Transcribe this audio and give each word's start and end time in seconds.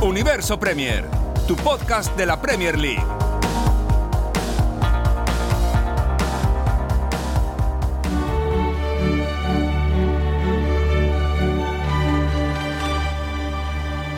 Universo 0.00 0.56
Premier, 0.56 1.04
tu 1.48 1.56
podcast 1.56 2.16
de 2.16 2.24
la 2.24 2.36
Premier 2.36 2.76
League. 2.76 3.02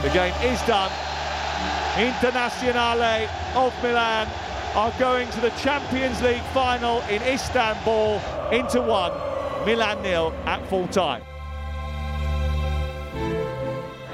The 0.02 0.10
game 0.12 0.34
is 0.52 0.60
done. 0.66 0.90
Internazionale 1.96 3.26
of 3.54 3.72
Milan 3.82 4.28
are 4.74 4.92
going 4.98 5.30
to 5.30 5.40
the 5.40 5.50
Champions 5.62 6.20
League 6.20 6.42
final 6.52 7.00
in 7.08 7.22
Istanbul 7.22 8.20
into 8.52 8.82
one. 8.82 9.12
Milan 9.64 10.02
nil 10.02 10.34
at 10.44 10.60
full 10.68 10.88
time. 10.88 11.22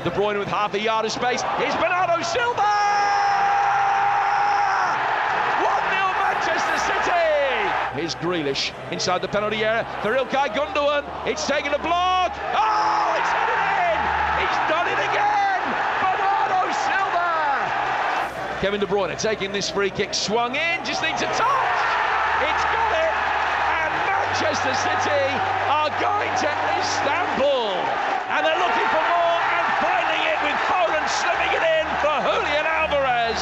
De 0.07 0.13
Bruyne 0.13 0.39
with 0.39 0.47
half 0.47 0.73
a 0.75 0.79
yard 0.79 1.05
of 1.05 1.11
space. 1.11 1.43
Here's 1.59 1.75
Bernardo 1.83 2.23
Silva! 2.23 2.63
1-0 5.59 5.67
Manchester 6.23 6.79
City! 6.79 7.99
Here's 7.99 8.15
Grealish 8.15 8.71
inside 8.93 9.21
the 9.21 9.27
penalty 9.27 9.65
area 9.65 9.85
for 10.03 10.15
Ilkay 10.15 10.55
Gundogan. 10.55 11.03
It's 11.27 11.45
taken 11.45 11.75
a 11.75 11.79
block. 11.83 12.31
Oh, 12.55 13.19
it's 13.19 13.33
headed 13.35 13.59
in! 13.83 13.99
He's 14.47 14.59
done 14.71 14.87
it 14.87 15.01
again! 15.11 15.75
Bernardo 15.99 16.71
Silva! 16.87 18.63
Kevin 18.63 18.79
De 18.79 18.87
Bruyne 18.87 19.19
taking 19.19 19.51
this 19.51 19.69
free 19.69 19.91
kick, 19.91 20.15
swung 20.15 20.55
in, 20.55 20.85
just 20.85 21.03
needs 21.03 21.21
a 21.23 21.27
touch. 21.35 21.79
It's 22.47 22.65
got 22.71 22.93
it! 22.95 23.15
And 23.75 23.91
Manchester 24.07 24.71
City 24.87 25.27
are 25.67 25.91
going 25.99 26.31
to 26.31 26.51
Istanbul. 26.79 27.75
And 28.31 28.47
they're 28.47 28.63
looking 28.63 28.87
for 28.95 29.06
slipping 31.09 31.53
it 31.55 31.63
in 31.63 31.87
for 32.03 32.17
Julian 32.23 32.67
Alvarez. 32.67 33.39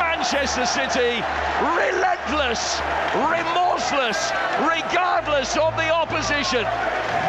Manchester 0.00 0.66
City, 0.66 1.22
relentless, 1.60 2.80
remorseless, 3.14 4.32
regardless 4.60 5.56
of 5.56 5.76
the 5.76 5.90
opposition. 5.90 6.64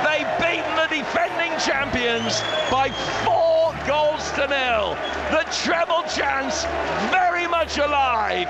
They've 0.06 0.31
beaten 0.40 0.75
the 0.75 0.88
defending 0.90 1.52
champions 1.59 2.42
by 2.72 2.90
four 3.24 3.74
goals 3.86 4.31
to 4.34 4.47
nil. 4.47 4.96
The 5.31 5.46
treble 5.64 6.03
chance 6.03 6.64
very 7.12 7.47
much 7.47 7.78
alive. 7.78 8.47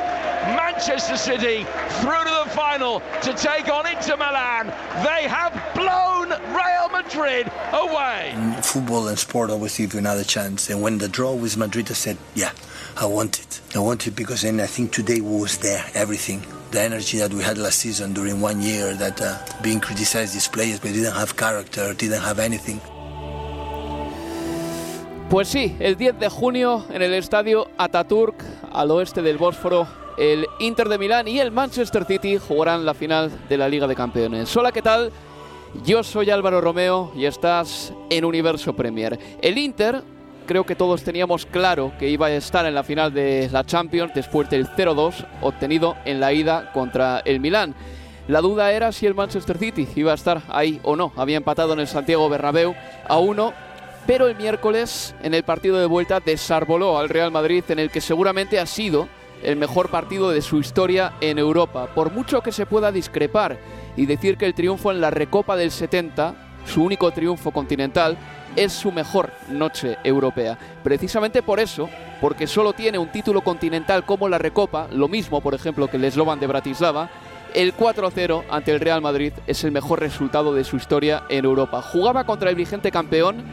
Manchester 0.56 1.18
City 1.18 1.66
through 2.02 2.24
to 2.24 2.44
the 2.44 2.52
final 2.52 3.02
to 3.22 3.34
take 3.34 3.70
on 3.70 3.88
Inter 3.88 4.18
Milan. 4.18 4.68
They 5.04 5.28
have 5.28 5.55
Madrid 7.16 7.52
away. 7.72 8.32
In 8.36 8.62
football 8.62 9.08
and 9.08 9.18
sport 9.18 9.50
always 9.50 9.78
give 9.78 9.94
you 9.94 10.00
another 10.00 10.24
chance. 10.24 10.70
And 10.70 10.82
when 10.82 10.98
the 10.98 11.08
draw 11.08 11.34
with 11.34 11.58
Madrid, 11.58 11.88
I 11.90 11.94
said, 11.94 12.18
yeah, 12.34 12.52
I 12.98 13.06
want 13.06 13.40
it. 13.40 13.62
I 13.74 13.80
want 13.80 14.06
it 14.08 14.16
because 14.16 14.42
then 14.42 14.60
I 14.60 14.68
think 14.68 14.92
today 14.92 15.22
was 15.22 15.58
there, 15.60 15.84
everything. 15.94 16.42
The 16.72 16.82
energy 16.82 17.18
that 17.20 17.34
we 17.34 17.42
had 17.42 17.58
last 17.58 17.80
season 17.80 18.14
during 18.14 18.42
one 18.42 18.62
year 18.62 18.94
that 18.96 19.22
uh, 19.22 19.38
being 19.62 19.80
criticized 19.80 20.36
these 20.36 20.48
players, 20.48 20.80
but 20.80 20.92
didn't 20.92 21.14
have 21.14 21.38
character, 21.38 21.94
didn't 21.94 22.22
have 22.22 22.40
anything. 22.40 22.82
Pues 25.30 25.48
sí, 25.48 25.76
el 25.80 25.96
10 25.96 26.20
de 26.20 26.30
junio 26.30 26.86
en 26.92 27.02
el 27.02 27.14
estadio 27.14 27.68
Ataturk, 27.78 28.44
al 28.72 28.92
oeste 28.92 29.22
del 29.22 29.38
Bósforo, 29.38 29.88
el 30.18 30.46
Inter 30.60 30.88
de 30.88 30.98
Milán 30.98 31.28
y 31.28 31.40
el 31.40 31.52
Manchester 31.52 32.06
City 32.06 32.38
jugarán 32.38 32.86
la 32.86 32.94
final 32.94 33.32
de 33.50 33.58
la 33.58 33.68
Liga 33.68 33.88
de 33.88 33.96
Campeones. 33.96 34.56
Hola, 34.56 34.72
¿qué 34.72 34.82
tal? 34.82 35.12
Yo 35.84 36.04
soy 36.04 36.30
Álvaro 36.30 36.62
Romeo 36.62 37.12
y 37.16 37.26
estás 37.26 37.94
en 38.10 38.26
Universo 38.26 38.76
Premier. 38.76 39.20
El 39.42 39.58
Inter, 39.58 40.02
creo 40.48 40.66
que 40.66 40.76
todos 40.76 41.04
teníamos 41.04 41.46
claro 41.46 41.92
que 42.00 42.10
iba 42.10 42.28
a 42.28 42.32
estar 42.32 42.66
en 42.66 42.74
la 42.74 42.84
final 42.84 43.14
de 43.14 43.50
la 43.52 43.64
Champions 43.64 44.14
después 44.16 44.50
del 44.50 44.68
0-2 44.68 45.26
obtenido 45.42 45.96
en 46.06 46.20
la 46.20 46.34
ida 46.34 46.72
contra 46.72 47.22
el 47.26 47.40
Milán. 47.40 47.76
La 48.28 48.42
duda 48.42 48.72
era 48.72 48.92
si 48.92 49.06
el 49.06 49.14
Manchester 49.14 49.58
City 49.58 49.88
iba 49.96 50.12
a 50.12 50.16
estar 50.16 50.42
ahí 50.50 50.80
o 50.82 50.96
no. 50.96 51.12
Había 51.16 51.38
empatado 51.38 51.74
en 51.74 51.82
el 51.82 51.88
Santiago 51.88 52.30
Bernabéu 52.30 52.74
a 53.08 53.18
uno, 53.20 53.54
pero 54.08 54.28
el 54.28 54.36
miércoles 54.36 55.14
en 55.22 55.34
el 55.34 55.44
partido 55.44 55.78
de 55.78 55.86
vuelta 55.86 56.20
desarboló 56.20 56.98
al 56.98 57.10
Real 57.10 57.32
Madrid 57.32 57.64
en 57.70 57.80
el 57.80 57.92
que 57.92 58.02
seguramente 58.02 58.60
ha 58.60 58.66
sido 58.66 59.08
el 59.44 59.58
mejor 59.58 59.90
partido 59.90 60.32
de 60.32 60.42
su 60.42 60.60
historia 60.60 61.14
en 61.22 61.38
Europa. 61.38 61.88
Por 61.94 62.12
mucho 62.12 62.42
que 62.42 62.52
se 62.52 62.66
pueda 62.66 62.92
discrepar 62.92 63.60
y 63.98 64.06
decir 64.06 64.38
que 64.38 64.46
el 64.46 64.54
triunfo 64.54 64.92
en 64.92 65.02
la 65.02 65.10
Recopa 65.10 65.56
del 65.56 65.72
70, 65.72 66.36
su 66.66 66.84
único 66.84 67.12
triunfo 67.12 67.52
continental, 67.52 68.18
es 68.56 68.72
su 68.72 68.92
mejor 68.92 69.32
noche 69.50 69.98
europea. 70.04 70.58
Precisamente 70.84 71.44
por 71.44 71.60
eso, 71.60 71.90
porque 72.22 72.48
solo 72.48 72.74
tiene 72.74 72.98
un 72.98 73.12
título 73.12 73.42
continental 73.42 74.06
como 74.06 74.30
la 74.30 74.38
Recopa, 74.38 74.88
lo 74.92 75.08
mismo 75.08 75.42
por 75.42 75.54
ejemplo 75.54 75.88
que 75.88 75.98
el 75.98 76.12
Slovan 76.12 76.40
de 76.40 76.48
Bratislava, 76.48 77.10
el 77.54 77.76
4-0 77.76 78.44
ante 78.50 78.72
el 78.72 78.82
Real 78.82 79.02
Madrid 79.02 79.32
es 79.48 79.64
el 79.64 79.72
mejor 79.72 80.02
resultado 80.02 80.54
de 80.54 80.66
su 80.66 80.76
historia 80.76 81.24
en 81.30 81.46
Europa. 81.46 81.82
Jugaba 81.82 82.26
contra 82.26 82.50
el 82.50 82.56
vigente 82.56 82.92
campeón, 82.92 83.44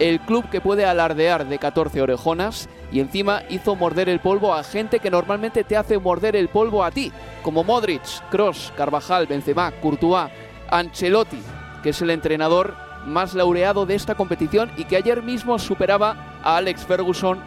el 0.00 0.18
club 0.18 0.48
que 0.48 0.62
puede 0.62 0.86
alardear 0.86 1.46
de 1.46 1.58
14 1.58 2.00
orejonas 2.00 2.68
y 2.90 3.00
encima 3.00 3.42
hizo 3.50 3.76
morder 3.76 4.08
el 4.08 4.18
polvo 4.18 4.54
a 4.54 4.64
gente 4.64 4.98
que 4.98 5.10
normalmente 5.10 5.62
te 5.62 5.76
hace 5.76 5.98
morder 5.98 6.34
el 6.34 6.48
polvo 6.48 6.82
a 6.82 6.90
ti, 6.90 7.12
como 7.42 7.62
Modric, 7.62 8.02
Cross, 8.30 8.72
Carvajal, 8.76 9.26
Benzema, 9.26 9.70
Courtois, 9.70 10.30
Ancelotti, 10.70 11.40
que 11.82 11.90
es 11.90 12.00
el 12.00 12.10
entrenador 12.10 12.74
más 13.04 13.34
laureado 13.34 13.84
de 13.84 13.94
esta 13.94 14.14
competición 14.14 14.72
y 14.76 14.84
que 14.84 14.96
ayer 14.96 15.22
mismo 15.22 15.58
superaba 15.58 16.38
a 16.42 16.56
Alex 16.56 16.86
Ferguson 16.86 17.38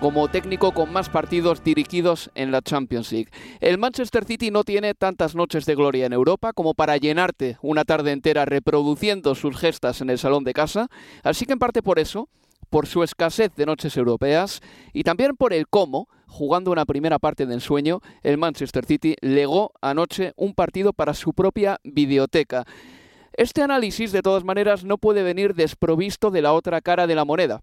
como 0.00 0.28
técnico 0.28 0.72
con 0.72 0.92
más 0.92 1.08
partidos 1.08 1.64
dirigidos 1.64 2.30
en 2.34 2.52
la 2.52 2.62
Champions 2.62 3.10
League. 3.10 3.30
El 3.60 3.78
Manchester 3.78 4.24
City 4.24 4.50
no 4.50 4.62
tiene 4.62 4.94
tantas 4.94 5.34
noches 5.34 5.66
de 5.66 5.74
gloria 5.74 6.06
en 6.06 6.12
Europa 6.12 6.52
como 6.52 6.74
para 6.74 6.96
llenarte 6.96 7.58
una 7.62 7.84
tarde 7.84 8.12
entera 8.12 8.44
reproduciendo 8.44 9.34
sus 9.34 9.56
gestas 9.56 10.00
en 10.00 10.10
el 10.10 10.18
salón 10.18 10.44
de 10.44 10.52
casa, 10.52 10.88
así 11.22 11.46
que 11.46 11.54
en 11.54 11.58
parte 11.58 11.82
por 11.82 11.98
eso, 11.98 12.28
por 12.70 12.86
su 12.86 13.02
escasez 13.02 13.54
de 13.56 13.66
noches 13.66 13.96
europeas 13.96 14.60
y 14.92 15.02
también 15.02 15.36
por 15.36 15.52
el 15.52 15.66
cómo, 15.68 16.08
jugando 16.26 16.70
una 16.70 16.84
primera 16.84 17.18
parte 17.18 17.46
de 17.46 17.54
ensueño, 17.54 18.00
el 18.22 18.38
Manchester 18.38 18.84
City 18.84 19.16
legó 19.20 19.72
anoche 19.80 20.32
un 20.36 20.54
partido 20.54 20.92
para 20.92 21.14
su 21.14 21.32
propia 21.32 21.78
videoteca. 21.82 22.64
Este 23.32 23.62
análisis, 23.62 24.12
de 24.12 24.22
todas 24.22 24.44
maneras, 24.44 24.84
no 24.84 24.98
puede 24.98 25.22
venir 25.22 25.54
desprovisto 25.54 26.30
de 26.30 26.42
la 26.42 26.52
otra 26.52 26.80
cara 26.80 27.06
de 27.06 27.14
la 27.14 27.24
moneda, 27.24 27.62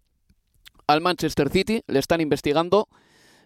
al 0.87 1.01
Manchester 1.01 1.49
City 1.49 1.81
le 1.87 1.99
están 1.99 2.21
investigando, 2.21 2.87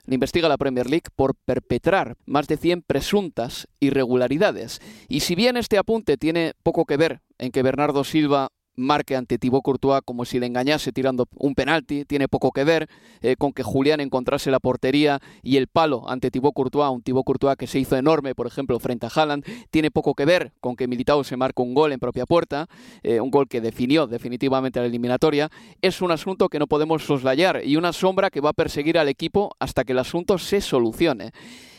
le 0.05 0.15
investiga 0.15 0.49
la 0.49 0.57
Premier 0.57 0.89
League 0.89 1.09
por 1.15 1.35
perpetrar 1.35 2.15
más 2.25 2.47
de 2.47 2.57
100 2.57 2.81
presuntas 2.81 3.67
irregularidades. 3.79 4.81
Y 5.07 5.21
si 5.21 5.35
bien 5.35 5.57
este 5.57 5.77
apunte 5.77 6.17
tiene 6.17 6.53
poco 6.63 6.85
que 6.85 6.97
ver 6.97 7.21
en 7.37 7.51
que 7.51 7.63
Bernardo 7.63 8.03
Silva 8.03 8.49
marque 8.79 9.15
ante 9.15 9.37
Thibaut 9.37 9.63
Courtois 9.63 10.01
como 10.03 10.25
si 10.25 10.39
le 10.39 10.45
engañase 10.45 10.91
tirando 10.91 11.27
un 11.35 11.55
penalti, 11.55 12.05
tiene 12.05 12.27
poco 12.27 12.51
que 12.51 12.63
ver 12.63 12.89
eh, 13.21 13.35
con 13.37 13.53
que 13.53 13.63
Julián 13.63 13.99
encontrase 13.99 14.51
la 14.51 14.59
portería 14.59 15.19
y 15.43 15.57
el 15.57 15.67
palo 15.67 16.09
ante 16.09 16.31
Thibaut 16.31 16.53
Courtois, 16.53 16.89
un 16.89 17.01
Thibaut 17.01 17.25
Courtois 17.25 17.55
que 17.57 17.67
se 17.67 17.79
hizo 17.79 17.95
enorme, 17.95 18.35
por 18.35 18.47
ejemplo, 18.47 18.79
frente 18.79 19.05
a 19.05 19.09
Haaland, 19.13 19.45
tiene 19.69 19.91
poco 19.91 20.13
que 20.15 20.25
ver 20.25 20.53
con 20.59 20.75
que 20.75 20.87
Militao 20.87 21.23
se 21.23 21.37
marque 21.37 21.61
un 21.61 21.73
gol 21.73 21.91
en 21.91 21.99
propia 21.99 22.25
puerta, 22.25 22.67
eh, 23.03 23.19
un 23.19 23.31
gol 23.31 23.47
que 23.47 23.61
definió 23.61 24.07
definitivamente 24.07 24.79
la 24.79 24.85
eliminatoria, 24.85 25.49
es 25.81 26.01
un 26.01 26.11
asunto 26.11 26.49
que 26.49 26.59
no 26.59 26.67
podemos 26.67 27.03
soslayar 27.03 27.61
y 27.65 27.75
una 27.75 27.93
sombra 27.93 28.29
que 28.29 28.41
va 28.41 28.51
a 28.51 28.53
perseguir 28.53 28.97
al 28.97 29.09
equipo 29.09 29.55
hasta 29.59 29.83
que 29.83 29.93
el 29.93 29.99
asunto 29.99 30.37
se 30.37 30.61
solucione. 30.61 31.31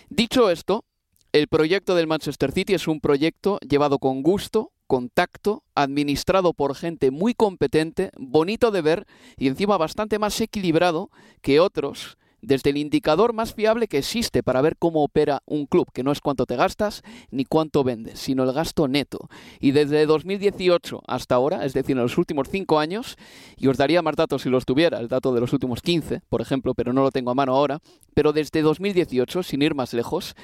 Dicho 0.08 0.50
esto, 0.50 0.84
el 1.32 1.46
proyecto 1.46 1.94
del 1.94 2.08
Manchester 2.08 2.50
City 2.50 2.74
es 2.74 2.88
un 2.88 3.00
proyecto 3.00 3.58
llevado 3.60 3.98
con 3.98 4.22
gusto, 4.22 4.72
contacto, 4.90 5.62
administrado 5.76 6.52
por 6.52 6.74
gente 6.74 7.12
muy 7.12 7.32
competente, 7.32 8.10
bonito 8.18 8.72
de 8.72 8.82
ver 8.82 9.06
y 9.36 9.46
encima 9.46 9.78
bastante 9.78 10.18
más 10.18 10.40
equilibrado 10.40 11.10
que 11.42 11.60
otros 11.60 12.18
desde 12.42 12.70
el 12.70 12.76
indicador 12.76 13.32
más 13.32 13.54
fiable 13.54 13.86
que 13.86 13.98
existe 13.98 14.42
para 14.42 14.60
ver 14.62 14.76
cómo 14.76 15.04
opera 15.04 15.42
un 15.46 15.66
club, 15.66 15.86
que 15.92 16.02
no 16.02 16.10
es 16.10 16.20
cuánto 16.20 16.44
te 16.44 16.56
gastas 16.56 17.02
ni 17.30 17.44
cuánto 17.44 17.84
vendes, 17.84 18.18
sino 18.18 18.42
el 18.42 18.52
gasto 18.52 18.88
neto. 18.88 19.28
Y 19.60 19.70
desde 19.70 20.06
2018 20.06 21.02
hasta 21.06 21.36
ahora, 21.36 21.64
es 21.64 21.72
decir, 21.72 21.96
en 21.96 22.02
los 22.02 22.18
últimos 22.18 22.48
cinco 22.50 22.80
años, 22.80 23.16
y 23.56 23.68
os 23.68 23.76
daría 23.76 24.02
más 24.02 24.16
datos 24.16 24.42
si 24.42 24.48
los 24.48 24.64
tuviera, 24.64 24.98
el 24.98 25.06
dato 25.06 25.32
de 25.32 25.40
los 25.40 25.52
últimos 25.52 25.82
15, 25.82 26.22
por 26.28 26.40
ejemplo, 26.40 26.74
pero 26.74 26.92
no 26.92 27.04
lo 27.04 27.12
tengo 27.12 27.30
a 27.30 27.36
mano 27.36 27.54
ahora, 27.54 27.78
pero 28.12 28.32
desde 28.32 28.60
2018, 28.62 29.44
sin 29.44 29.62
ir 29.62 29.76
más 29.76 29.94
lejos, 29.94 30.34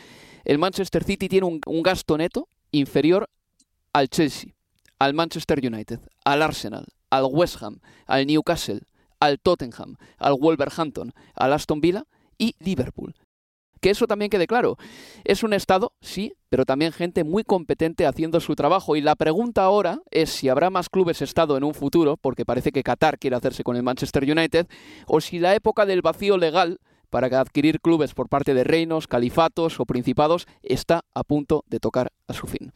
el 0.45 0.59
Manchester 0.59 1.03
City 1.03 1.29
tiene 1.29 1.49
un, 1.49 1.61
un 1.67 1.83
gasto 1.83 2.17
neto 2.17 2.49
inferior 2.71 3.29
al 3.97 4.11
Chelsea, 4.11 4.51
al 4.99 5.15
Manchester 5.15 5.59
United, 5.67 6.01
al 6.23 6.43
Arsenal, 6.43 6.85
al 7.09 7.25
West 7.31 7.63
Ham, 7.63 7.81
al 8.07 8.27
Newcastle, 8.27 8.83
al 9.21 9.41
Tottenham, 9.41 9.97
al 10.19 10.35
Wolverhampton, 10.35 11.15
al 11.35 11.55
Aston 11.55 11.81
Villa 11.81 12.05
y 12.37 12.55
Liverpool. 12.59 13.15
Que 13.81 13.89
eso 13.89 14.07
también 14.07 14.31
quede 14.31 14.47
claro. 14.47 14.77
Es 15.25 15.43
un 15.43 15.55
Estado, 15.55 15.95
sí, 16.03 16.35
pero 16.51 16.67
también 16.67 16.93
gente 16.93 17.25
muy 17.25 17.43
competente 17.43 18.05
haciendo 18.07 18.39
su 18.41 18.55
trabajo. 18.55 18.97
Y 18.97 19.01
la 19.01 19.17
pregunta 19.17 19.65
ahora 19.65 20.03
es 20.11 20.29
si 20.29 20.51
habrá 20.51 20.69
más 20.69 20.91
clubes 20.91 21.23
Estado 21.23 21.57
en 21.57 21.65
un 21.65 21.73
futuro, 21.73 22.19
porque 22.19 22.45
parece 22.45 22.73
que 22.73 22.83
Qatar 22.83 23.19
quiere 23.19 23.37
hacerse 23.37 23.65
con 23.65 23.77
el 23.77 23.83
Manchester 23.83 24.25
United, 24.25 24.67
o 25.07 25.23
si 25.23 25.39
la 25.39 25.55
época 25.55 25.87
del 25.87 26.03
vacío 26.03 26.37
legal 26.37 26.81
para 27.09 27.29
adquirir 27.41 27.81
clubes 27.81 28.13
por 28.13 28.29
parte 28.29 28.53
de 28.53 28.63
reinos, 28.63 29.07
califatos 29.07 29.81
o 29.81 29.87
principados 29.87 30.47
está 30.63 31.03
a 31.15 31.25
punto 31.25 31.65
de 31.67 31.81
tocar 31.81 32.13
a 32.27 32.35
su 32.35 32.47
fin. 32.47 32.73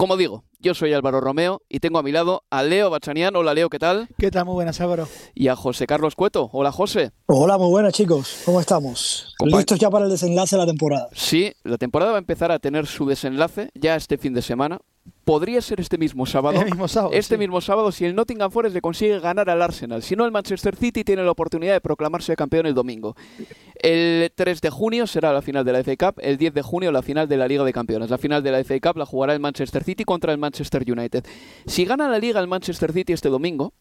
Como 0.00 0.16
digo, 0.16 0.44
yo 0.60 0.72
soy 0.72 0.94
Álvaro 0.94 1.20
Romeo 1.20 1.60
y 1.68 1.80
tengo 1.80 1.98
a 1.98 2.02
mi 2.02 2.10
lado 2.10 2.44
a 2.48 2.62
Leo 2.62 2.88
Bachanian. 2.88 3.36
Hola 3.36 3.52
Leo, 3.52 3.68
¿qué 3.68 3.78
tal? 3.78 4.08
¿Qué 4.18 4.30
tal? 4.30 4.46
Muy 4.46 4.54
buenas, 4.54 4.80
Álvaro. 4.80 5.06
Y 5.34 5.48
a 5.48 5.56
José 5.56 5.86
Carlos 5.86 6.14
Cueto. 6.14 6.48
Hola 6.54 6.72
José. 6.72 7.10
Hola, 7.26 7.58
muy 7.58 7.68
buenas 7.68 7.92
chicos. 7.92 8.40
¿Cómo 8.46 8.62
estamos? 8.62 9.34
¿Listos 9.44 9.78
ya 9.78 9.90
para 9.90 10.06
el 10.06 10.10
desenlace 10.10 10.56
de 10.56 10.60
la 10.62 10.66
temporada? 10.66 11.10
Sí, 11.12 11.52
la 11.64 11.76
temporada 11.76 12.12
va 12.12 12.16
a 12.16 12.20
empezar 12.20 12.50
a 12.50 12.58
tener 12.58 12.86
su 12.86 13.04
desenlace 13.04 13.68
ya 13.74 13.94
este 13.94 14.16
fin 14.16 14.32
de 14.32 14.40
semana 14.40 14.80
podría 15.24 15.60
ser 15.60 15.80
este 15.80 15.98
mismo 15.98 16.26
sábado. 16.26 16.60
El 16.60 16.66
mismo 16.66 16.88
sábado 16.88 17.12
este 17.12 17.38
mismo 17.38 17.60
sábado 17.60 17.92
si 17.92 18.04
el 18.04 18.14
Nottingham 18.14 18.50
Forest 18.50 18.74
le 18.74 18.80
consigue 18.80 19.20
ganar 19.20 19.50
al 19.50 19.62
Arsenal. 19.62 20.02
Si 20.02 20.16
no, 20.16 20.24
el 20.24 20.32
Manchester 20.32 20.76
City 20.76 21.04
tiene 21.04 21.22
la 21.22 21.30
oportunidad 21.30 21.74
de 21.74 21.80
proclamarse 21.80 22.34
campeón 22.36 22.66
el 22.66 22.74
domingo. 22.74 23.16
El 23.76 24.30
3 24.34 24.60
de 24.60 24.70
junio 24.70 25.06
será 25.06 25.32
la 25.32 25.42
final 25.42 25.64
de 25.64 25.72
la 25.72 25.84
FA 25.84 25.96
Cup. 25.96 26.20
El 26.22 26.36
10 26.36 26.54
de 26.54 26.62
junio 26.62 26.92
la 26.92 27.02
final 27.02 27.28
de 27.28 27.36
la 27.36 27.48
Liga 27.48 27.64
de 27.64 27.72
Campeones. 27.72 28.10
La 28.10 28.18
final 28.18 28.42
de 28.42 28.52
la 28.52 28.64
FA 28.64 28.80
Cup 28.80 28.98
la 28.98 29.06
jugará 29.06 29.32
el 29.32 29.40
Manchester 29.40 29.84
City 29.84 30.04
contra 30.04 30.32
el 30.32 30.38
Manchester 30.38 30.84
United. 30.86 31.24
Si 31.66 31.84
gana 31.84 32.08
la 32.08 32.18
Liga 32.18 32.40
el 32.40 32.48
Manchester 32.48 32.92
City 32.92 33.12
este 33.12 33.28
domingo, 33.28 33.72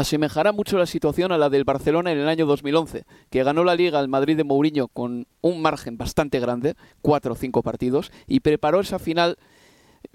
asemejará 0.00 0.52
mucho 0.52 0.78
la 0.78 0.86
situación 0.86 1.32
a 1.32 1.38
la 1.38 1.50
del 1.50 1.64
Barcelona 1.64 2.12
en 2.12 2.18
el 2.18 2.28
año 2.28 2.46
2011, 2.46 3.04
que 3.30 3.44
ganó 3.44 3.64
la 3.64 3.74
Liga 3.74 3.98
al 3.98 4.08
Madrid 4.08 4.36
de 4.36 4.44
Mourinho 4.44 4.88
con 4.88 5.26
un 5.40 5.62
margen 5.62 5.96
bastante 5.96 6.40
grande, 6.40 6.74
cuatro 7.02 7.34
o 7.34 7.36
cinco 7.36 7.62
partidos, 7.62 8.10
y 8.26 8.40
preparó 8.40 8.80
esa 8.80 8.98
final 8.98 9.36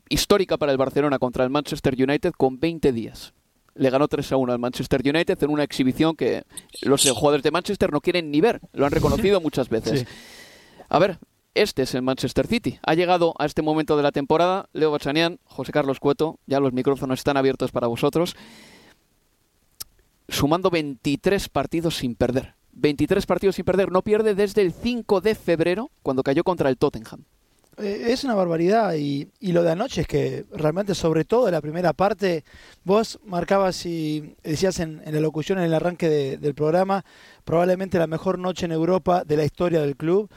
histórica 0.09 0.57
para 0.57 0.71
el 0.71 0.77
Barcelona 0.77 1.19
contra 1.19 1.43
el 1.43 1.49
Manchester 1.49 1.95
United 1.97 2.33
con 2.33 2.59
20 2.59 2.91
días. 2.91 3.33
Le 3.73 3.89
ganó 3.89 4.07
3 4.07 4.31
a 4.31 4.37
1 4.37 4.53
al 4.53 4.59
Manchester 4.59 5.01
United 5.03 5.41
en 5.43 5.49
una 5.49 5.63
exhibición 5.63 6.15
que 6.15 6.43
los 6.81 7.09
jugadores 7.09 7.43
de 7.43 7.51
Manchester 7.51 7.91
no 7.91 8.01
quieren 8.01 8.31
ni 8.31 8.39
ver, 8.39 8.61
lo 8.73 8.85
han 8.85 8.91
reconocido 8.91 9.41
muchas 9.41 9.67
veces. 9.69 10.05
A 10.87 10.99
ver, 10.99 11.19
este 11.55 11.83
es 11.83 11.95
el 11.95 12.01
Manchester 12.01 12.47
City. 12.47 12.79
Ha 12.83 12.93
llegado 12.93 13.33
a 13.37 13.45
este 13.45 13.61
momento 13.61 13.97
de 13.97 14.03
la 14.03 14.11
temporada 14.11 14.69
Leo 14.73 14.91
Bachanian, 14.91 15.39
José 15.45 15.71
Carlos 15.71 15.99
Cueto, 15.99 16.39
ya 16.45 16.59
los 16.59 16.73
micrófonos 16.73 17.19
están 17.19 17.37
abiertos 17.37 17.71
para 17.71 17.87
vosotros, 17.87 18.35
sumando 20.29 20.69
23 20.69 21.49
partidos 21.49 21.97
sin 21.97 22.15
perder. 22.15 22.55
23 22.73 23.25
partidos 23.25 23.55
sin 23.55 23.65
perder, 23.65 23.91
no 23.91 24.01
pierde 24.01 24.35
desde 24.35 24.61
el 24.61 24.73
5 24.73 25.21
de 25.21 25.35
febrero, 25.35 25.91
cuando 26.03 26.23
cayó 26.23 26.43
contra 26.43 26.69
el 26.69 26.77
Tottenham. 26.77 27.23
Eh, 27.77 28.07
es 28.09 28.23
una 28.23 28.35
barbaridad 28.35 28.93
y, 28.95 29.29
lo 29.41 29.63
de 29.63 29.71
anoche 29.71 30.01
es 30.01 30.07
que 30.07 30.45
realmente 30.51 30.95
sobre 30.95 31.25
todo 31.25 31.47
en 31.47 31.53
la 31.53 31.61
primera 31.61 31.93
parte 31.93 32.43
vos 32.83 33.19
marcabas 33.25 33.85
y 33.85 34.35
decías 34.43 34.79
en, 34.79 35.01
la 35.05 35.19
locución 35.19 35.57
en 35.57 35.65
el 35.65 35.73
arranque 35.73 36.37
del 36.37 36.55
programa 36.55 37.03
probablemente 37.43 37.99
la 37.99 38.07
mejor 38.07 38.39
noche 38.39 38.65
en 38.65 38.71
Europa 38.71 39.23
de 39.25 39.37
la 39.37 39.45
historia 39.45 39.81
del 39.81 39.95
club 39.95 40.29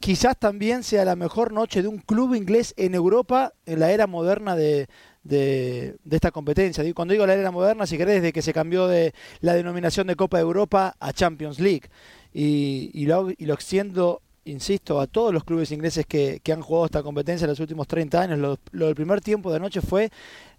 quizás 0.00 0.38
también 0.38 0.82
sea 0.82 1.04
la 1.04 1.16
mejor 1.16 1.52
noche 1.52 1.82
de 1.82 1.88
un 1.88 1.98
club 1.98 2.34
inglés 2.34 2.74
en 2.76 2.94
Europa 2.94 3.52
en 3.64 3.80
la 3.80 3.90
era 3.90 4.06
moderna 4.06 4.54
de, 4.54 4.88
de, 5.24 5.96
esta 6.10 6.30
competencia. 6.30 6.84
Cuando 6.94 7.12
digo 7.12 7.26
la 7.26 7.34
era 7.34 7.50
moderna, 7.50 7.86
si 7.86 7.96
querés, 7.96 8.16
desde 8.16 8.32
que 8.32 8.42
se 8.42 8.52
cambió 8.52 8.86
de 8.86 9.14
la 9.40 9.54
denominación 9.54 10.06
de 10.06 10.16
Copa 10.16 10.36
de 10.36 10.42
Europa 10.42 10.94
a 11.00 11.12
Champions 11.12 11.58
League. 11.58 11.88
Y, 12.32 12.90
y, 12.92 13.06
lo, 13.06 13.30
y 13.30 13.46
lo 13.46 13.54
extiendo 13.54 14.20
insisto, 14.46 15.00
a 15.00 15.06
todos 15.06 15.32
los 15.32 15.44
clubes 15.44 15.70
ingleses 15.70 16.06
que, 16.06 16.40
han 16.52 16.62
jugado 16.62 16.86
esta 16.86 17.02
competencia 17.02 17.44
en 17.44 17.50
los 17.50 17.60
últimos 17.60 17.86
30 17.86 18.20
años. 18.20 18.38
Lo, 18.38 18.86
del 18.86 18.94
primer 18.94 19.20
tiempo 19.20 19.50
de 19.50 19.56
anoche 19.56 19.80
fue 19.80 20.10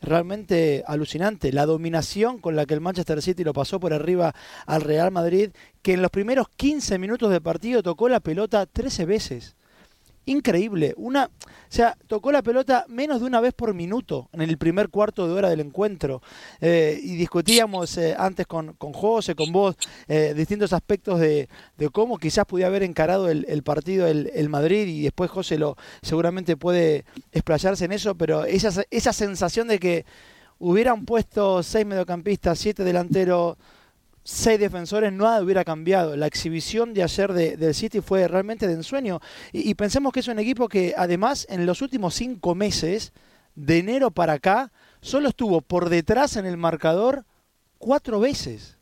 realmente 0.02 0.84
alucinante. 0.88 1.52
La 1.52 1.66
dominación 1.66 2.40
con 2.40 2.56
la 2.56 2.66
que 2.66 2.74
el 2.74 2.82
Manchester 2.82 3.22
City 3.22 3.44
lo 3.44 3.54
pasó 3.54 3.80
por 3.80 3.94
arriba 3.94 4.34
al 4.66 4.82
Real 4.82 5.12
Madrid, 5.12 5.50
que 5.82 5.94
en 5.94 6.02
los 6.02 6.12
primeros 6.12 6.48
15 6.50 7.00
minutos 7.00 7.32
de 7.32 7.42
partido 7.42 7.84
tocó 7.84 8.08
la 8.10 8.20
pelota 8.20 8.66
13 8.66 9.06
veces 9.06 9.57
increíble. 10.28 10.94
Una, 10.98 11.26
o 11.26 11.50
sea, 11.70 11.98
tocó 12.08 12.32
la 12.32 12.44
pelota 12.44 12.86
menos 12.88 13.20
de 13.20 13.26
una 13.26 13.42
vez 13.42 13.54
por 13.54 13.74
minuto 13.74 14.30
en 14.34 14.42
el 14.42 14.58
primer 14.58 14.90
cuarto 14.90 15.28
de 15.28 15.34
hora 15.34 15.50
del 15.50 15.62
encuentro. 15.62 16.22
Eh, 16.62 17.00
y 17.02 17.16
discutíamos 17.16 17.98
eh, 17.98 18.16
antes 18.18 18.46
con, 18.46 18.74
con 18.74 18.94
José, 18.94 19.36
con 19.36 19.52
vos, 19.52 19.76
eh, 20.08 20.34
distintos 20.36 20.74
aspectos 20.74 21.20
de, 21.20 21.50
de, 21.78 21.90
cómo 21.90 22.18
quizás 22.18 22.46
pudiera 22.46 22.68
haber 22.68 22.84
encarado 22.84 23.30
el, 23.30 23.64
partido 23.64 24.06
el, 24.06 24.30
el, 24.34 24.50
Madrid 24.50 24.88
y 24.88 25.02
después 25.02 25.32
José 25.32 25.58
lo 25.58 25.76
seguramente 26.02 26.58
puede 26.58 27.06
explayarse 27.32 27.86
en 27.86 27.94
eso, 27.94 28.16
pero 28.16 28.46
esa, 28.46 28.84
esa 28.92 29.14
sensación 29.14 29.68
de 29.68 29.80
que 29.80 30.06
hubieran 30.60 31.06
puesto 31.06 31.64
seis 31.64 31.86
mediocampistas, 31.86 32.60
siete 32.60 32.84
delanteros 32.84 33.58
seis 34.28 34.60
defensores, 34.60 35.14
nada 35.14 35.42
hubiera 35.42 35.64
cambiado. 35.64 36.18
La 36.18 36.28
exhibición 36.28 36.94
de 36.94 37.02
ayer 37.02 37.32
de, 37.32 37.56
del 37.56 37.74
City 37.74 38.02
fue 38.02 38.28
realmente 38.28 38.68
de 38.68 38.74
ensueño. 38.74 39.22
Y, 39.54 39.74
pensemos 39.76 40.12
que 40.12 40.20
es 40.20 40.28
un 40.28 40.38
equipo 40.38 40.68
que 40.68 40.94
además 40.98 41.48
en 41.50 41.66
los 41.66 41.82
últimos 41.82 42.14
cinco 42.14 42.54
meses, 42.54 43.14
de 43.56 43.78
enero 43.78 44.12
para 44.12 44.34
acá, 44.34 44.74
solo 45.00 45.30
estuvo 45.30 45.62
por 45.62 45.88
detrás 45.88 46.36
en 46.36 46.46
el 46.46 46.58
marcador 46.58 47.24
cuatro 47.78 48.20
veces. 48.20 48.78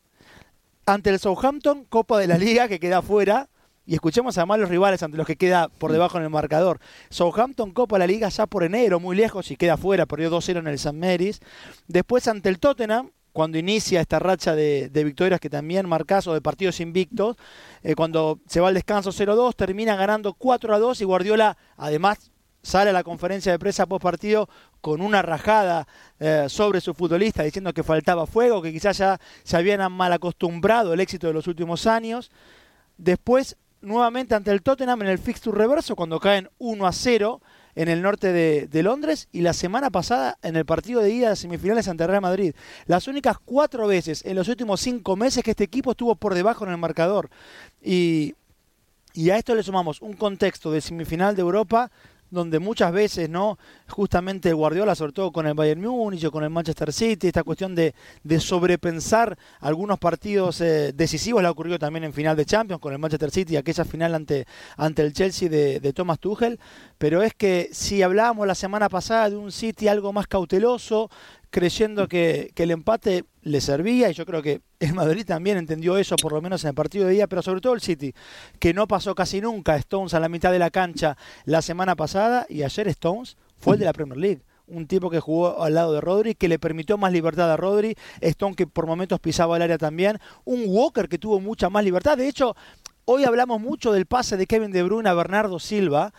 Ante 0.88 1.12
el 1.12 1.20
Southampton, 1.20 1.86
Copa 1.86 2.18
de 2.18 2.26
la 2.26 2.40
Liga, 2.40 2.68
que 2.68 2.80
queda 2.80 3.04
fuera. 3.04 3.48
Y 3.86 3.94
escuchemos 3.94 4.36
además 4.40 4.58
los 4.58 4.70
rivales 4.70 5.04
ante 5.04 5.16
los 5.16 5.28
que 5.28 5.36
queda 5.36 5.68
por 5.68 5.92
debajo 5.92 6.18
en 6.18 6.24
el 6.24 6.32
marcador. 6.32 6.80
Southampton 7.12 7.72
Copa 7.72 7.98
de 7.98 8.00
la 8.00 8.08
Liga 8.08 8.30
ya 8.30 8.48
por 8.48 8.64
enero, 8.64 9.00
muy 9.00 9.16
lejos 9.16 9.52
y 9.52 9.58
queda 9.58 9.78
fuera, 9.78 10.08
perdió 10.08 10.32
2-0 10.32 10.58
en 10.58 10.68
el 10.68 10.80
San 10.80 11.00
Mary's. 11.00 11.40
Después 11.88 12.28
ante 12.28 12.50
el 12.50 12.58
Tottenham, 12.58 13.12
cuando 13.36 13.58
inicia 13.58 14.00
esta 14.00 14.18
racha 14.18 14.56
de, 14.56 14.90
victorias 15.04 15.42
que 15.42 15.50
también 15.50 15.90
marcas 15.90 16.26
o 16.26 16.34
de 16.34 16.40
partidos 16.40 16.80
invictos, 16.80 17.36
eh, 17.84 17.94
cuando 17.94 18.40
se 18.48 18.62
va 18.62 18.70
al 18.70 18.74
descanso 18.74 19.12
0-2, 19.12 19.58
termina 19.58 19.98
ganando 19.98 20.36
4-2 20.36 21.02
y 21.02 21.04
Guardiola 21.04 21.58
además 21.76 22.32
sale 22.62 22.92
a 22.92 22.94
la 22.94 23.04
conferencia 23.04 23.52
de 23.52 23.60
prensa 23.60 23.88
post 23.88 24.04
partido 24.04 24.48
con 24.80 25.02
una 25.02 25.22
rajada 25.22 25.86
eh, 26.18 26.46
sobre 26.48 26.80
su 26.80 26.94
futbolista 26.94 27.44
diciendo 27.44 27.74
que 27.74 27.84
faltaba 27.84 28.26
fuego, 28.26 28.62
que 28.62 28.72
quizás 28.72 29.00
ya 29.00 29.20
se 29.44 29.58
habían 29.58 29.92
mal 29.92 30.14
acostumbrado 30.14 30.94
el 30.94 31.02
éxito 31.02 31.28
de 31.28 31.34
los 31.34 31.48
últimos 31.48 31.88
años. 31.88 32.32
Después, 32.98 33.58
nuevamente 33.82 34.34
ante 34.34 34.52
el 34.52 34.62
Tottenham 34.62 35.02
en 35.02 35.10
el 35.10 35.20
fixture 35.20 35.58
reverso, 35.58 35.98
cuando 35.98 36.22
caen 36.22 36.50
1 36.58 36.90
0 36.90 37.42
en 37.76 37.90
el 37.90 38.02
norte 38.02 38.32
de, 38.32 38.84
Londres 38.84 39.28
y 39.32 39.42
la 39.42 39.54
semana 39.54 39.90
pasada 39.90 40.38
en 40.42 40.56
el 40.56 40.66
partido 40.66 41.02
de 41.02 41.12
ida 41.12 41.30
de 41.30 41.36
semifinales 41.36 41.88
ante 41.88 42.08
Real 42.08 42.22
Madrid. 42.22 42.56
Las 42.86 43.08
únicas 43.08 43.38
cuatro 43.44 43.88
veces 43.88 44.24
en 44.26 44.36
los 44.36 44.48
últimos 44.48 44.82
cinco 44.82 45.16
meses 45.16 45.44
que 45.44 45.52
este 45.52 45.64
equipo 45.64 45.92
estuvo 45.92 46.16
por 46.16 46.34
debajo 46.34 46.66
en 46.66 46.72
el 46.72 46.78
marcador. 46.78 47.30
Y, 47.82 48.36
y 49.14 49.30
a 49.30 49.38
esto 49.38 49.56
le 49.56 49.64
sumamos 49.64 50.02
un 50.02 50.14
contexto 50.14 50.72
de 50.72 50.82
semifinal 50.82 51.36
de 51.36 51.42
Europa 51.42 51.92
donde 52.36 52.60
muchas 52.60 52.92
veces, 52.92 53.30
¿no? 53.30 53.58
Justamente 53.90 54.54
Guardiola, 54.54 54.94
sobre 54.94 55.14
todo 55.14 55.32
con 55.32 55.48
el 55.48 55.56
Bayern 55.56 55.82
Múnich 55.82 56.26
o 56.26 56.32
con 56.32 56.44
el 56.44 56.52
Manchester 56.52 56.94
City, 56.94 57.28
esta 57.28 57.44
cuestión 57.44 57.74
de, 57.74 57.96
sobrepensar 58.40 59.38
algunos 59.60 59.98
partidos 59.98 60.62
eh, 60.62 60.94
decisivos, 60.94 61.42
le 61.42 61.48
ha 61.48 61.52
ocurrido 61.52 61.80
también 61.80 62.04
en 62.04 62.14
final 62.14 62.36
de 62.36 62.46
Champions 62.46 62.82
con 62.82 62.94
el 62.94 63.00
Manchester 63.00 63.32
City, 63.32 63.56
aquella 63.56 63.86
final 63.86 64.14
ante, 64.14 64.46
ante 64.78 65.02
el 65.02 65.14
Chelsea 65.14 65.50
de, 65.50 65.80
de 65.80 65.94
Thomas 65.94 66.20
Tuchel, 66.20 66.60
pero 66.98 67.24
es 67.24 67.34
que 67.34 67.70
si 67.72 68.04
hablábamos 68.04 68.46
la 68.46 68.56
semana 68.56 68.90
pasada 68.90 69.30
de 69.30 69.38
un 69.38 69.52
City 69.52 69.88
algo 69.88 70.14
más 70.14 70.28
cauteloso, 70.28 71.10
creyendo 71.56 72.10
que, 72.10 72.52
que, 72.54 72.64
el 72.64 72.72
empate 72.72 73.24
le 73.42 73.62
servía 73.62 74.10
y 74.10 74.14
yo 74.14 74.26
creo 74.26 74.42
que 74.42 74.60
el 74.82 74.94
Madrid 74.94 75.26
también 75.26 75.56
entendió 75.56 75.98
eso, 75.98 76.18
por 76.18 76.34
lo 76.34 76.42
menos 76.42 76.62
en 76.66 76.72
el 76.72 76.76
partido 76.76 77.08
de 77.08 77.14
día, 77.14 77.28
pero 77.28 77.42
sobre 77.42 77.62
todo 77.62 77.72
el 77.72 77.80
City, 77.80 78.14
que 78.60 78.74
no 78.74 78.90
pasó 78.90 79.16
casi 79.16 79.40
nunca 79.40 79.78
Stones 79.78 80.14
a 80.14 80.20
la 80.20 80.28
mitad 80.28 80.52
de 80.52 80.60
la 80.60 80.70
cancha 80.70 81.16
la 81.46 81.62
semana 81.62 81.96
pasada 81.96 82.46
y 82.50 82.64
ayer 82.64 82.90
Stones 82.90 83.38
fue 83.58 83.76
el 83.76 83.80
de 83.80 83.86
la 83.86 83.94
Premier 83.94 84.18
League. 84.20 84.42
Un 84.68 84.86
tipo 84.86 85.10
que 85.10 85.22
jugó 85.22 85.64
al 85.64 85.76
lado 85.76 85.94
de 85.94 86.02
Rodri, 86.02 86.36
que 86.36 86.50
le 86.50 86.60
permitió 86.60 86.98
más 86.98 87.14
libertad 87.14 87.50
a 87.50 87.56
Rodri, 87.56 87.96
Stone 88.20 88.58
que 88.58 88.68
por 88.68 88.86
momentos 88.86 89.22
pisaba 89.22 89.56
el 89.56 89.62
área 89.62 89.78
también, 89.78 90.20
un 90.44 90.66
Walker 90.68 91.08
que 91.08 91.20
tuvo 91.20 91.40
mucha 91.40 91.70
más 91.70 91.86
libertad. 91.86 92.18
De 92.18 92.28
hecho, 92.28 92.58
hoy 93.06 93.24
hablamos 93.24 93.62
mucho 93.62 93.94
del 93.94 94.08
pase 94.08 94.36
de 94.36 94.46
Kevin 94.46 94.74
De 94.74 94.84
Bruyne 94.84 95.08
a 95.08 95.14
Bernardo 95.14 95.58
Silva, 95.60 96.12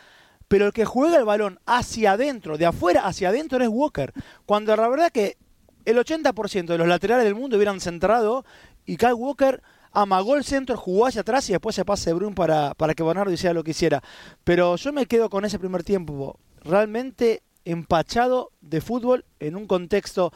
pero 0.49 0.67
el 0.67 0.73
que 0.73 0.85
juega 0.85 1.19
el 1.19 1.25
balón 1.25 1.59
hacia 1.67 2.13
adentro, 2.13 2.57
de 2.59 2.67
afuera 2.67 3.07
hacia 3.07 3.31
adentro 3.31 3.63
es 3.63 3.69
Walker. 3.69 4.13
Cuando 4.45 4.77
la 4.77 4.89
verdad 4.89 5.11
que 5.11 5.37
el 5.85 5.97
80% 5.99 6.67
de 6.67 6.79
los 6.79 6.89
laterales 6.89 7.25
del 7.25 7.35
mundo 7.35 7.57
hubieran 7.57 7.81
centrado 7.81 8.45
y 8.85 8.97
Kyle 8.97 9.15
Walker 9.15 9.63
amagó 9.93 10.37
el 10.37 10.45
centro, 10.45 10.77
jugó 10.77 11.07
hacia 11.07 11.23
atrás 11.23 11.49
y 11.49 11.53
después 11.53 11.75
se 11.75 11.85
pase 11.85 12.13
Brun 12.13 12.35
para, 12.35 12.75
para 12.75 12.95
que 12.95 13.03
Bernardo 13.03 13.33
hiciera 13.33 13.55
lo 13.55 13.65
que 13.65 13.71
hiciera. 13.71 14.03
Pero 14.45 14.77
yo 14.77 14.93
me 14.93 15.07
quedo 15.07 15.31
con 15.31 15.45
ese 15.45 15.59
primer 15.59 15.83
tiempo 15.83 16.39
realmente 16.63 17.43
empachado 17.65 18.53
de 18.61 18.81
fútbol 18.81 19.25
en 19.41 19.57
un 19.57 19.67
contexto 19.67 20.33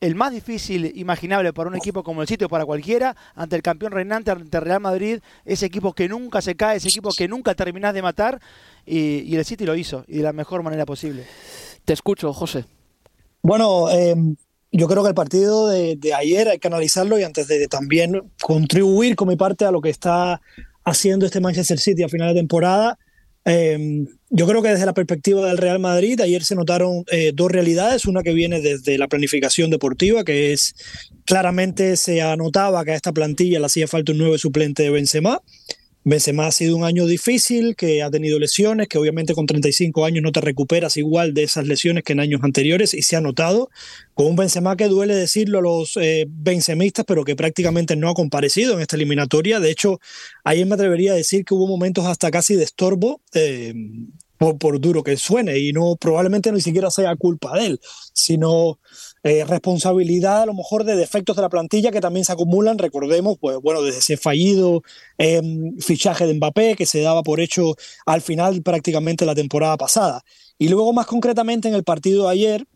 el 0.00 0.14
más 0.14 0.32
difícil 0.32 0.92
imaginable 0.96 1.52
para 1.52 1.68
un 1.68 1.76
equipo 1.76 2.02
como 2.02 2.22
el 2.22 2.28
sitio 2.28 2.48
para 2.48 2.64
cualquiera, 2.64 3.16
ante 3.34 3.56
el 3.56 3.62
campeón 3.62 3.92
reinante, 3.92 4.30
ante 4.30 4.60
Real 4.60 4.80
Madrid, 4.80 5.20
ese 5.44 5.66
equipo 5.66 5.92
que 5.92 6.08
nunca 6.08 6.40
se 6.40 6.54
cae, 6.54 6.76
ese 6.76 6.88
equipo 6.88 7.10
que 7.16 7.28
nunca 7.28 7.54
terminás 7.54 7.94
de 7.94 8.02
matar, 8.02 8.40
y, 8.86 9.34
el 9.34 9.44
City 9.44 9.66
lo 9.66 9.74
hizo, 9.74 10.04
y 10.08 10.18
de 10.18 10.22
la 10.22 10.32
mejor 10.32 10.62
manera 10.62 10.86
posible. 10.86 11.24
Te 11.84 11.92
escucho, 11.92 12.32
José. 12.32 12.64
Bueno, 13.42 13.90
eh, 13.90 14.14
yo 14.72 14.88
creo 14.88 15.02
que 15.02 15.08
el 15.08 15.14
partido 15.14 15.68
de, 15.68 15.98
ayer 16.16 16.48
hay 16.48 16.58
que 16.58 16.68
analizarlo 16.68 17.18
y 17.18 17.24
antes 17.24 17.48
de 17.48 17.66
también 17.68 18.30
contribuir 18.40 19.16
con 19.16 19.28
mi 19.28 19.36
parte 19.36 19.64
a 19.64 19.70
lo 19.70 19.80
que 19.80 19.90
está 19.90 20.40
haciendo 20.84 21.26
este 21.26 21.40
Manchester 21.40 21.78
City 21.78 22.02
a 22.02 22.08
final 22.08 22.34
de 22.34 22.40
temporada, 22.40 22.98
eh, 23.48 24.04
yo 24.30 24.46
creo 24.46 24.62
que 24.62 24.68
desde 24.68 24.84
la 24.84 24.92
perspectiva 24.92 25.46
del 25.48 25.56
Real 25.56 25.78
Madrid, 25.78 26.20
ayer 26.20 26.44
se 26.44 26.54
notaron 26.54 27.04
eh, 27.10 27.32
dos 27.34 27.50
realidades. 27.50 28.04
Una 28.04 28.22
que 28.22 28.34
viene 28.34 28.60
desde 28.60 28.98
la 28.98 29.08
planificación 29.08 29.70
deportiva, 29.70 30.22
que 30.22 30.52
es 30.52 30.74
claramente 31.24 31.96
se 31.96 32.20
anotaba 32.20 32.84
que 32.84 32.90
a 32.90 32.94
esta 32.94 33.12
plantilla 33.12 33.58
le 33.58 33.66
hacía 33.66 33.88
falta 33.88 34.12
un 34.12 34.18
nuevo 34.18 34.36
suplente 34.36 34.82
de 34.82 34.90
Benzema. 34.90 35.40
Benzema 36.08 36.46
ha 36.46 36.52
sido 36.52 36.74
un 36.74 36.84
año 36.84 37.06
difícil, 37.06 37.76
que 37.76 38.02
ha 38.02 38.10
tenido 38.10 38.38
lesiones, 38.38 38.88
que 38.88 38.96
obviamente 38.96 39.34
con 39.34 39.44
35 39.44 40.06
años 40.06 40.22
no 40.22 40.32
te 40.32 40.40
recuperas 40.40 40.96
igual 40.96 41.34
de 41.34 41.42
esas 41.42 41.66
lesiones 41.66 42.02
que 42.02 42.14
en 42.14 42.20
años 42.20 42.40
anteriores 42.42 42.94
y 42.94 43.02
se 43.02 43.16
ha 43.16 43.20
notado 43.20 43.68
con 44.14 44.26
un 44.26 44.36
Benzema 44.36 44.76
que 44.76 44.88
duele 44.88 45.14
decirlo 45.14 45.58
a 45.58 45.62
los 45.62 45.98
eh, 45.98 46.24
bencemistas, 46.26 47.04
pero 47.06 47.24
que 47.24 47.36
prácticamente 47.36 47.94
no 47.94 48.08
ha 48.08 48.14
comparecido 48.14 48.74
en 48.74 48.80
esta 48.80 48.96
eliminatoria. 48.96 49.60
De 49.60 49.70
hecho, 49.70 50.00
ayer 50.44 50.66
me 50.66 50.76
atrevería 50.76 51.12
a 51.12 51.16
decir 51.16 51.44
que 51.44 51.52
hubo 51.52 51.66
momentos 51.66 52.06
hasta 52.06 52.30
casi 52.30 52.56
de 52.56 52.64
estorbo. 52.64 53.20
Eh, 53.34 53.74
por, 54.38 54.56
por, 54.56 54.80
duro 54.80 55.02
que 55.02 55.16
suene, 55.16 55.58
y 55.58 55.72
no 55.72 55.96
probablemente 55.96 56.52
ni 56.52 56.60
siquiera 56.60 56.92
sea 56.92 57.16
culpa 57.16 57.58
de 57.58 57.66
él, 57.66 57.80
sino 58.12 58.78
eh, 59.22 59.44
responsabilidad 59.44 60.42
a 60.42 60.46
lo 60.46 60.54
mejor 60.54 60.84
de 60.84 60.96
defectos 60.96 61.36
de 61.36 61.42
la 61.42 61.48
plantilla 61.48 61.90
que 61.90 62.00
también 62.00 62.24
se 62.24 62.32
acumulan, 62.32 62.78
recordemos, 62.78 63.36
pues 63.40 63.58
bueno, 63.60 63.82
desde 63.82 63.98
ese 63.98 64.16
fallido 64.16 64.82
em, 65.18 65.76
fichaje 65.78 66.26
de 66.26 66.34
Mbappé 66.34 66.76
que 66.76 66.86
se 66.86 67.00
daba 67.00 67.22
por 67.22 67.40
hecho 67.40 67.74
al 68.06 68.22
final 68.22 68.62
prácticamente 68.62 69.26
la 69.26 69.34
temporada 69.34 69.76
pasada. 69.76 70.22
Y 70.58 70.68
luego 70.68 70.92
más 70.92 71.06
concretamente 71.06 71.68
en 71.68 71.74
el 71.74 71.84
partido 71.84 72.24
de 72.24 72.32
ayer, 72.32 72.66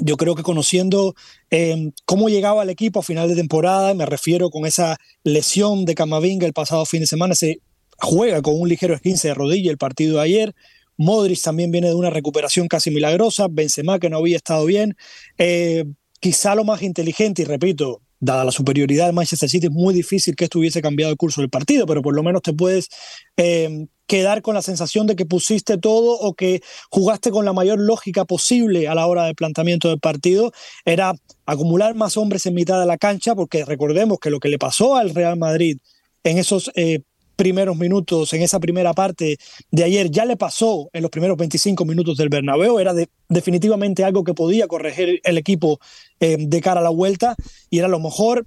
yo 0.00 0.16
creo 0.16 0.34
que 0.34 0.42
conociendo 0.42 1.14
em, 1.50 1.92
cómo 2.04 2.28
llegaba 2.28 2.62
el 2.62 2.70
equipo 2.70 3.00
a 3.00 3.02
final 3.02 3.28
de 3.28 3.36
temporada, 3.36 3.94
me 3.94 4.06
refiero 4.06 4.50
con 4.50 4.66
esa 4.66 4.98
lesión 5.24 5.84
de 5.84 5.94
Camavinga 5.94 6.46
el 6.46 6.52
pasado 6.52 6.86
fin 6.86 7.00
de 7.00 7.06
semana, 7.06 7.34
se 7.34 7.60
juega 7.98 8.42
con 8.42 8.60
un 8.60 8.68
ligero 8.68 8.94
esguince 8.94 9.28
de 9.28 9.34
rodilla 9.34 9.70
el 9.70 9.78
partido 9.78 10.16
de 10.16 10.22
ayer, 10.22 10.54
Modric 10.98 11.40
también 11.40 11.70
viene 11.70 11.88
de 11.88 11.94
una 11.94 12.10
recuperación 12.10 12.68
casi 12.68 12.90
milagrosa, 12.90 13.46
Benzema 13.50 13.98
que 13.98 14.10
no 14.10 14.18
había 14.18 14.36
estado 14.36 14.66
bien. 14.66 14.96
Eh, 15.38 15.84
quizá 16.20 16.54
lo 16.54 16.64
más 16.64 16.82
inteligente, 16.82 17.42
y 17.42 17.44
repito, 17.44 18.02
dada 18.20 18.44
la 18.44 18.50
superioridad 18.50 19.06
del 19.06 19.14
Manchester 19.14 19.48
City, 19.48 19.66
es 19.68 19.72
muy 19.72 19.94
difícil 19.94 20.34
que 20.34 20.44
esto 20.44 20.58
hubiese 20.58 20.82
cambiado 20.82 21.12
el 21.12 21.16
curso 21.16 21.40
del 21.40 21.50
partido, 21.50 21.86
pero 21.86 22.02
por 22.02 22.14
lo 22.14 22.22
menos 22.22 22.42
te 22.42 22.52
puedes 22.52 22.88
eh, 23.36 23.86
quedar 24.06 24.42
con 24.42 24.54
la 24.54 24.62
sensación 24.62 25.06
de 25.06 25.14
que 25.14 25.26
pusiste 25.26 25.78
todo 25.78 26.18
o 26.18 26.34
que 26.34 26.62
jugaste 26.90 27.30
con 27.30 27.44
la 27.44 27.52
mayor 27.52 27.78
lógica 27.78 28.24
posible 28.24 28.88
a 28.88 28.94
la 28.94 29.06
hora 29.06 29.26
del 29.26 29.36
planteamiento 29.36 29.88
del 29.88 30.00
partido. 30.00 30.50
Era 30.84 31.14
acumular 31.46 31.94
más 31.94 32.16
hombres 32.16 32.44
en 32.46 32.54
mitad 32.54 32.80
de 32.80 32.86
la 32.86 32.98
cancha, 32.98 33.36
porque 33.36 33.64
recordemos 33.64 34.18
que 34.18 34.30
lo 34.30 34.40
que 34.40 34.48
le 34.48 34.58
pasó 34.58 34.96
al 34.96 35.14
Real 35.14 35.38
Madrid 35.38 35.78
en 36.24 36.38
esos 36.38 36.72
eh, 36.74 37.02
primeros 37.38 37.76
minutos, 37.76 38.32
en 38.32 38.42
esa 38.42 38.58
primera 38.58 38.92
parte 38.94 39.38
de 39.70 39.84
ayer, 39.84 40.10
ya 40.10 40.24
le 40.24 40.36
pasó 40.36 40.90
en 40.92 41.02
los 41.02 41.10
primeros 41.12 41.36
25 41.36 41.84
minutos 41.84 42.16
del 42.16 42.28
Bernabéu, 42.28 42.80
era 42.80 42.92
definitivamente 43.28 44.02
algo 44.02 44.24
que 44.24 44.34
podía 44.34 44.66
corregir 44.66 45.20
el 45.22 45.38
equipo 45.38 45.78
eh, 46.18 46.36
de 46.36 46.60
cara 46.60 46.80
a 46.80 46.82
la 46.82 46.90
vuelta 46.90 47.36
y 47.70 47.78
era 47.78 47.86
lo 47.86 48.00
mejor 48.00 48.44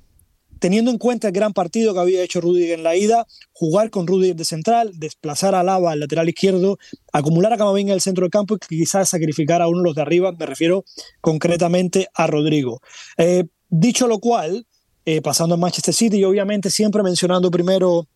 teniendo 0.60 0.92
en 0.92 0.98
cuenta 0.98 1.28
el 1.28 1.34
gran 1.34 1.54
partido 1.54 1.94
que 1.94 2.02
había 2.02 2.22
hecho 2.22 2.42
Rudiger 2.42 2.80
en 2.80 2.84
la 2.84 2.98
ida, 2.98 3.26
jugar 3.54 3.92
con 3.92 4.08
Rudiger 4.08 4.36
de 4.36 4.44
central, 4.44 4.92
desplazar 5.00 5.56
a 5.56 5.64
Lava 5.64 5.94
al 5.94 6.02
lateral 6.02 6.28
izquierdo, 6.28 6.78
acumular 7.14 7.54
a 7.54 7.58
Camavinga 7.58 7.94
en 7.94 7.96
el 7.96 8.02
centro 8.02 8.26
del 8.26 8.32
campo 8.32 8.56
y 8.56 8.78
quizás 8.78 9.08
sacrificar 9.08 9.62
a 9.62 9.70
uno 9.70 9.80
de 9.80 9.86
los 9.86 9.96
de 9.96 10.02
arriba, 10.02 10.34
me 10.38 10.46
refiero 10.46 10.84
concretamente 11.22 12.10
a 12.14 12.28
Rodrigo. 12.28 12.82
Eh, 13.18 13.46
dicho 13.70 14.06
lo 14.08 14.20
cual, 14.20 14.68
eh, 15.06 15.22
pasando 15.22 15.56
a 15.56 15.58
Manchester 15.58 15.94
City 15.94 16.18
y 16.18 16.26
obviamente 16.26 16.70
siempre 16.70 17.02
mencionando 17.04 17.50
primero 17.50 18.08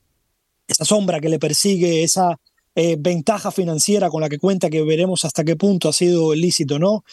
esa 0.68 0.86
sombra 0.86 1.20
que 1.20 1.30
le 1.30 1.40
persigue, 1.40 2.04
esa 2.04 2.40
eh, 2.76 2.98
ventaja 3.00 3.52
financiera 3.52 4.10
con 4.10 4.22
la 4.22 4.30
que 4.30 4.40
cuenta, 4.40 4.70
que 4.70 4.84
veremos 4.84 5.26
hasta 5.26 5.44
qué 5.44 5.56
punto 5.56 5.90
ha 5.90 5.94
sido 5.94 6.34
ilícito 6.34 6.76
o 6.76 6.80
no. 6.80 7.04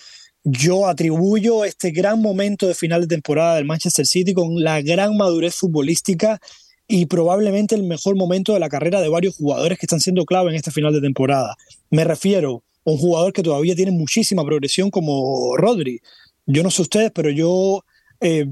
Yo 0.44 0.88
atribuyo 0.88 1.64
este 1.64 1.92
gran 1.92 2.20
momento 2.20 2.66
de 2.66 2.74
final 2.74 3.02
de 3.02 3.06
temporada 3.06 3.56
del 3.56 3.64
Manchester 3.64 4.06
City 4.06 4.34
con 4.34 4.60
la 4.62 4.82
gran 4.82 5.16
madurez 5.16 5.54
futbolística 5.54 6.40
y 6.88 7.06
probablemente 7.06 7.76
el 7.76 7.84
mejor 7.84 8.16
momento 8.16 8.52
de 8.54 8.60
la 8.60 8.68
carrera 8.68 9.00
de 9.00 9.08
varios 9.08 9.36
jugadores 9.36 9.78
que 9.78 9.86
están 9.86 10.00
siendo 10.00 10.24
clave 10.24 10.50
en 10.50 10.56
este 10.56 10.72
final 10.72 10.92
de 10.92 11.00
temporada. 11.00 11.56
Me 11.90 12.02
refiero 12.02 12.64
a 12.84 12.90
un 12.90 12.98
jugador 12.98 13.32
que 13.32 13.42
todavía 13.42 13.76
tiene 13.76 13.92
muchísima 13.92 14.44
progresión 14.44 14.90
como 14.90 15.56
Rodri. 15.56 16.00
Yo 16.44 16.64
no 16.64 16.70
sé 16.72 16.82
ustedes, 16.82 17.12
pero 17.14 17.30
yo 17.30 17.84
eh, 18.20 18.46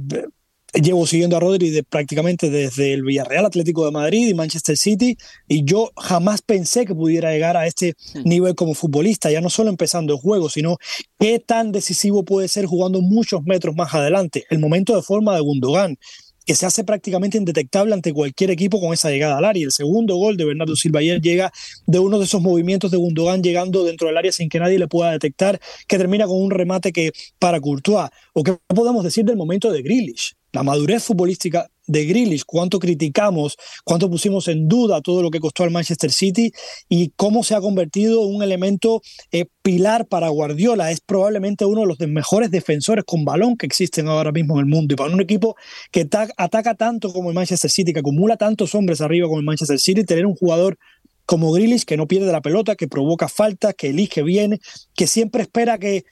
llevo 0.74 1.06
siguiendo 1.06 1.36
a 1.36 1.40
Rodri 1.40 1.70
de, 1.70 1.82
prácticamente 1.82 2.50
desde 2.50 2.92
el 2.92 3.02
Villarreal 3.02 3.46
Atlético 3.46 3.84
de 3.84 3.90
Madrid 3.90 4.28
y 4.28 4.34
Manchester 4.34 4.76
City 4.76 5.16
y 5.48 5.64
yo 5.64 5.90
jamás 5.96 6.42
pensé 6.42 6.84
que 6.86 6.94
pudiera 6.94 7.32
llegar 7.32 7.56
a 7.56 7.66
este 7.66 7.94
nivel 8.24 8.54
como 8.54 8.74
futbolista, 8.74 9.30
ya 9.30 9.40
no 9.40 9.50
solo 9.50 9.70
empezando 9.70 10.14
el 10.14 10.20
juego, 10.20 10.48
sino 10.48 10.78
qué 11.18 11.38
tan 11.38 11.72
decisivo 11.72 12.24
puede 12.24 12.48
ser 12.48 12.66
jugando 12.66 13.00
muchos 13.00 13.42
metros 13.44 13.74
más 13.74 13.94
adelante. 13.94 14.44
El 14.50 14.58
momento 14.58 14.94
de 14.94 15.02
forma 15.02 15.34
de 15.34 15.40
Gundogan, 15.40 15.98
que 16.46 16.54
se 16.54 16.66
hace 16.66 16.84
prácticamente 16.84 17.38
indetectable 17.38 17.94
ante 17.94 18.12
cualquier 18.12 18.50
equipo 18.50 18.80
con 18.80 18.92
esa 18.92 19.10
llegada 19.10 19.38
al 19.38 19.44
área. 19.44 19.64
El 19.64 19.72
segundo 19.72 20.16
gol 20.16 20.36
de 20.36 20.44
Bernardo 20.44 20.74
Silva 20.74 21.00
ayer 21.00 21.20
llega 21.20 21.52
de 21.86 21.98
uno 21.98 22.18
de 22.18 22.24
esos 22.24 22.40
movimientos 22.42 22.90
de 22.90 22.96
Gundogan 22.96 23.42
llegando 23.42 23.84
dentro 23.84 24.08
del 24.08 24.16
área 24.16 24.32
sin 24.32 24.48
que 24.48 24.58
nadie 24.58 24.78
le 24.78 24.88
pueda 24.88 25.12
detectar, 25.12 25.60
que 25.86 25.98
termina 25.98 26.26
con 26.26 26.40
un 26.42 26.50
remate 26.50 26.92
que 26.92 27.12
para 27.38 27.60
Courtois. 27.60 28.10
¿O 28.32 28.42
qué 28.42 28.56
podemos 28.66 29.04
decir 29.04 29.24
del 29.24 29.36
momento 29.36 29.70
de 29.70 29.82
Grealish? 29.82 30.34
La 30.52 30.62
madurez 30.62 31.04
futbolística 31.04 31.68
de 31.86 32.04
Grealish, 32.04 32.44
cuánto 32.46 32.78
criticamos, 32.78 33.56
cuánto 33.84 34.08
pusimos 34.08 34.46
en 34.46 34.68
duda 34.68 35.00
todo 35.00 35.22
lo 35.22 35.30
que 35.30 35.40
costó 35.40 35.64
al 35.64 35.72
Manchester 35.72 36.12
City 36.12 36.52
y 36.88 37.12
cómo 37.16 37.42
se 37.42 37.56
ha 37.56 37.60
convertido 37.60 38.24
en 38.24 38.36
un 38.36 38.42
elemento 38.42 39.02
eh, 39.32 39.46
pilar 39.62 40.06
para 40.06 40.28
Guardiola. 40.28 40.92
Es 40.92 41.00
probablemente 41.00 41.64
uno 41.64 41.80
de 41.80 41.86
los 41.88 41.98
mejores 42.00 42.52
defensores 42.52 43.04
con 43.04 43.24
balón 43.24 43.56
que 43.56 43.66
existen 43.66 44.06
ahora 44.06 44.30
mismo 44.30 44.54
en 44.54 44.60
el 44.60 44.66
mundo. 44.66 44.94
Y 44.94 44.96
para 44.96 45.12
un 45.12 45.20
equipo 45.20 45.56
que 45.90 46.08
ataca 46.36 46.74
tanto 46.74 47.12
como 47.12 47.30
el 47.30 47.34
Manchester 47.34 47.70
City, 47.70 47.92
que 47.92 48.00
acumula 48.00 48.36
tantos 48.36 48.74
hombres 48.76 49.00
arriba 49.00 49.26
como 49.26 49.40
el 49.40 49.46
Manchester 49.46 49.80
City, 49.80 50.04
tener 50.04 50.26
un 50.26 50.36
jugador 50.36 50.78
como 51.26 51.52
Grealish 51.52 51.84
que 51.84 51.96
no 51.96 52.06
pierde 52.06 52.30
la 52.30 52.40
pelota, 52.40 52.76
que 52.76 52.88
provoca 52.88 53.28
faltas, 53.28 53.74
que 53.74 53.90
elige 53.90 54.22
bien, 54.22 54.60
que 54.94 55.06
siempre 55.06 55.42
espera 55.42 55.78
que 55.78 56.04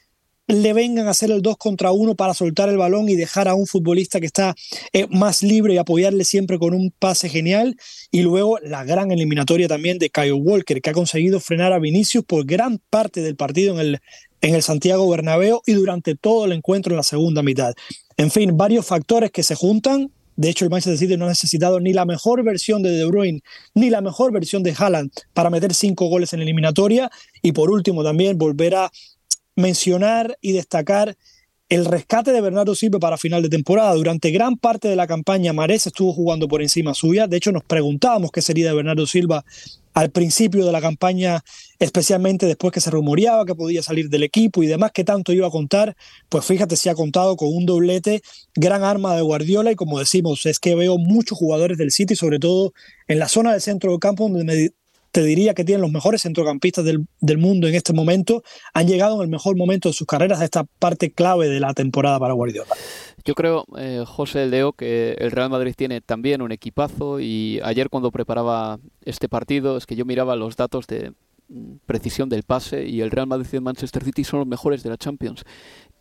le 0.48 0.72
vengan 0.72 1.06
a 1.06 1.10
hacer 1.10 1.30
el 1.30 1.42
2 1.42 1.58
contra 1.58 1.92
1 1.92 2.14
para 2.14 2.32
soltar 2.32 2.70
el 2.70 2.78
balón 2.78 3.08
y 3.08 3.16
dejar 3.16 3.48
a 3.48 3.54
un 3.54 3.66
futbolista 3.66 4.18
que 4.18 4.26
está 4.26 4.54
eh, 4.94 5.06
más 5.10 5.42
libre 5.42 5.74
y 5.74 5.76
apoyarle 5.76 6.24
siempre 6.24 6.58
con 6.58 6.72
un 6.72 6.90
pase 6.98 7.28
genial. 7.28 7.76
Y 8.10 8.22
luego 8.22 8.58
la 8.62 8.82
gran 8.84 9.12
eliminatoria 9.12 9.68
también 9.68 9.98
de 9.98 10.08
Kyle 10.08 10.32
Walker, 10.32 10.80
que 10.80 10.90
ha 10.90 10.94
conseguido 10.94 11.38
frenar 11.38 11.74
a 11.74 11.78
Vinicius 11.78 12.24
por 12.24 12.46
gran 12.46 12.80
parte 12.90 13.20
del 13.20 13.36
partido 13.36 13.74
en 13.74 13.80
el, 13.80 14.00
en 14.40 14.54
el 14.54 14.62
Santiago 14.62 15.08
Bernabéu 15.08 15.60
y 15.66 15.74
durante 15.74 16.14
todo 16.14 16.46
el 16.46 16.52
encuentro 16.52 16.92
en 16.92 16.96
la 16.96 17.02
segunda 17.02 17.42
mitad. 17.42 17.74
En 18.16 18.30
fin, 18.30 18.56
varios 18.56 18.86
factores 18.86 19.30
que 19.30 19.42
se 19.42 19.54
juntan. 19.54 20.10
De 20.34 20.48
hecho, 20.48 20.64
el 20.64 20.70
Manchester 20.70 20.96
City 20.96 21.16
no 21.16 21.26
ha 21.26 21.28
necesitado 21.28 21.78
ni 21.78 21.92
la 21.92 22.04
mejor 22.04 22.42
versión 22.42 22.82
de 22.82 22.90
De 22.90 23.04
Bruyne 23.04 23.40
ni 23.74 23.90
la 23.90 24.00
mejor 24.00 24.32
versión 24.32 24.62
de 24.62 24.72
Haaland 24.76 25.10
para 25.34 25.50
meter 25.50 25.74
cinco 25.74 26.06
goles 26.06 26.32
en 26.32 26.38
la 26.38 26.44
eliminatoria. 26.44 27.10
Y 27.42 27.52
por 27.52 27.70
último, 27.70 28.02
también 28.02 28.38
volver 28.38 28.76
a 28.76 28.90
mencionar 29.58 30.38
y 30.40 30.52
destacar 30.52 31.16
el 31.68 31.84
rescate 31.84 32.32
de 32.32 32.40
Bernardo 32.40 32.74
Silva 32.74 32.98
para 32.98 33.18
final 33.18 33.42
de 33.42 33.50
temporada. 33.50 33.92
Durante 33.94 34.30
gran 34.30 34.56
parte 34.56 34.88
de 34.88 34.96
la 34.96 35.06
campaña, 35.06 35.52
Marés 35.52 35.86
estuvo 35.86 36.14
jugando 36.14 36.48
por 36.48 36.62
encima 36.62 36.94
suya. 36.94 37.26
De 37.26 37.36
hecho, 37.36 37.52
nos 37.52 37.64
preguntábamos 37.64 38.30
qué 38.30 38.40
sería 38.40 38.68
de 38.68 38.74
Bernardo 38.74 39.06
Silva 39.06 39.44
al 39.92 40.10
principio 40.10 40.64
de 40.64 40.70
la 40.70 40.80
campaña, 40.80 41.42
especialmente 41.80 42.46
después 42.46 42.72
que 42.72 42.80
se 42.80 42.90
rumoreaba 42.90 43.44
que 43.44 43.56
podía 43.56 43.82
salir 43.82 44.08
del 44.08 44.22
equipo 44.22 44.62
y 44.62 44.68
demás, 44.68 44.92
qué 44.94 45.02
tanto 45.02 45.32
iba 45.32 45.48
a 45.48 45.50
contar. 45.50 45.96
Pues 46.28 46.44
fíjate 46.44 46.76
si 46.76 46.88
ha 46.88 46.94
contado 46.94 47.36
con 47.36 47.48
un 47.48 47.66
doblete, 47.66 48.22
gran 48.54 48.84
arma 48.84 49.16
de 49.16 49.22
Guardiola. 49.22 49.72
Y 49.72 49.74
como 49.74 49.98
decimos, 49.98 50.46
es 50.46 50.60
que 50.60 50.76
veo 50.76 50.98
muchos 50.98 51.36
jugadores 51.36 51.76
del 51.76 51.90
City, 51.90 52.14
sobre 52.14 52.38
todo 52.38 52.72
en 53.08 53.18
la 53.18 53.28
zona 53.28 53.52
del 53.52 53.60
centro 53.60 53.90
del 53.90 54.00
campo, 54.00 54.28
donde 54.28 54.44
me 54.44 54.70
te 55.18 55.24
diría 55.24 55.52
que 55.52 55.64
tienen 55.64 55.82
los 55.82 55.90
mejores 55.90 56.22
centrocampistas 56.22 56.84
del, 56.84 57.38
mundo 57.38 57.66
en 57.66 57.74
este 57.74 57.92
momento, 57.92 58.44
han 58.72 58.86
llegado 58.86 59.16
en 59.16 59.22
el 59.22 59.28
mejor 59.28 59.56
momento 59.56 59.88
de 59.88 59.92
sus 59.92 60.06
carreras 60.06 60.40
a 60.40 60.44
esta 60.44 60.62
parte 60.62 61.10
clave 61.10 61.48
de 61.48 61.58
la 61.58 61.74
temporada 61.74 62.20
para 62.20 62.34
Guardiola. 62.34 62.68
Yo 63.24 63.34
creo, 63.34 63.64
eh, 63.76 64.04
José 64.06 64.46
Leo, 64.46 64.74
que 64.74 65.16
el 65.18 65.32
Real 65.32 65.50
Madrid 65.50 65.74
tiene 65.76 66.00
también 66.00 66.40
un 66.40 66.52
equipazo 66.52 67.18
y 67.18 67.58
ayer 67.64 67.90
cuando 67.90 68.12
preparaba 68.12 68.78
este 69.04 69.28
partido 69.28 69.76
es 69.76 69.86
que 69.86 69.96
yo 69.96 70.04
miraba 70.04 70.36
los 70.36 70.54
datos 70.54 70.86
de 70.86 71.10
mm, 71.48 71.78
precisión 71.84 72.28
del 72.28 72.44
pase 72.44 72.86
y 72.86 73.00
el 73.00 73.10
Real 73.10 73.26
Madrid 73.26 73.48
y 73.52 73.56
el 73.56 73.62
Manchester 73.62 74.04
City 74.04 74.22
son 74.22 74.38
los 74.38 74.46
mejores 74.46 74.84
de 74.84 74.90
la 74.90 74.98
Champions 74.98 75.44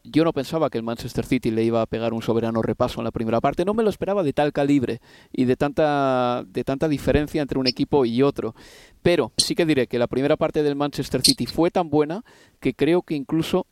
yo 0.09 0.23
no 0.23 0.33
pensaba 0.33 0.69
que 0.69 0.77
el 0.77 0.83
Manchester 0.83 1.25
City 1.25 1.51
le 1.51 1.63
iba 1.63 1.81
a 1.81 1.85
pegar 1.85 2.13
un 2.13 2.21
soberano 2.21 2.61
repaso 2.61 2.99
en 2.99 3.05
la 3.05 3.11
primera 3.11 3.41
parte, 3.41 3.65
no 3.65 3.73
me 3.73 3.83
lo 3.83 3.89
esperaba 3.89 4.23
de 4.23 4.33
tal 4.33 4.53
calibre 4.53 4.99
y 5.31 5.45
de 5.45 5.55
tanta, 5.55 6.43
de 6.47 6.63
tanta 6.63 6.87
diferencia 6.87 7.41
entre 7.41 7.59
un 7.59 7.67
equipo 7.67 8.05
y 8.05 8.23
otro. 8.23 8.55
Pero 9.01 9.31
sí 9.37 9.55
que 9.55 9.65
diré 9.65 9.87
que 9.87 9.99
la 9.99 10.07
primera 10.07 10.37
parte 10.37 10.63
del 10.63 10.75
Manchester 10.75 11.21
City 11.21 11.45
fue 11.45 11.71
tan 11.71 11.89
buena 11.89 12.23
que 12.59 12.73
creo 12.73 13.01
que 13.01 13.15
incluso 13.15 13.65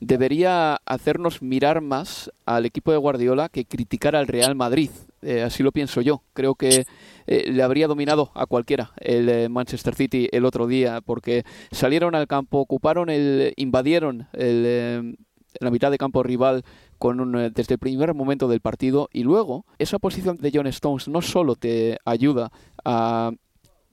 debería 0.00 0.80
hacernos 0.84 1.42
mirar 1.42 1.80
más 1.80 2.30
al 2.44 2.66
equipo 2.66 2.90
de 2.92 2.98
Guardiola 2.98 3.48
que 3.48 3.64
criticar 3.64 4.16
al 4.16 4.26
Real 4.26 4.54
Madrid. 4.54 4.90
Eh, 5.22 5.42
así 5.42 5.62
lo 5.62 5.70
pienso 5.72 6.00
yo. 6.00 6.22
Creo 6.32 6.56
que 6.56 6.84
eh, 7.26 7.50
le 7.50 7.62
habría 7.62 7.86
dominado 7.86 8.32
a 8.34 8.46
cualquiera 8.46 8.92
el 8.98 9.28
eh, 9.28 9.48
Manchester 9.48 9.94
City 9.94 10.28
el 10.32 10.44
otro 10.44 10.66
día 10.66 11.00
porque 11.00 11.44
salieron 11.70 12.14
al 12.14 12.26
campo, 12.26 12.58
ocuparon 12.58 13.08
el, 13.10 13.52
invadieron 13.56 14.26
el 14.32 15.16
en 15.58 15.64
la 15.64 15.70
mitad 15.70 15.90
de 15.90 15.98
campo 15.98 16.22
rival 16.22 16.64
con 16.98 17.38
eh, 17.38 17.50
desde 17.50 17.74
el 17.74 17.78
primer 17.78 18.14
momento 18.14 18.48
del 18.48 18.60
partido 18.60 19.08
y 19.12 19.22
luego 19.24 19.64
esa 19.78 19.98
posición 19.98 20.36
de 20.36 20.50
John 20.52 20.66
Stones 20.68 21.08
no 21.08 21.22
solo 21.22 21.56
te 21.56 21.98
ayuda 22.04 22.50
a 22.84 23.32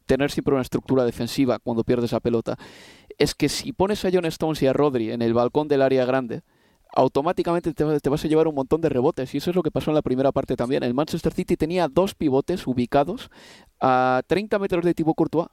tener 0.06 0.32
siempre 0.32 0.54
una 0.54 0.64
estructura 0.64 1.06
defensiva 1.06 1.60
cuando 1.60 1.84
pierdes 1.84 2.12
la 2.12 2.20
pelota, 2.20 2.58
es 3.20 3.36
que 3.36 3.48
si 3.48 3.74
pones 3.74 4.04
a 4.06 4.10
John 4.12 4.26
Stones 4.26 4.62
y 4.64 4.68
a 4.68 4.74
Rodri 4.74 5.12
en 5.12 5.22
el 5.22 5.36
balcón 5.36 5.68
del 5.68 5.84
área 5.84 6.04
grande, 6.06 6.42
automáticamente 6.92 7.74
te, 7.74 8.10
vas 8.10 8.26
a 8.26 8.28
llevar 8.28 8.48
un 8.48 8.56
montón 8.56 8.82
de 8.82 8.90
rebotes. 8.90 9.34
Y 9.36 9.38
eso 9.38 9.52
es 9.52 9.56
lo 9.56 9.62
que 9.62 9.72
pasó 9.72 9.92
en 9.92 9.96
la 9.96 10.02
primera 10.02 10.32
parte 10.32 10.56
también. 10.56 10.84
El 10.84 10.94
Manchester 10.94 11.34
City 11.34 11.56
tenía 11.56 11.88
dos 11.88 12.16
pivotes 12.16 12.66
ubicados 12.66 13.30
a 13.80 14.24
30 14.28 14.58
metros 14.58 14.84
de 14.84 14.94
Thibaut 14.94 15.16
Courtois 15.16 15.48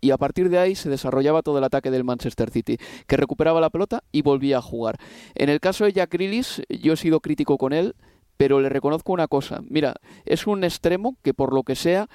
y 0.00 0.10
a 0.10 0.18
partir 0.18 0.48
de 0.48 0.58
ahí 0.58 0.74
se 0.74 0.90
desarrollaba 0.90 1.42
todo 1.42 1.58
el 1.58 1.64
ataque 1.64 1.90
del 1.90 2.04
Manchester 2.04 2.50
City, 2.50 2.78
que 3.06 3.16
recuperaba 3.16 3.60
la 3.60 3.70
pelota 3.70 4.02
y 4.12 4.22
volvía 4.22 4.58
a 4.58 4.62
jugar. 4.62 4.98
En 5.34 5.48
el 5.48 5.60
caso 5.60 5.84
de 5.84 5.92
Jack 5.92 6.12
Grealish, 6.12 6.62
yo 6.68 6.94
he 6.94 6.96
sido 6.96 7.20
crítico 7.20 7.58
con 7.58 7.72
él, 7.72 7.94
pero 8.36 8.60
le 8.60 8.68
reconozco 8.68 9.12
una 9.12 9.28
cosa. 9.28 9.60
Mira, 9.68 9.96
es 10.24 10.46
un 10.46 10.64
extremo 10.64 11.16
que 11.22 11.34
por 11.34 11.52
lo 11.52 11.62
que 11.62 11.74
sea 11.74 12.08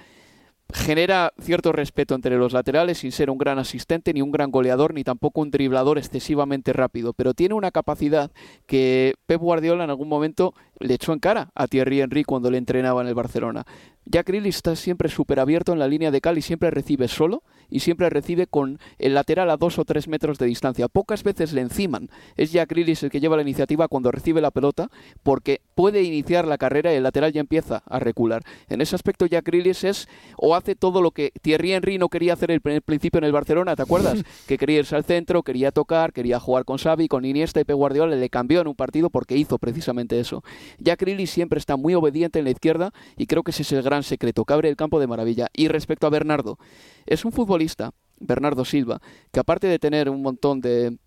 genera 0.74 1.32
cierto 1.40 1.72
respeto 1.72 2.16
entre 2.16 2.38
los 2.38 2.54
laterales 2.54 2.98
sin 2.98 3.12
ser 3.12 3.30
un 3.30 3.38
gran 3.38 3.60
asistente 3.60 4.14
ni 4.14 4.22
un 4.22 4.32
gran 4.32 4.50
goleador 4.50 4.94
ni 4.94 5.04
tampoco 5.04 5.42
un 5.42 5.52
driblador 5.52 5.98
excesivamente 5.98 6.74
rápido, 6.74 7.14
pero 7.14 7.34
tiene 7.34 7.54
una 7.54 7.72
capacidad 7.72 8.32
que 8.66 9.14
Pep 9.28 9.40
Guardiola 9.40 9.84
en 9.84 9.90
algún 9.90 10.10
momento 10.10 10.54
le 10.80 10.96
echó 10.96 11.14
en 11.14 11.20
cara 11.20 11.52
a 11.54 11.68
Thierry 11.68 12.02
Henry 12.02 12.24
cuando 12.24 12.50
le 12.50 12.58
entrenaba 12.58 13.02
en 13.02 13.08
el 13.08 13.14
Barcelona. 13.14 13.66
Jack 14.06 14.28
Grealish 14.28 14.56
está 14.56 14.76
siempre 14.76 15.10
súper 15.10 15.40
abierto 15.40 15.74
en 15.74 15.80
la 15.80 15.88
línea 15.88 16.12
de 16.12 16.22
cal 16.22 16.38
y 16.38 16.42
siempre 16.42 16.70
recibe 16.70 17.08
solo 17.08 17.44
y 17.70 17.80
siempre 17.80 18.10
recibe 18.10 18.46
con 18.46 18.80
el 19.00 19.16
lateral 19.16 19.50
a 19.50 19.58
dos 19.58 19.80
o 19.80 19.86
tres 19.86 20.08
metros 20.08 20.38
de 20.38 20.46
distancia. 20.46 20.88
Pocas 20.88 21.24
veces 21.24 21.54
le 21.54 21.62
enciman. 21.62 22.10
Es 22.38 22.52
Jack 22.52 22.70
Grealish 22.70 23.04
el 23.04 23.10
que 23.10 23.20
lleva 23.20 23.36
la 23.36 23.42
iniciativa 23.42 23.88
cuando 23.88 24.12
recibe 24.12 24.42
la 24.42 24.52
pelota 24.52 24.90
porque 25.24 25.62
puede 25.74 26.04
iniciar 26.04 26.48
la 26.48 26.60
carrera 26.60 26.94
y 26.94 26.98
el 26.98 27.04
lateral 27.04 27.34
ya 27.34 27.42
empieza 27.42 27.82
a 27.88 28.00
recular. 28.00 28.44
En 28.70 28.82
ese 28.82 28.96
aspecto 28.96 29.26
Jack 29.26 29.46
Grealish 29.46 29.86
es 29.86 30.08
o 30.38 30.56
hace 30.56 30.76
todo 30.76 31.02
lo 31.02 31.12
que 31.12 31.32
Thierry 31.42 31.74
Henry 31.74 31.98
no 31.98 32.10
quería 32.10 32.34
hacer 32.34 32.52
en 32.52 32.62
el 32.64 32.82
principio 32.82 33.18
en 33.18 33.24
el 33.24 33.32
Barcelona, 33.32 33.76
¿te 33.76 33.82
acuerdas? 33.82 34.24
que 34.48 34.58
quería 34.58 34.80
irse 34.80 34.96
al 34.96 35.04
centro, 35.04 35.42
quería 35.42 35.72
tocar, 35.72 36.14
quería 36.14 36.40
jugar 36.40 36.66
con 36.66 36.78
Xavi, 36.78 37.08
con 37.08 37.26
Iniesta 37.26 37.60
y 37.60 37.64
Pep 37.64 37.76
Guardiola 37.76 38.16
le 38.16 38.30
cambió 38.30 38.62
en 38.62 38.68
un 38.68 38.76
partido 38.76 39.10
porque 39.10 39.36
hizo 39.36 39.58
precisamente 39.58 40.20
eso. 40.20 40.44
Jack 40.78 41.02
Grealish 41.02 41.30
siempre 41.30 41.58
está 41.58 41.76
muy 41.76 41.96
obediente 41.96 42.40
en 42.40 42.46
la 42.46 42.52
izquierda 42.52 42.94
y 43.18 43.26
creo 43.26 43.44
que 43.44 43.52
ese 43.52 43.64
es 43.64 43.72
el 43.72 43.82
gran 43.82 43.95
secreto, 44.04 44.46
que 44.46 44.54
abre 44.54 44.70
el 44.70 44.76
campo 44.76 45.00
de 45.00 45.08
maravilla. 45.08 45.48
Y 45.54 45.68
respecto 45.68 46.08
a 46.08 46.10
Bernardo, 46.10 46.58
es 47.06 47.26
un 47.26 47.32
futbolista, 47.32 47.92
Bernardo 48.20 48.66
Silva, 48.66 49.02
que 49.32 49.40
aparte 49.40 49.68
de 49.68 49.80
tener 49.80 50.10
un 50.10 50.22
montón 50.22 50.62
de 50.62 50.98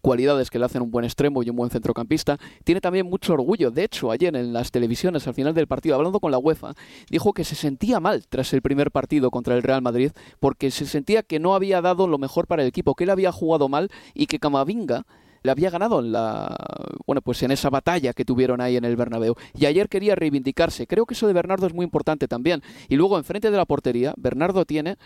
cualidades 0.00 0.50
que 0.50 0.58
le 0.58 0.64
hacen 0.64 0.82
un 0.82 0.90
buen 0.90 1.04
extremo 1.04 1.42
y 1.42 1.50
un 1.50 1.56
buen 1.56 1.70
centrocampista, 1.70 2.38
tiene 2.64 2.80
también 2.80 3.06
mucho 3.06 3.32
orgullo. 3.32 3.70
De 3.70 3.84
hecho, 3.84 4.10
ayer 4.10 4.34
en 4.36 4.52
las 4.52 4.70
televisiones, 4.70 5.26
al 5.26 5.34
final 5.34 5.54
del 5.54 5.66
partido, 5.66 5.96
hablando 5.96 6.20
con 6.20 6.30
la 6.30 6.38
UEFA, 6.38 6.74
dijo 7.10 7.32
que 7.32 7.44
se 7.44 7.54
sentía 7.54 8.00
mal 8.00 8.26
tras 8.28 8.52
el 8.52 8.62
primer 8.62 8.90
partido 8.90 9.30
contra 9.30 9.56
el 9.56 9.62
Real 9.62 9.82
Madrid 9.82 10.12
porque 10.38 10.70
se 10.70 10.86
sentía 10.86 11.22
que 11.22 11.40
no 11.40 11.54
había 11.54 11.80
dado 11.80 12.06
lo 12.06 12.18
mejor 12.18 12.46
para 12.46 12.62
el 12.62 12.68
equipo, 12.68 12.94
que 12.94 13.04
él 13.04 13.10
había 13.10 13.32
jugado 13.32 13.68
mal 13.68 13.90
y 14.14 14.26
que 14.26 14.38
Camavinga 14.38 15.06
le 15.42 15.50
había 15.50 15.70
ganado 15.70 16.00
en 16.00 16.12
la 16.12 16.56
bueno 17.06 17.22
pues 17.22 17.42
en 17.42 17.50
esa 17.50 17.70
batalla 17.70 18.12
que 18.12 18.24
tuvieron 18.24 18.60
ahí 18.60 18.76
en 18.76 18.84
el 18.84 18.96
Bernabéu 18.96 19.34
y 19.54 19.66
ayer 19.66 19.88
quería 19.88 20.14
reivindicarse 20.14 20.86
creo 20.86 21.06
que 21.06 21.14
eso 21.14 21.26
de 21.26 21.32
Bernardo 21.32 21.66
es 21.66 21.74
muy 21.74 21.84
importante 21.84 22.28
también 22.28 22.62
y 22.88 22.96
luego 22.96 23.18
enfrente 23.18 23.50
de 23.50 23.56
la 23.56 23.66
portería 23.66 24.14
Bernardo 24.16 24.64
tiene 24.64 24.96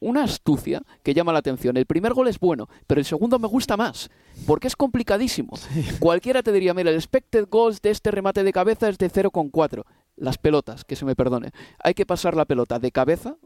una 0.00 0.24
astucia 0.24 0.82
que 1.02 1.14
llama 1.14 1.32
la 1.32 1.40
atención. 1.40 1.76
El 1.76 1.86
primer 1.86 2.14
gol 2.14 2.28
es 2.28 2.38
bueno, 2.38 2.68
pero 2.86 3.00
el 3.00 3.04
segundo 3.04 3.38
me 3.38 3.48
gusta 3.48 3.76
más, 3.76 4.10
porque 4.46 4.68
es 4.68 4.76
complicadísimo. 4.76 5.54
Cualquiera 5.98 6.42
te 6.42 6.52
diría, 6.52 6.74
mira, 6.74 6.90
el 6.90 6.96
expected 6.96 7.46
goals 7.48 7.82
de 7.82 7.90
este 7.90 8.10
remate 8.10 8.44
de 8.44 8.52
cabeza 8.52 8.88
es 8.88 8.98
de 8.98 9.10
0,4. 9.10 9.84
Las 10.16 10.38
pelotas, 10.38 10.84
que 10.84 10.96
se 10.96 11.04
me 11.04 11.14
perdone. 11.14 11.52
Hay 11.82 11.94
que 11.94 12.06
pasar 12.06 12.36
la 12.36 12.44
pelota 12.44 12.78
de 12.78 12.90
cabeza, 12.90 13.36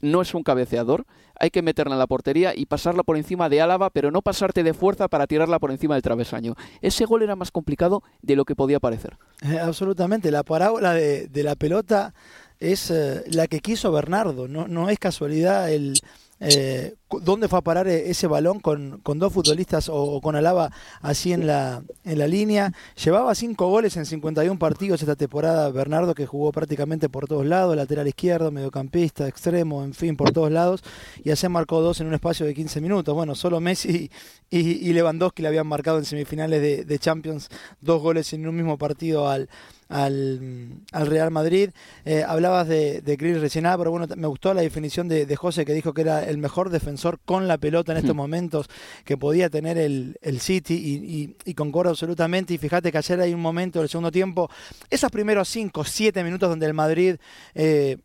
no 0.00 0.22
es 0.22 0.34
un 0.34 0.42
cabeceador, 0.42 1.06
hay 1.38 1.50
que 1.50 1.62
meterla 1.62 1.94
en 1.94 1.98
la 1.98 2.06
portería 2.06 2.54
y 2.54 2.66
pasarla 2.66 3.02
por 3.02 3.16
encima 3.16 3.48
de 3.48 3.60
Álava, 3.60 3.90
pero 3.90 4.10
no 4.10 4.22
pasarte 4.22 4.62
de 4.62 4.74
fuerza 4.74 5.08
para 5.08 5.26
tirarla 5.26 5.58
por 5.58 5.70
encima 5.70 5.94
del 5.94 6.02
travesaño. 6.02 6.54
Ese 6.82 7.04
gol 7.06 7.22
era 7.22 7.36
más 7.36 7.50
complicado 7.50 8.02
de 8.22 8.36
lo 8.36 8.44
que 8.44 8.54
podía 8.54 8.80
parecer. 8.80 9.16
Eh, 9.42 9.58
absolutamente, 9.58 10.30
la 10.30 10.42
parábola 10.42 10.92
de, 10.92 11.28
la 11.42 11.56
pelota 11.56 12.14
es 12.58 12.90
eh, 12.90 13.24
la 13.28 13.46
que 13.46 13.60
quiso 13.60 13.90
Bernardo, 13.90 14.48
no, 14.48 14.68
no 14.68 14.90
es 14.90 14.98
casualidad 14.98 15.72
el, 15.72 15.94
eh, 16.40 16.94
dónde 17.20 17.48
fue 17.48 17.58
a 17.58 17.62
parar 17.62 17.86
e-, 17.86 18.10
ese 18.10 18.26
balón 18.26 18.60
con, 18.60 19.02
dos 19.04 19.32
futbolistas 19.32 19.90
o, 19.90 20.20
con 20.22 20.36
Alaba 20.36 20.70
así 21.02 21.32
en 21.32 21.46
la, 21.46 21.82
en 22.04 22.18
la 22.18 22.26
línea. 22.26 22.72
Llevaba 23.02 23.34
cinco 23.34 23.68
goles 23.68 23.96
en 23.96 24.06
51 24.06 24.58
partidos 24.58 25.02
esta 25.02 25.16
temporada 25.16 25.70
Bernardo, 25.70 26.14
que 26.14 26.26
jugó 26.26 26.50
prácticamente 26.52 27.08
por 27.08 27.26
todos 27.26 27.44
lados, 27.46 27.76
lateral 27.76 28.08
izquierdo, 28.08 28.50
mediocampista, 28.50 29.28
extremo, 29.28 29.84
en 29.84 29.92
fin, 29.92 30.16
por 30.16 30.32
todos 30.32 30.50
lados. 30.50 30.82
Y 31.22 31.30
así 31.30 31.46
marcó 31.48 31.80
dos 31.82 32.00
en 32.00 32.06
un 32.06 32.14
espacio 32.14 32.46
de 32.46 32.54
15 32.54 32.80
minutos. 32.80 33.14
Bueno, 33.14 33.34
solo 33.34 33.60
Messi 33.60 34.10
y, 34.50 34.92
Lewandowski 34.92 35.42
le 35.42 35.48
habían 35.48 35.66
marcado 35.66 35.98
en 35.98 36.04
semifinales 36.04 36.60
de, 36.62 36.84
de 36.84 36.98
Champions 36.98 37.48
dos 37.80 38.00
goles 38.00 38.32
en 38.32 38.48
un 38.48 38.56
mismo 38.56 38.78
partido 38.78 39.28
al 39.28 39.48
al, 39.90 40.82
Real 40.92 41.30
Madrid. 41.30 41.70
Eh, 42.04 42.24
hablabas 42.26 42.68
de, 42.68 43.02
de 43.02 43.16
Chris 43.16 43.40
recién, 43.40 43.64
pero 43.76 43.90
bueno, 43.90 44.06
me 44.16 44.26
gustó 44.26 44.54
la 44.54 44.62
definición 44.62 45.08
de, 45.08 45.36
José 45.36 45.64
que 45.64 45.72
dijo 45.72 45.92
que 45.94 46.02
era 46.02 46.24
el 46.24 46.38
mejor 46.38 46.70
defensor 46.70 47.18
con 47.24 47.48
la 47.48 47.58
pelota 47.58 47.92
en 47.92 47.98
estos 47.98 48.14
momentos 48.14 48.68
que 49.04 49.16
podía 49.16 49.50
tener 49.50 49.78
el, 49.78 50.16
City 50.40 50.74
y, 50.74 51.36
y, 51.44 51.54
concordo 51.54 51.90
absolutamente. 51.90 52.54
Y 52.54 52.58
fíjate 52.58 52.90
que 52.90 52.98
ayer 52.98 53.20
hay 53.20 53.34
un 53.34 53.40
momento 53.40 53.80
del 53.80 53.88
segundo 53.88 54.10
tiempo, 54.10 54.48
esos 54.88 55.10
primeros 55.10 55.48
5, 55.48 55.84
7 55.84 56.24
minutos 56.24 56.48
donde 56.48 56.66
el 56.66 56.74
Madrid... 56.74 57.16
Eh, 57.54 57.98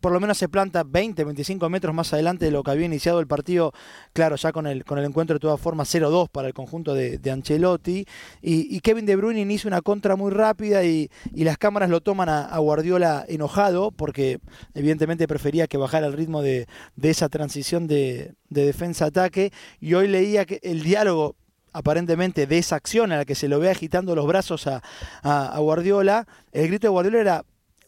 por 0.00 0.12
lo 0.12 0.20
menos 0.20 0.38
se 0.38 0.48
planta 0.48 0.84
20, 0.84 1.24
25 1.24 1.68
metros 1.68 1.94
más 1.94 2.12
adelante 2.12 2.44
de 2.44 2.50
lo 2.50 2.62
que 2.62 2.70
había 2.70 2.86
iniciado 2.86 3.20
el 3.20 3.26
partido, 3.26 3.72
claro, 4.12 4.36
ya 4.36 4.52
con 4.52 4.66
el, 4.66 4.84
con 4.84 4.98
el 4.98 5.04
encuentro 5.04 5.34
de 5.34 5.40
todas 5.40 5.60
formas 5.60 5.92
0-2 5.94 6.28
para 6.30 6.48
el 6.48 6.54
conjunto 6.54 6.94
de, 6.94 7.20
Ancelotti. 7.30 8.06
Y, 8.42 8.80
Kevin 8.80 9.06
De 9.06 9.16
Bruyne 9.16 9.40
inicia 9.40 9.68
una 9.68 9.82
contra 9.82 10.16
muy 10.16 10.30
rápida 10.30 10.84
y, 10.84 11.10
las 11.34 11.58
cámaras 11.58 11.90
lo 11.90 12.00
toman 12.00 12.28
a, 12.28 12.56
Guardiola 12.58 13.24
enojado 13.28 13.92
porque 13.92 14.40
evidentemente 14.74 15.28
prefería 15.28 15.68
que 15.68 15.76
bajara 15.76 16.06
el 16.06 16.12
ritmo 16.12 16.42
de, 16.42 16.66
esa 17.02 17.28
transición 17.28 17.86
de, 17.86 18.34
defensa-ataque. 18.48 19.52
Y 19.80 19.94
hoy 19.94 20.08
leía 20.08 20.44
que 20.44 20.60
el 20.62 20.82
diálogo 20.82 21.36
aparentemente 21.72 22.46
de 22.46 22.58
esa 22.58 22.76
acción 22.76 23.12
a 23.12 23.18
la 23.18 23.24
que 23.24 23.34
se 23.34 23.48
lo 23.48 23.58
ve 23.58 23.70
agitando 23.70 24.14
los 24.14 24.26
brazos 24.26 24.66
a, 24.66 24.82
a 25.22 25.58
Guardiola, 25.58 26.26
el 26.52 26.68
grito 26.68 26.86
de 26.86 26.90
Guardiola 26.90 27.20
era 27.20 27.44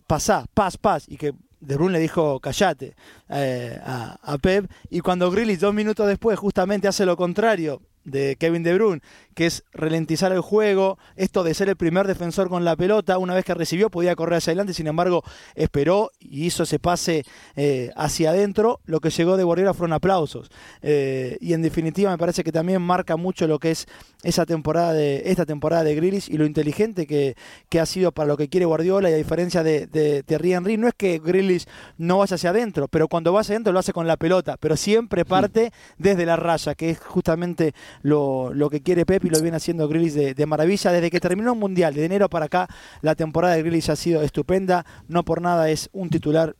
pasá, 0.06 0.46
paz, 0.54 0.76
paz, 0.76 1.04
y 1.06 1.16
que 1.16 1.32
de 1.60 1.76
Bruyne 1.76 1.94
le 1.94 1.98
dijo 2.00 2.40
callate 2.40 2.94
eh, 3.28 3.78
a, 3.84 4.38
Pep 4.40 4.70
y 4.90 5.00
cuando 5.00 5.30
Grealish 5.30 5.58
dos 5.58 5.74
minutos 5.74 6.06
después 6.06 6.38
justamente 6.38 6.88
hace 6.88 7.04
lo 7.04 7.16
contrario 7.16 7.82
de 8.04 8.36
Kevin 8.36 8.62
De 8.62 8.74
Bruyne, 8.74 9.02
que 9.38 9.46
es 9.46 9.62
ralentizar 9.72 10.32
el 10.32 10.40
juego, 10.40 10.98
esto 11.14 11.44
de 11.44 11.54
ser 11.54 11.68
el 11.68 11.76
primer 11.76 12.08
defensor 12.08 12.48
con 12.48 12.64
la 12.64 12.74
pelota, 12.74 13.18
una 13.18 13.36
vez 13.36 13.44
que 13.44 13.54
recibió 13.54 13.88
podía 13.88 14.16
correr 14.16 14.38
hacia 14.38 14.50
adelante, 14.50 14.74
sin 14.74 14.88
embargo 14.88 15.22
esperó 15.54 16.10
y 16.18 16.46
hizo 16.46 16.64
ese 16.64 16.80
pase 16.80 17.24
eh, 17.54 17.92
hacia 17.94 18.30
adentro, 18.30 18.80
lo 18.84 18.98
que 18.98 19.10
llegó 19.10 19.36
de 19.36 19.44
Guardiola 19.44 19.74
fueron 19.74 19.92
aplausos. 19.92 20.50
Eh, 20.82 21.38
y 21.40 21.52
en 21.52 21.62
definitiva 21.62 22.10
me 22.10 22.18
parece 22.18 22.42
que 22.42 22.50
también 22.50 22.82
marca 22.82 23.16
mucho 23.16 23.46
lo 23.46 23.60
que 23.60 23.70
es 23.70 23.86
esa 24.24 24.44
temporada 24.44 24.92
de, 24.92 25.22
esta 25.26 25.46
temporada 25.46 25.84
de 25.84 25.94
Grealish 25.94 26.28
y 26.28 26.36
lo 26.36 26.44
inteligente 26.44 27.06
que, 27.06 27.36
ha 27.78 27.86
sido 27.86 28.10
para 28.10 28.26
lo 28.26 28.36
que 28.36 28.48
quiere 28.48 28.66
Guardiola 28.66 29.08
y 29.08 29.12
a 29.12 29.16
diferencia 29.16 29.62
de, 29.62 29.86
de 29.86 30.24
Thierry 30.24 30.54
Henry, 30.54 30.76
no 30.78 30.88
es 30.88 30.94
que 30.94 31.20
Grealish 31.20 31.66
no 31.96 32.18
vaya 32.18 32.34
hacia 32.34 32.50
adentro, 32.50 32.88
pero 32.88 33.06
cuando 33.06 33.32
va 33.32 33.42
hacia 33.42 33.52
adentro 33.52 33.72
lo 33.72 33.78
hace 33.78 33.92
con 33.92 34.08
la 34.08 34.16
pelota, 34.16 34.56
pero 34.58 34.76
siempre 34.76 35.24
parte 35.24 35.72
desde 35.96 36.26
la 36.26 36.34
raya, 36.34 36.74
que 36.74 36.90
es 36.90 36.98
justamente 36.98 37.72
lo, 38.02 38.52
que 38.68 38.82
quiere 38.82 39.06
Pep 39.06 39.27
y 39.28 39.30
lo 39.30 39.40
viene 39.40 39.56
haciendo 39.56 39.86
Grealish 39.88 40.12
de, 40.12 40.46
maravilla. 40.46 40.90
Desde 40.90 41.10
que 41.10 41.20
terminó 41.20 41.52
el 41.52 41.58
Mundial, 41.58 41.94
de 41.94 42.04
enero 42.04 42.28
para 42.28 42.46
acá, 42.46 42.68
la 43.02 43.14
temporada 43.14 43.54
de 43.54 43.62
Grealish 43.62 43.90
ha 43.90 43.96
sido 43.96 44.22
estupenda. 44.22 44.84
No 45.06 45.24
por 45.24 45.40
nada 45.40 45.70
es 45.70 45.88
un 45.92 46.10
titular 46.10 46.56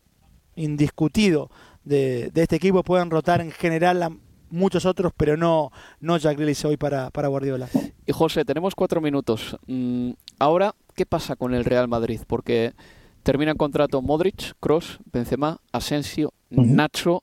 indiscutido 0.54 1.50
de, 1.85 2.31
este 2.35 2.57
equipo. 2.57 2.83
Pueden 2.85 3.11
rotar 3.11 3.40
en 3.40 3.50
general 3.50 4.18
muchos 4.50 4.85
otros, 4.87 5.12
pero 5.16 5.37
no, 5.37 5.72
no 6.00 6.16
Jack 6.18 6.37
Grealish 6.37 6.64
hoy 6.66 6.76
para, 6.76 7.11
para 7.11 7.28
Guardiola. 7.28 7.68
Y 8.07 8.12
José, 8.12 8.44
tenemos 8.44 8.74
cuatro 8.74 9.00
minutos. 9.00 9.57
Mm, 9.66 10.11
ahora, 10.38 10.74
¿qué 10.94 11.07
pasa 11.07 11.37
con 11.37 11.54
el 11.54 11.64
Real 11.64 11.88
Madrid? 11.88 12.20
Porque 12.26 12.74
termina 13.22 13.52
el 13.52 13.57
contrato 13.57 14.02
Modric, 14.02 14.54
Cross, 14.61 14.98
Benzema, 15.11 15.61
Asensio, 15.72 16.33
Nacho 16.50 17.22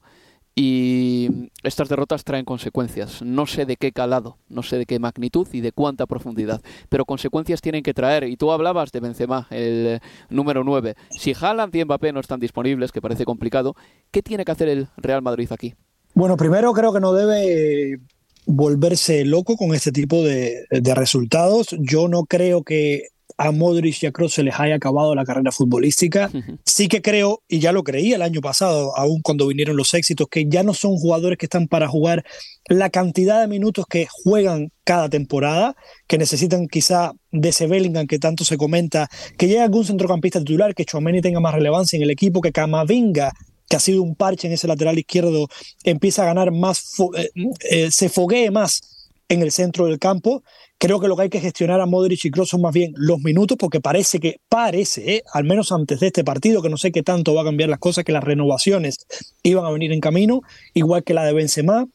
y 0.56 1.50
estas 1.64 1.90
derrotas 1.90 2.24
traen 2.24 2.46
consecuencias. 2.46 3.22
No 3.22 3.46
sé 3.46 3.66
de 3.66 3.76
qué 3.76 3.92
calado, 3.92 4.38
no 4.48 4.64
sé 4.64 4.78
de 4.78 4.86
qué 4.86 5.00
magnitud 5.00 5.48
y 5.52 5.60
de 5.60 5.74
cuánta 5.74 6.06
profundidad, 6.06 6.62
pero 6.88 7.04
consecuencias 7.06 7.62
tienen 7.62 7.84
que 7.84 7.94
traer. 7.94 8.24
Y 8.24 8.38
tú 8.38 8.52
hablabas 8.52 8.94
de 8.94 9.02
Benzema, 9.02 9.48
el 9.52 9.88
eh, 9.88 10.00
número 10.30 10.64
9. 10.64 10.96
Si 11.12 11.34
Haaland 11.34 11.76
y 11.76 11.84
Mbappé 11.84 12.14
no 12.14 12.22
están 12.22 12.40
disponibles, 12.40 12.94
que 12.94 13.02
parece 13.02 13.26
complicado, 13.26 13.76
¿qué 14.12 14.22
tiene 14.22 14.46
que 14.46 14.52
hacer 14.54 14.70
el 14.70 14.88
Real 14.96 15.22
Madrid 15.22 15.52
aquí? 15.52 15.76
Bueno, 16.14 16.38
primero 16.38 16.72
creo 16.72 16.94
que 16.94 17.02
no 17.02 17.12
debe 17.12 18.00
volverse 18.46 19.26
loco 19.26 19.58
con 19.58 19.76
este 19.76 19.92
tipo 19.92 20.24
de, 20.24 20.66
de 20.70 20.96
resultados. 20.96 21.76
Yo 21.80 22.08
no 22.08 22.24
creo 22.24 22.64
que 22.64 23.10
a 23.38 23.52
Modric 23.52 24.02
y 24.02 24.06
a 24.06 24.12
Kroos 24.12 24.34
se 24.34 24.44
les 24.44 24.60
haya 24.60 24.76
acabado 24.76 25.14
la 25.16 25.26
carrera 25.26 25.52
futbolística. 25.52 26.32
Sí 26.66 26.88
que 26.88 27.02
creo, 27.02 27.44
y 27.48 27.60
ya 27.60 27.72
lo 27.72 27.84
creí 27.84 28.14
el 28.14 28.22
año 28.22 28.42
pasado, 28.42 28.98
aún 28.98 29.22
cuando 29.22 29.48
vinieron 29.48 29.76
los 29.76 29.94
éxitos, 29.94 30.28
que 30.30 30.46
ya 30.48 30.64
no 30.64 30.74
son 30.74 30.96
jugadores 30.98 31.38
que 31.38 31.46
están 31.46 31.68
para 31.68 31.88
jugar 31.88 32.24
la 32.68 32.90
cantidad 32.90 33.42
de 33.42 33.48
minutos 33.48 33.86
que 33.90 34.08
juegan 34.10 34.72
cada 34.84 35.10
temporada, 35.10 35.76
que 36.08 36.18
necesitan 36.18 36.68
quizá 36.68 37.14
de 37.32 37.50
ese 37.50 37.68
Bellingham 37.68 38.08
que 38.08 38.20
tanto 38.20 38.46
se 38.46 38.58
comenta, 38.58 39.10
que 39.38 39.48
llegue 39.48 39.62
algún 39.62 39.86
centrocampista 39.86 40.40
titular, 40.40 40.74
que 40.74 40.86
Chouameni 40.86 41.22
tenga 41.22 41.40
más 41.40 41.54
relevancia 41.54 41.98
en 41.98 42.04
el 42.04 42.12
equipo, 42.12 42.42
que 42.42 42.52
Camavinga 42.52 43.34
que 43.68 43.76
ha 43.76 43.80
sido 43.80 44.04
un 44.04 44.16
parche 44.16 44.48
en 44.48 44.54
ese 44.54 44.68
lateral 44.68 45.00
izquierdo, 45.00 45.48
empieza 45.84 46.22
a 46.22 46.26
ganar 46.26 46.52
más, 46.52 46.84
eh, 47.18 47.30
eh, 47.72 47.92
se 47.92 48.10
foguee 48.10 48.52
más 48.52 49.10
en 49.28 49.42
el 49.42 49.52
centro 49.52 49.88
del 49.88 49.98
campo 50.00 50.44
Creo 50.78 51.00
que 51.00 51.08
lo 51.08 51.16
que 51.16 51.24
hay 51.24 51.30
que 51.30 51.40
gestionar 51.40 51.80
a 51.80 51.86
Modric 51.86 52.26
y 52.26 52.32
Kroos 52.32 52.50
son 52.50 52.62
más 52.62 52.74
bien 52.74 52.94
los 52.98 53.20
minutos, 53.20 53.58
porque 53.58 53.80
parece 53.80 54.20
que, 54.20 54.42
parece, 54.50 55.16
¿eh? 55.16 55.24
al 55.34 55.46
menos 55.46 55.72
antes 55.72 56.00
de 56.02 56.08
este 56.08 56.24
partido, 56.24 56.62
que 56.62 56.70
no 56.70 56.78
sé 56.78 56.92
qué 56.92 57.02
tanto 57.02 57.34
va 57.34 57.42
a 57.42 57.46
cambiar 57.46 57.70
las 57.70 57.80
cosas, 57.80 58.04
que 58.04 58.12
las 58.12 58.24
renovaciones 58.24 59.08
iban 59.42 59.66
a 59.66 59.72
venir 59.72 59.94
en 59.94 60.02
camino, 60.02 60.42
igual 60.74 61.04
que 61.04 61.14
la 61.14 61.24
de 61.24 61.34
Benzema. 61.34 61.88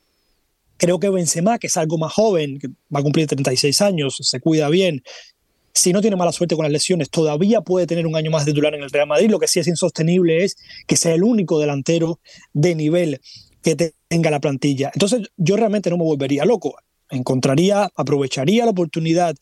Creo 0.79 0.99
que 0.99 1.11
Benzema, 1.11 1.59
que 1.59 1.67
es 1.67 1.77
algo 1.77 1.99
más 1.99 2.13
joven, 2.15 2.59
que 2.59 2.69
va 2.95 3.01
a 3.01 3.03
cumplir 3.03 3.27
36 3.27 3.83
años, 3.83 4.17
se 4.19 4.41
cuida 4.41 4.71
bien, 4.71 5.03
si 5.75 5.93
no 5.93 6.01
tiene 6.01 6.17
mala 6.17 6.33
suerte 6.33 6.57
con 6.57 6.65
las 6.65 6.73
lesiones, 6.73 7.11
todavía 7.11 7.61
puede 7.61 7.87
tener 7.87 8.07
un 8.07 8.17
año 8.17 8.31
más 8.31 8.45
de 8.45 8.53
titular 8.53 8.75
en 8.75 8.83
el 8.83 8.91
Real 8.91 9.07
Madrid. 9.07 9.31
Lo 9.31 9.39
que 9.39 9.47
sí 9.47 9.61
es 9.61 9.67
insostenible 9.67 10.45
es 10.45 10.57
que 10.87 10.97
sea 10.97 11.15
el 11.15 11.23
único 11.23 11.61
delantero 11.61 12.19
de 12.53 12.75
nivel 12.75 13.21
que 13.63 13.77
tenga 14.09 14.31
la 14.31 14.41
plantilla. 14.41 14.91
Entonces, 14.95 15.29
yo 15.37 15.57
realmente 15.57 15.91
no 15.91 15.99
me 15.99 16.05
volvería 16.05 16.45
loco 16.45 16.75
encontraría, 17.11 17.91
aprovecharía 17.95 18.65
la 18.65 18.71
oportunidad 18.71 19.35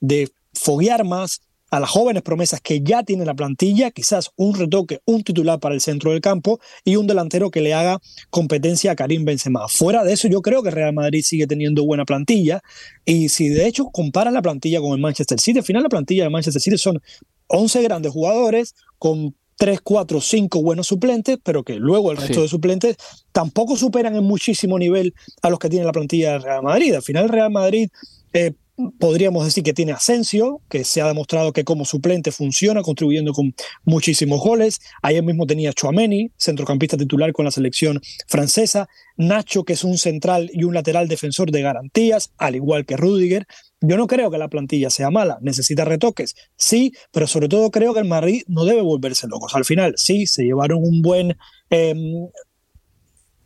de 0.00 0.30
foguear 0.54 1.04
más 1.04 1.40
a 1.70 1.78
las 1.78 1.88
jóvenes 1.88 2.22
promesas 2.22 2.60
que 2.60 2.80
ya 2.80 3.04
tiene 3.04 3.24
la 3.24 3.34
plantilla, 3.34 3.90
quizás 3.90 4.30
un 4.36 4.58
retoque, 4.58 5.00
un 5.04 5.22
titular 5.22 5.60
para 5.60 5.74
el 5.74 5.80
centro 5.80 6.10
del 6.10 6.20
campo 6.20 6.60
y 6.84 6.96
un 6.96 7.06
delantero 7.06 7.50
que 7.50 7.60
le 7.60 7.74
haga 7.74 8.00
competencia 8.28 8.92
a 8.92 8.96
Karim 8.96 9.24
Benzema. 9.24 9.68
Fuera 9.68 10.02
de 10.02 10.12
eso, 10.12 10.28
yo 10.28 10.42
creo 10.42 10.62
que 10.62 10.70
Real 10.70 10.92
Madrid 10.92 11.22
sigue 11.24 11.46
teniendo 11.46 11.84
buena 11.84 12.04
plantilla 12.04 12.60
y 13.04 13.28
si 13.28 13.48
de 13.48 13.66
hecho 13.66 13.86
compara 13.86 14.30
la 14.30 14.42
plantilla 14.42 14.80
con 14.80 14.92
el 14.92 15.00
Manchester 15.00 15.38
City, 15.38 15.60
al 15.60 15.64
final 15.64 15.84
la 15.84 15.88
plantilla 15.88 16.24
de 16.24 16.30
Manchester 16.30 16.60
City 16.60 16.76
son 16.76 17.00
11 17.46 17.82
grandes 17.82 18.12
jugadores 18.12 18.74
con 18.98 19.34
tres, 19.60 19.82
cuatro, 19.82 20.22
cinco 20.22 20.62
buenos 20.62 20.86
suplentes, 20.86 21.36
pero 21.42 21.62
que 21.64 21.74
luego 21.74 22.10
el 22.10 22.16
resto 22.16 22.40
de 22.40 22.48
suplentes 22.48 22.96
tampoco 23.30 23.76
superan 23.76 24.16
en 24.16 24.24
muchísimo 24.24 24.78
nivel 24.78 25.12
a 25.42 25.50
los 25.50 25.58
que 25.58 25.68
tiene 25.68 25.84
la 25.84 25.92
plantilla 25.92 26.32
del 26.32 26.42
Real 26.42 26.62
Madrid. 26.62 26.94
Al 26.94 27.02
final 27.02 27.24
el 27.24 27.28
Real 27.28 27.50
Madrid 27.50 27.90
eh, 28.32 28.54
podríamos 28.98 29.44
decir 29.44 29.62
que 29.62 29.74
tiene 29.74 29.92
Asensio, 29.92 30.62
que 30.70 30.82
se 30.82 31.02
ha 31.02 31.08
demostrado 31.08 31.52
que 31.52 31.64
como 31.64 31.84
suplente 31.84 32.32
funciona, 32.32 32.80
contribuyendo 32.80 33.34
con 33.34 33.54
muchísimos 33.84 34.40
goles. 34.40 34.80
Ayer 35.02 35.22
mismo 35.22 35.46
tenía 35.46 35.74
Chouameni, 35.74 36.30
centrocampista 36.38 36.96
titular 36.96 37.30
con 37.34 37.44
la 37.44 37.50
selección 37.50 38.00
francesa. 38.28 38.88
Nacho, 39.18 39.64
que 39.64 39.74
es 39.74 39.84
un 39.84 39.98
central 39.98 40.50
y 40.54 40.64
un 40.64 40.72
lateral 40.72 41.06
defensor 41.06 41.50
de 41.50 41.60
garantías, 41.60 42.32
al 42.38 42.56
igual 42.56 42.86
que 42.86 42.96
Rudiger. 42.96 43.46
Yo 43.80 43.96
no 43.96 44.06
creo 44.06 44.30
que 44.30 44.38
la 44.38 44.48
plantilla 44.48 44.90
sea 44.90 45.10
mala, 45.10 45.38
necesita 45.40 45.84
retoques, 45.86 46.36
sí, 46.56 46.92
pero 47.12 47.26
sobre 47.26 47.48
todo 47.48 47.70
creo 47.70 47.94
que 47.94 48.00
el 48.00 48.08
Madrid 48.08 48.42
no 48.46 48.64
debe 48.64 48.82
volverse 48.82 49.26
locos. 49.26 49.54
Al 49.54 49.64
final, 49.64 49.94
sí, 49.96 50.26
se 50.26 50.44
llevaron 50.44 50.80
un 50.82 51.00
buen, 51.00 51.36
em, 51.70 52.28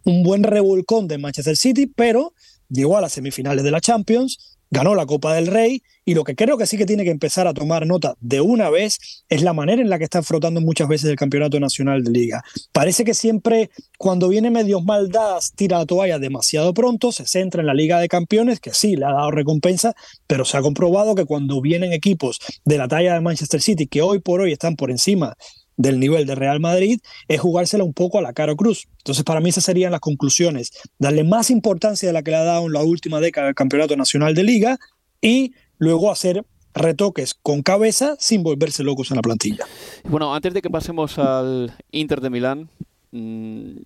un 0.05 0.23
buen 0.25 0.43
revolcón 0.43 1.07
de 1.07 1.19
Manchester 1.19 1.57
City, 1.57 1.87
pero 1.87 2.35
llegó 2.69 2.97
a 2.97 3.01
las 3.01 3.13
semifinales 3.13 3.63
de 3.63 3.71
la 3.71 3.81
Champions, 3.81 4.54
ganó 4.71 4.95
la 4.95 5.07
Copa 5.07 5.35
del 5.35 5.47
Rey 5.47 5.83
y 6.05 6.15
lo 6.15 6.25
que 6.25 6.35
creo 6.35 6.59
que 6.59 6.67
sí 6.67 6.77
que 6.77 6.87
tiene 6.87 7.05
que 7.05 7.11
empezar 7.11 7.47
a 7.47 7.55
tomar 7.55 7.87
nota 7.87 8.15
de 8.21 8.41
una 8.41 8.69
vez 8.71 9.25
es 9.29 9.43
la 9.43 9.53
manera 9.53 9.81
en 9.81 9.89
la 9.89 9.99
que 9.99 10.05
está 10.05 10.23
frotando 10.23 10.61
muchas 10.61 10.89
veces 10.89 11.11
el 11.11 11.17
Campeonato 11.17 11.59
Nacional 11.61 12.05
de 12.05 12.11
Liga. 12.11 12.43
Parece 12.73 13.05
que 13.05 13.15
siempre 13.15 13.71
cuando 13.99 14.29
viene 14.29 14.51
medios 14.51 14.85
mal 14.85 15.11
dadas 15.11 15.53
tira 15.55 15.79
la 15.79 15.87
toalla 15.87 16.19
demasiado 16.19 16.75
pronto, 16.75 17.13
se 17.13 17.27
centra 17.27 17.61
en 17.61 17.67
la 17.67 17.75
Liga 17.75 17.99
de 18.01 18.09
Campeones, 18.09 18.61
que 18.61 18.75
sí, 18.75 18.97
le 18.97 19.07
ha 19.07 19.13
dado 19.13 19.31
recompensa, 19.31 19.95
pero 20.27 20.45
se 20.45 20.57
ha 20.57 20.63
comprobado 20.63 21.15
que 21.15 21.25
cuando 21.25 21.61
vienen 21.61 21.93
equipos 21.93 22.39
de 22.65 22.79
la 22.79 22.89
talla 22.89 23.15
de 23.15 23.21
Manchester 23.21 23.63
City, 23.63 23.87
que 23.87 24.03
hoy 24.03 24.19
por 24.19 24.41
hoy 24.41 24.53
están 24.53 24.77
por 24.77 24.91
encima 24.91 25.37
del 25.77 25.99
nivel 26.01 26.27
de 26.27 26.35
Real 26.35 26.61
Madrid 26.61 27.01
es 27.29 27.41
jugársela 27.41 27.85
un 27.85 27.93
poco 27.93 28.19
a 28.19 28.23
la 28.23 28.33
Caro 28.33 28.57
Cruz. 28.57 28.87
Entonces, 28.99 29.25
para 29.25 29.41
mí 29.41 29.51
esas 29.51 29.65
serían 29.65 29.93
las 29.93 30.01
conclusiones. 30.01 30.71
Darle 30.99 31.25
más 31.25 31.51
importancia 31.51 32.09
de 32.09 32.13
la 32.13 32.23
que 32.23 32.31
le 32.31 32.39
ha 32.39 32.45
dado 32.45 32.67
en 32.67 32.73
la 32.73 32.83
última 32.83 33.21
década 33.21 33.49
el 33.49 33.55
Campeonato 33.55 33.97
Nacional 33.97 34.35
de 34.35 34.45
Liga 34.45 34.79
y 35.21 35.53
luego 35.79 36.11
hacer 36.11 36.45
retoques 36.75 37.35
con 37.35 37.63
cabeza 37.63 38.17
sin 38.19 38.43
volverse 38.43 38.83
locos 38.83 39.11
en 39.11 39.17
la 39.17 39.23
plantilla. 39.23 39.65
Bueno, 40.05 40.35
antes 40.35 40.53
de 40.55 40.63
que 40.63 40.71
pasemos 40.71 41.19
al 41.19 41.73
Inter 41.93 42.21
de 42.21 42.31
Milán, 42.31 42.69
mm, 43.13 43.77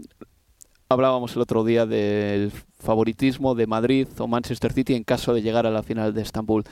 hablábamos 0.90 1.36
el 1.36 1.42
otro 1.42 1.64
día 1.64 1.84
del 1.84 2.50
favoritismo 2.78 3.54
de 3.54 3.66
Madrid 3.66 4.08
o 4.16 4.26
Manchester 4.26 4.72
City 4.72 4.94
en 4.94 5.04
caso 5.04 5.34
de 5.34 5.42
llegar 5.42 5.66
a 5.66 5.70
la 5.70 5.82
final 5.82 6.14
de 6.14 6.22
Estambul. 6.22 6.64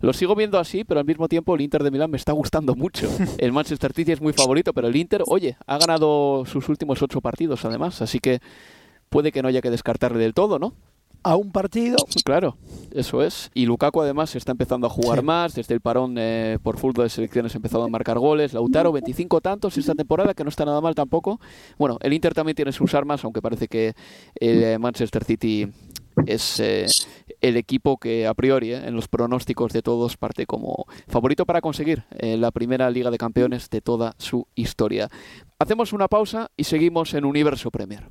Lo 0.00 0.12
sigo 0.12 0.36
viendo 0.36 0.60
así, 0.60 0.84
pero 0.84 1.00
al 1.00 1.06
mismo 1.06 1.26
tiempo 1.26 1.56
el 1.56 1.62
Inter 1.62 1.82
de 1.82 1.90
Milán 1.90 2.08
me 2.08 2.16
está 2.16 2.30
gustando 2.30 2.76
mucho. 2.76 3.08
El 3.38 3.52
Manchester 3.52 3.92
City 3.92 4.12
es 4.12 4.20
muy 4.20 4.32
favorito, 4.32 4.72
pero 4.72 4.86
el 4.86 4.94
Inter, 4.94 5.24
oye, 5.26 5.56
ha 5.66 5.78
ganado 5.78 6.44
sus 6.46 6.68
últimos 6.68 7.02
ocho 7.02 7.20
partidos 7.20 7.64
además, 7.64 8.00
así 8.00 8.20
que 8.20 8.40
puede 9.08 9.32
que 9.32 9.42
no 9.42 9.48
haya 9.48 9.60
que 9.60 9.70
descartarle 9.70 10.18
del 10.18 10.34
todo, 10.34 10.60
¿no? 10.60 10.74
A 11.24 11.36
un 11.36 11.50
partido. 11.50 11.96
Claro, 12.24 12.56
eso 12.92 13.22
es. 13.22 13.50
Y 13.54 13.66
Lukaku 13.66 14.02
además 14.02 14.36
está 14.36 14.52
empezando 14.52 14.86
a 14.86 14.90
jugar 14.90 15.22
más. 15.22 15.54
Desde 15.54 15.74
el 15.74 15.80
parón 15.80 16.16
eh, 16.18 16.58
por 16.62 16.78
fútbol 16.78 17.06
de 17.06 17.10
selecciones 17.10 17.54
ha 17.54 17.58
empezado 17.58 17.82
a 17.82 17.88
marcar 17.88 18.18
goles. 18.18 18.52
Lautaro, 18.52 18.92
25 18.92 19.40
tantos 19.40 19.76
esta 19.78 19.94
temporada, 19.94 20.34
que 20.34 20.44
no 20.44 20.50
está 20.50 20.64
nada 20.64 20.80
mal 20.80 20.94
tampoco. 20.94 21.40
Bueno, 21.78 21.98
el 22.02 22.12
Inter 22.12 22.34
también 22.34 22.54
tiene 22.54 22.72
sus 22.72 22.94
armas, 22.94 23.24
aunque 23.24 23.42
parece 23.42 23.66
que 23.66 23.94
el 24.36 24.62
eh, 24.62 24.78
Manchester 24.78 25.24
City 25.24 25.66
es 26.26 26.60
eh, 26.60 26.86
el 27.40 27.56
equipo 27.56 27.96
que 27.96 28.26
a 28.26 28.34
priori 28.34 28.74
en 28.74 28.94
los 28.94 29.08
pronósticos 29.08 29.72
de 29.72 29.82
todos 29.82 30.16
parte 30.16 30.46
como 30.46 30.84
favorito 31.08 31.44
para 31.44 31.60
conseguir 31.60 32.04
la 32.20 32.52
primera 32.52 32.88
Liga 32.90 33.10
de 33.10 33.18
Campeones 33.18 33.68
de 33.68 33.80
toda 33.80 34.14
su 34.18 34.46
historia. 34.54 35.08
Hacemos 35.58 35.92
una 35.92 36.06
pausa 36.06 36.50
y 36.56 36.64
seguimos 36.64 37.14
en 37.14 37.24
Universo 37.24 37.72
Premier. 37.72 38.10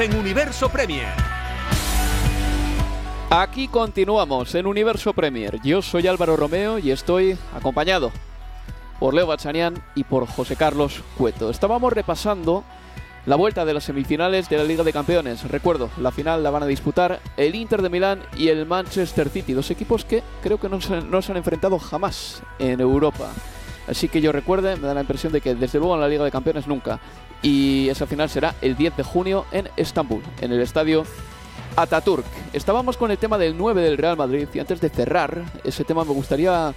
En 0.00 0.14
Universo 0.14 0.68
Premier. 0.68 1.08
Aquí 3.30 3.66
continuamos 3.66 4.54
en 4.54 4.66
Universo 4.66 5.12
Premier. 5.12 5.60
Yo 5.64 5.82
soy 5.82 6.06
Álvaro 6.06 6.36
Romeo 6.36 6.78
y 6.78 6.92
estoy 6.92 7.36
acompañado 7.52 8.12
por 9.00 9.12
Leo 9.12 9.26
Bachanian 9.26 9.74
y 9.96 10.04
por 10.04 10.28
José 10.28 10.54
Carlos 10.54 11.02
Cueto. 11.16 11.50
Estábamos 11.50 11.92
repasando 11.92 12.62
la 13.26 13.34
vuelta 13.34 13.64
de 13.64 13.74
las 13.74 13.84
semifinales 13.84 14.48
de 14.48 14.58
la 14.58 14.64
Liga 14.64 14.84
de 14.84 14.92
Campeones. 14.92 15.42
Recuerdo, 15.50 15.90
la 15.98 16.12
final 16.12 16.44
la 16.44 16.50
van 16.50 16.62
a 16.62 16.66
disputar 16.66 17.18
el 17.36 17.56
Inter 17.56 17.82
de 17.82 17.90
Milán 17.90 18.22
y 18.36 18.50
el 18.50 18.66
Manchester 18.66 19.28
City, 19.30 19.52
dos 19.52 19.72
equipos 19.72 20.04
que 20.04 20.22
creo 20.42 20.60
que 20.60 20.68
no 20.68 20.80
se, 20.80 21.00
no 21.00 21.20
se 21.22 21.32
han 21.32 21.38
enfrentado 21.38 21.76
jamás 21.80 22.40
en 22.60 22.80
Europa. 22.80 23.32
Así 23.88 24.08
que 24.08 24.20
yo 24.20 24.30
recuerde, 24.30 24.76
me 24.76 24.86
da 24.86 24.94
la 24.94 25.00
impresión 25.00 25.32
de 25.32 25.40
que 25.40 25.56
desde 25.56 25.78
luego 25.80 25.94
en 25.94 26.02
la 26.02 26.08
Liga 26.08 26.22
de 26.22 26.30
Campeones 26.30 26.68
nunca. 26.68 27.00
Y 27.42 27.88
esa 27.88 28.06
final 28.06 28.28
será 28.28 28.54
el 28.60 28.76
10 28.76 28.96
de 28.96 29.02
junio 29.02 29.44
en 29.52 29.68
Estambul, 29.76 30.22
en 30.40 30.52
el 30.52 30.60
estadio 30.60 31.04
Ataturk. 31.76 32.26
Estábamos 32.52 32.96
con 32.96 33.10
el 33.10 33.18
tema 33.18 33.38
del 33.38 33.56
9 33.56 33.82
del 33.82 33.98
Real 33.98 34.16
Madrid 34.16 34.48
y 34.52 34.58
antes 34.58 34.80
de 34.80 34.88
cerrar 34.88 35.44
ese 35.62 35.84
tema 35.84 36.04
me 36.04 36.12
gustaría 36.12 36.74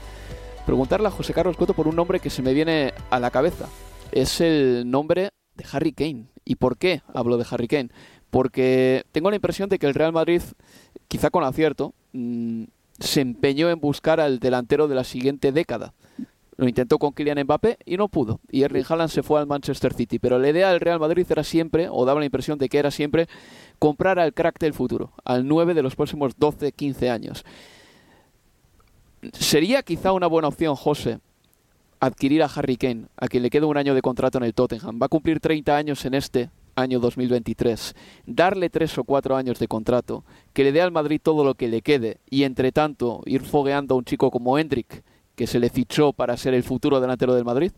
preguntarle 0.65 1.07
a 1.07 1.11
José 1.11 1.33
Carlos 1.33 1.57
Coto 1.57 1.73
por 1.73 1.87
un 1.87 1.95
nombre 1.95 2.19
que 2.19 2.29
se 2.29 2.43
me 2.43 2.53
viene 2.53 2.93
a 3.09 3.19
la 3.19 3.31
cabeza. 3.31 3.67
Es 4.11 4.41
el 4.41 4.89
nombre 4.89 5.31
de 5.55 5.65
Harry 5.71 5.93
Kane. 5.93 6.27
¿Y 6.45 6.55
por 6.55 6.77
qué 6.77 7.01
hablo 7.13 7.37
de 7.37 7.45
Harry 7.49 7.67
Kane? 7.67 7.89
Porque 8.29 9.03
tengo 9.11 9.29
la 9.29 9.35
impresión 9.37 9.69
de 9.69 9.79
que 9.79 9.87
el 9.87 9.95
Real 9.95 10.13
Madrid, 10.13 10.41
quizá 11.07 11.29
con 11.31 11.43
acierto, 11.43 11.93
mmm, 12.13 12.65
se 12.99 13.21
empeñó 13.21 13.69
en 13.69 13.79
buscar 13.79 14.19
al 14.19 14.39
delantero 14.39 14.87
de 14.87 14.95
la 14.95 15.03
siguiente 15.03 15.51
década. 15.51 15.93
Lo 16.61 16.67
intentó 16.67 16.99
con 16.99 17.11
Kylian 17.11 17.41
Mbappé 17.43 17.79
y 17.87 17.97
no 17.97 18.07
pudo. 18.07 18.39
Y 18.51 18.61
Erling 18.61 18.85
Haaland 18.87 19.09
se 19.09 19.23
fue 19.23 19.39
al 19.39 19.47
Manchester 19.47 19.95
City. 19.95 20.19
Pero 20.19 20.37
la 20.37 20.47
idea 20.47 20.69
del 20.69 20.79
Real 20.79 20.99
Madrid 20.99 21.25
era 21.27 21.43
siempre, 21.43 21.87
o 21.89 22.05
daba 22.05 22.19
la 22.19 22.27
impresión 22.27 22.59
de 22.59 22.69
que 22.69 22.77
era 22.77 22.91
siempre, 22.91 23.27
comprar 23.79 24.19
al 24.19 24.31
crack 24.35 24.59
del 24.59 24.75
futuro, 24.75 25.11
al 25.25 25.47
9 25.47 25.73
de 25.73 25.81
los 25.81 25.95
próximos 25.95 26.33
12, 26.37 26.71
15 26.71 27.09
años. 27.09 27.43
Sería 29.33 29.81
quizá 29.81 30.11
una 30.11 30.27
buena 30.27 30.49
opción, 30.49 30.75
José, 30.75 31.17
adquirir 31.99 32.43
a 32.43 32.45
Harry 32.45 32.77
Kane, 32.77 33.07
a 33.17 33.27
quien 33.27 33.41
le 33.41 33.49
queda 33.49 33.65
un 33.65 33.77
año 33.77 33.95
de 33.95 34.03
contrato 34.03 34.37
en 34.37 34.43
el 34.43 34.53
Tottenham. 34.53 34.99
Va 35.01 35.07
a 35.07 35.09
cumplir 35.09 35.39
30 35.39 35.75
años 35.75 36.05
en 36.05 36.13
este 36.13 36.51
año 36.75 36.99
2023. 36.99 37.95
Darle 38.27 38.69
tres 38.69 38.95
o 38.99 39.03
cuatro 39.03 39.35
años 39.35 39.57
de 39.57 39.67
contrato, 39.67 40.23
que 40.53 40.63
le 40.63 40.71
dé 40.71 40.81
al 40.83 40.91
Madrid 40.91 41.21
todo 41.23 41.43
lo 41.43 41.55
que 41.55 41.67
le 41.67 41.81
quede 41.81 42.19
y 42.29 42.43
entre 42.43 42.71
tanto 42.71 43.23
ir 43.25 43.41
fogueando 43.41 43.95
a 43.95 43.97
un 43.97 44.05
chico 44.05 44.29
como 44.29 44.59
Hendrik, 44.59 45.03
que 45.41 45.47
se 45.47 45.59
le 45.59 45.71
fichó 45.71 46.13
para 46.13 46.37
ser 46.37 46.53
el 46.53 46.61
futuro 46.61 47.01
delantero 47.01 47.33
del 47.33 47.43
Madrid. 47.43 47.71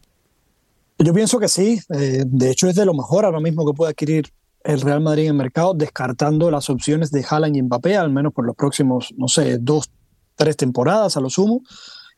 Yo 1.00 1.14
pienso 1.14 1.40
que 1.40 1.48
sí. 1.48 1.80
Eh, 1.98 2.26
de 2.28 2.52
hecho, 2.52 2.68
es 2.68 2.76
de 2.76 2.86
lo 2.86 2.94
mejor 2.94 3.24
ahora 3.24 3.40
mismo 3.40 3.66
que 3.66 3.72
puede 3.72 3.92
adquirir 3.92 4.26
el 4.66 4.82
Real 4.82 5.00
Madrid 5.00 5.24
en 5.24 5.30
el 5.30 5.38
mercado, 5.38 5.74
descartando 5.74 6.52
las 6.52 6.70
opciones 6.70 7.10
de 7.10 7.26
Haaland 7.28 7.56
y 7.56 7.62
Mbappé, 7.62 7.96
al 7.96 8.12
menos 8.12 8.34
por 8.34 8.46
los 8.46 8.58
próximos, 8.58 9.14
no 9.16 9.30
sé, 9.30 9.60
dos, 9.60 9.90
tres 10.36 10.58
temporadas 10.58 11.16
a 11.16 11.22
lo 11.22 11.30
sumo. 11.30 11.62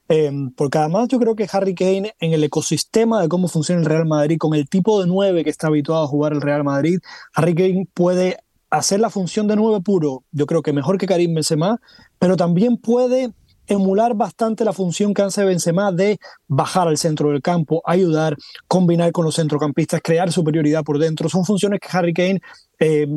Eh, 0.10 0.32
porque 0.58 0.80
además 0.80 1.10
yo 1.10 1.20
creo 1.20 1.36
que 1.36 1.48
Harry 1.52 1.76
Kane 1.76 2.16
en 2.20 2.34
el 2.34 2.44
ecosistema 2.44 3.22
de 3.22 3.30
cómo 3.30 3.48
funciona 3.48 3.82
el 3.82 3.88
Real 3.88 4.08
Madrid, 4.08 4.40
con 4.40 4.56
el 4.56 4.68
tipo 4.68 5.00
de 5.00 5.08
nueve 5.08 5.44
que 5.44 5.52
está 5.52 5.68
habituado 5.68 6.06
a 6.06 6.08
jugar 6.08 6.34
el 6.34 6.42
Real 6.42 6.64
Madrid, 6.64 6.98
Harry 7.36 7.54
Kane 7.54 7.88
puede 7.94 8.38
hacer 8.72 9.00
la 9.00 9.12
función 9.12 9.48
de 9.48 9.56
nueve 9.56 9.80
puro, 9.82 10.24
yo 10.32 10.48
creo 10.48 10.64
que 10.64 10.74
mejor 10.74 10.98
que 10.98 11.06
Karim 11.06 11.36
Benzema, 11.36 11.80
pero 12.18 12.36
también 12.36 12.78
puede 12.78 13.32
emular 13.67 14.15
bastante 14.15 14.65
la 14.65 14.73
función 14.73 15.13
que 15.13 15.21
hace 15.21 15.43
Benzema 15.43 15.91
de 15.91 16.19
bajar 16.47 16.88
al 16.88 16.97
centro 16.97 17.32
del 17.32 17.41
campo, 17.41 17.82
ayudar, 17.86 18.36
combinar 18.67 19.12
con 19.12 19.25
los 19.25 19.36
centrocampistas, 19.36 20.01
crear 20.04 20.32
superioridad 20.32 20.84
por 20.84 20.99
dentro. 20.99 21.30
Son 21.30 21.45
funciones 21.45 21.80
que 21.80 21.95
Harry 21.95 22.13
Kane 22.13 22.41
eh, 22.80 23.08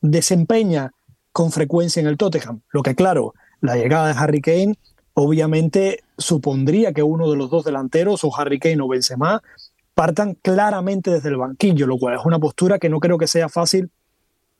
desempeña 0.00 0.92
con 1.32 1.52
frecuencia 1.52 2.00
en 2.00 2.06
el 2.06 2.16
Tottenham. 2.16 2.60
Lo 2.70 2.82
que 2.82 2.94
claro, 2.94 3.34
la 3.60 3.76
llegada 3.76 4.08
de 4.08 4.14
Harry 4.18 4.40
Kane 4.40 4.74
obviamente 5.14 6.04
supondría 6.18 6.92
que 6.92 7.02
uno 7.02 7.30
de 7.30 7.36
los 7.36 7.50
dos 7.50 7.64
delanteros, 7.64 8.22
o 8.24 8.36
Harry 8.36 8.58
Kane 8.58 8.80
o 8.82 8.88
Benzema, 8.88 9.42
partan 9.94 10.34
claramente 10.34 11.10
desde 11.10 11.30
el 11.30 11.38
banquillo, 11.38 11.86
lo 11.86 11.98
cual 11.98 12.16
es 12.16 12.24
una 12.24 12.38
postura 12.38 12.78
que 12.78 12.90
no 12.90 13.00
creo 13.00 13.16
que 13.16 13.26
sea 13.26 13.48
fácil 13.48 13.90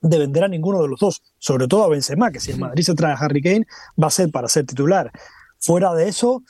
de 0.08 0.18
vender 0.18 0.44
a 0.44 0.48
ninguno 0.48 0.82
de 0.82 0.88
los 0.88 1.00
dos, 1.00 1.22
sobre 1.38 1.68
todo 1.68 1.84
a 1.84 1.88
Benzema, 1.88 2.30
que 2.30 2.40
si 2.40 2.52
el 2.52 2.58
Madrid 2.58 2.84
se 2.84 2.94
trae 2.94 3.12
a 3.12 3.16
Harry 3.16 3.42
Kane 3.42 3.66
va 4.02 4.08
a 4.08 4.10
ser 4.10 4.30
para 4.30 4.48
ser 4.48 4.66
titular. 4.66 5.10
Fuera 5.58 5.94
de 5.94 6.08
eso, 6.08 6.42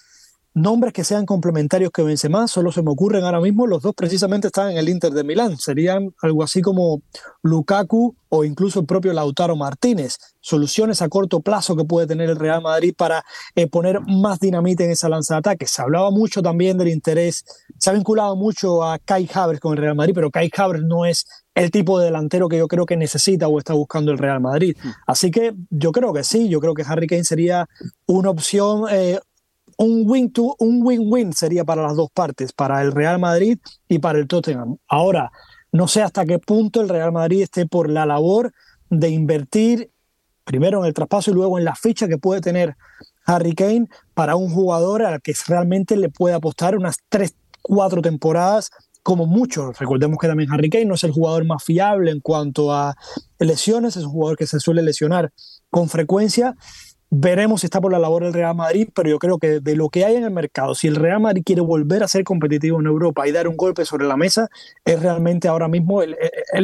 nombres 0.56 0.94
que 0.94 1.04
sean 1.04 1.26
complementarios 1.26 1.90
que 1.90 2.02
Benzema, 2.02 2.48
solo 2.48 2.72
se 2.72 2.82
me 2.82 2.90
ocurren 2.90 3.24
ahora 3.24 3.40
mismo, 3.40 3.66
los 3.66 3.82
dos 3.82 3.94
precisamente 3.94 4.46
están 4.46 4.70
en 4.70 4.78
el 4.78 4.88
Inter 4.88 5.12
de 5.12 5.22
Milán, 5.22 5.58
serían 5.58 6.14
algo 6.22 6.42
así 6.42 6.62
como 6.62 7.02
Lukaku 7.42 8.16
o 8.30 8.44
incluso 8.44 8.80
el 8.80 8.86
propio 8.86 9.12
Lautaro 9.12 9.54
Martínez, 9.54 10.16
soluciones 10.40 11.02
a 11.02 11.08
corto 11.08 11.40
plazo 11.40 11.76
que 11.76 11.84
puede 11.84 12.06
tener 12.06 12.30
el 12.30 12.36
Real 12.36 12.62
Madrid 12.62 12.94
para 12.96 13.22
eh, 13.54 13.66
poner 13.66 14.00
más 14.00 14.40
dinamita 14.40 14.84
en 14.84 14.92
esa 14.92 15.08
lanza 15.10 15.34
de 15.34 15.38
ataque. 15.38 15.66
Se 15.66 15.82
hablaba 15.82 16.10
mucho 16.10 16.40
también 16.40 16.78
del 16.78 16.88
interés, 16.88 17.44
se 17.78 17.90
ha 17.90 17.92
vinculado 17.92 18.34
mucho 18.34 18.82
a 18.82 18.98
Kai 18.98 19.28
Havertz 19.32 19.60
con 19.60 19.72
el 19.72 19.78
Real 19.78 19.94
Madrid, 19.94 20.14
pero 20.14 20.30
Kai 20.30 20.50
Havertz 20.56 20.84
no 20.84 21.04
es 21.04 21.26
el 21.56 21.70
tipo 21.70 21.98
de 21.98 22.04
delantero 22.04 22.48
que 22.48 22.58
yo 22.58 22.68
creo 22.68 22.84
que 22.84 22.98
necesita 22.98 23.48
o 23.48 23.58
está 23.58 23.72
buscando 23.72 24.12
el 24.12 24.18
Real 24.18 24.40
Madrid. 24.40 24.76
Así 25.06 25.30
que 25.30 25.54
yo 25.70 25.90
creo 25.90 26.12
que 26.12 26.22
sí, 26.22 26.50
yo 26.50 26.60
creo 26.60 26.74
que 26.74 26.84
Harry 26.86 27.06
Kane 27.06 27.24
sería 27.24 27.66
una 28.06 28.28
opción 28.28 28.84
eh, 28.90 29.18
un 29.78 30.04
win 30.06 30.30
to 30.32 30.54
un 30.58 30.82
win-win 30.82 31.32
sería 31.32 31.64
para 31.64 31.82
las 31.82 31.96
dos 31.96 32.10
partes, 32.12 32.52
para 32.52 32.82
el 32.82 32.92
Real 32.92 33.18
Madrid 33.18 33.58
y 33.88 33.98
para 33.98 34.18
el 34.18 34.28
Tottenham. 34.28 34.76
Ahora, 34.86 35.32
no 35.72 35.88
sé 35.88 36.02
hasta 36.02 36.26
qué 36.26 36.38
punto 36.38 36.82
el 36.82 36.90
Real 36.90 37.10
Madrid 37.10 37.42
esté 37.42 37.66
por 37.66 37.88
la 37.88 38.04
labor 38.04 38.52
de 38.90 39.08
invertir 39.08 39.90
primero 40.44 40.80
en 40.80 40.86
el 40.86 40.94
traspaso 40.94 41.30
y 41.30 41.34
luego 41.34 41.58
en 41.58 41.64
la 41.64 41.74
ficha 41.74 42.06
que 42.06 42.18
puede 42.18 42.42
tener 42.42 42.76
Harry 43.24 43.54
Kane 43.54 43.88
para 44.12 44.36
un 44.36 44.50
jugador 44.50 45.02
al 45.02 45.22
que 45.22 45.34
realmente 45.48 45.96
le 45.96 46.10
puede 46.10 46.34
apostar 46.34 46.76
unas 46.76 46.98
tres, 47.08 47.34
cuatro 47.62 48.02
temporadas 48.02 48.70
como 49.06 49.24
mucho. 49.24 49.70
Recordemos 49.70 50.18
que 50.18 50.26
también 50.26 50.50
Harry 50.50 50.68
Kane 50.68 50.86
no 50.86 50.94
es 50.94 51.04
el 51.04 51.12
jugador 51.12 51.44
más 51.44 51.62
fiable 51.62 52.10
en 52.10 52.18
cuanto 52.18 52.72
a 52.72 52.96
lesiones, 53.38 53.96
es 53.96 54.02
un 54.02 54.10
jugador 54.10 54.36
que 54.36 54.48
se 54.48 54.58
suele 54.58 54.82
lesionar 54.82 55.32
con 55.70 55.88
frecuencia 55.88 56.56
Veremos 57.08 57.60
si 57.60 57.68
está 57.68 57.80
por 57.80 57.92
la 57.92 58.00
labor 58.00 58.24
del 58.24 58.32
Real 58.32 58.56
Madrid, 58.56 58.88
pero 58.92 59.08
yo 59.08 59.20
creo 59.20 59.38
que 59.38 59.60
de 59.60 59.76
lo 59.76 59.90
que 59.90 60.04
hay 60.04 60.16
en 60.16 60.24
el 60.24 60.32
mercado, 60.32 60.74
si 60.74 60.88
el 60.88 60.96
Real 60.96 61.20
Madrid 61.20 61.42
quiere 61.46 61.60
volver 61.60 62.02
a 62.02 62.08
ser 62.08 62.24
competitivo 62.24 62.80
en 62.80 62.86
Europa 62.86 63.28
y 63.28 63.32
dar 63.32 63.46
un 63.46 63.56
golpe 63.56 63.84
sobre 63.84 64.08
la 64.08 64.16
mesa, 64.16 64.48
es 64.84 65.00
realmente 65.00 65.46
ahora 65.46 65.68
mismo 65.68 66.02
el, 66.02 66.16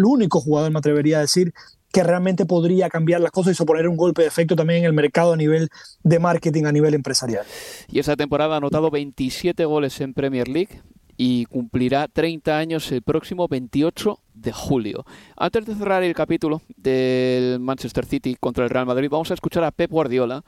único 0.04 0.40
jugador, 0.40 0.72
me 0.72 0.80
atrevería 0.80 1.18
a 1.18 1.20
decir, 1.20 1.52
que 1.92 2.02
realmente 2.02 2.44
podría 2.44 2.88
cambiar 2.88 3.20
las 3.20 3.30
cosas 3.30 3.52
y 3.52 3.54
suponer 3.54 3.86
un 3.86 3.96
golpe 3.96 4.22
de 4.22 4.28
efecto 4.28 4.56
también 4.56 4.80
en 4.80 4.86
el 4.86 4.92
mercado 4.92 5.32
a 5.32 5.36
nivel 5.36 5.68
de 6.02 6.18
marketing, 6.18 6.64
a 6.64 6.72
nivel 6.72 6.94
empresarial. 6.94 7.44
Y 7.88 8.00
esa 8.00 8.16
temporada 8.16 8.54
ha 8.54 8.56
anotado 8.56 8.90
27 8.90 9.64
goles 9.64 10.00
en 10.00 10.12
Premier 10.12 10.48
League 10.48 10.82
y 11.16 11.46
cumplirá 11.46 12.08
30 12.08 12.56
años 12.56 12.90
el 12.92 13.02
próximo 13.02 13.48
28 13.48 14.18
de 14.34 14.52
julio. 14.52 15.04
Antes 15.36 15.66
de 15.66 15.74
cerrar 15.74 16.02
el 16.02 16.14
capítulo 16.14 16.62
del 16.76 17.60
Manchester 17.60 18.06
City 18.06 18.36
contra 18.38 18.64
el 18.64 18.70
Real 18.70 18.86
Madrid, 18.86 19.08
vamos 19.10 19.30
a 19.30 19.34
escuchar 19.34 19.64
a 19.64 19.70
Pep 19.70 19.90
Guardiola 19.90 20.44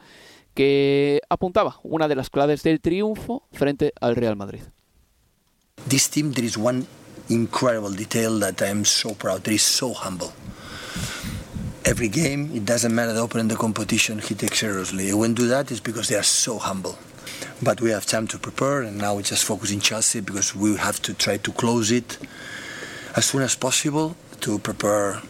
que 0.55 1.21
apuntaba 1.29 1.81
una 1.83 2.09
de 2.09 2.15
las 2.15 2.31
claves 2.31 2.63
del 2.63 2.81
triunfo 2.81 3.47
frente 3.53 3.93
al 4.01 4.17
Real 4.17 4.37
Madrid. 4.37 4.63
This 5.89 6.09
team 6.09 6.33
there 6.33 6.47
is 6.47 6.57
one 6.57 6.87
incredible 7.29 7.91
detail 7.91 8.39
that 8.41 8.63
I 8.63 8.71
am 8.71 8.85
so 8.85 9.15
proud. 9.15 9.43
They 9.43 9.55
is 9.55 9.63
so 9.63 9.93
humble. 9.93 10.29
Every 11.85 12.09
game, 12.09 12.51
it 12.55 12.65
doesn't 12.65 12.95
matter 12.95 13.13
the 13.13 13.21
opening 13.21 13.49
the 13.49 13.57
competition, 13.57 14.19
he 14.19 14.35
takes 14.35 14.61
seriously. 14.61 15.13
When 15.13 15.35
do 15.35 15.47
that 15.49 15.71
is 15.71 15.81
because 15.81 16.09
they 16.09 16.17
are 16.17 16.25
so 16.25 16.59
humble. 16.59 16.97
But 17.63 17.81
we 17.81 17.91
have 17.91 18.07
time 18.07 18.27
to 18.29 18.39
prepare, 18.39 18.83
and 18.83 18.99
now 18.99 19.15
we 19.15 19.23
just 19.23 19.45
focus 19.45 19.71
in 19.71 19.81
Chelsea 19.81 20.21
because 20.21 20.55
we 20.55 20.77
have 20.77 21.01
to 21.03 21.15
try 21.15 21.37
to 21.39 21.53
close 21.53 21.91
it 21.91 22.19
as 23.17 23.27
soon 23.27 23.43
as 23.43 23.55
possible 23.57 24.17
to 24.41 24.59
prepare 24.59 25.23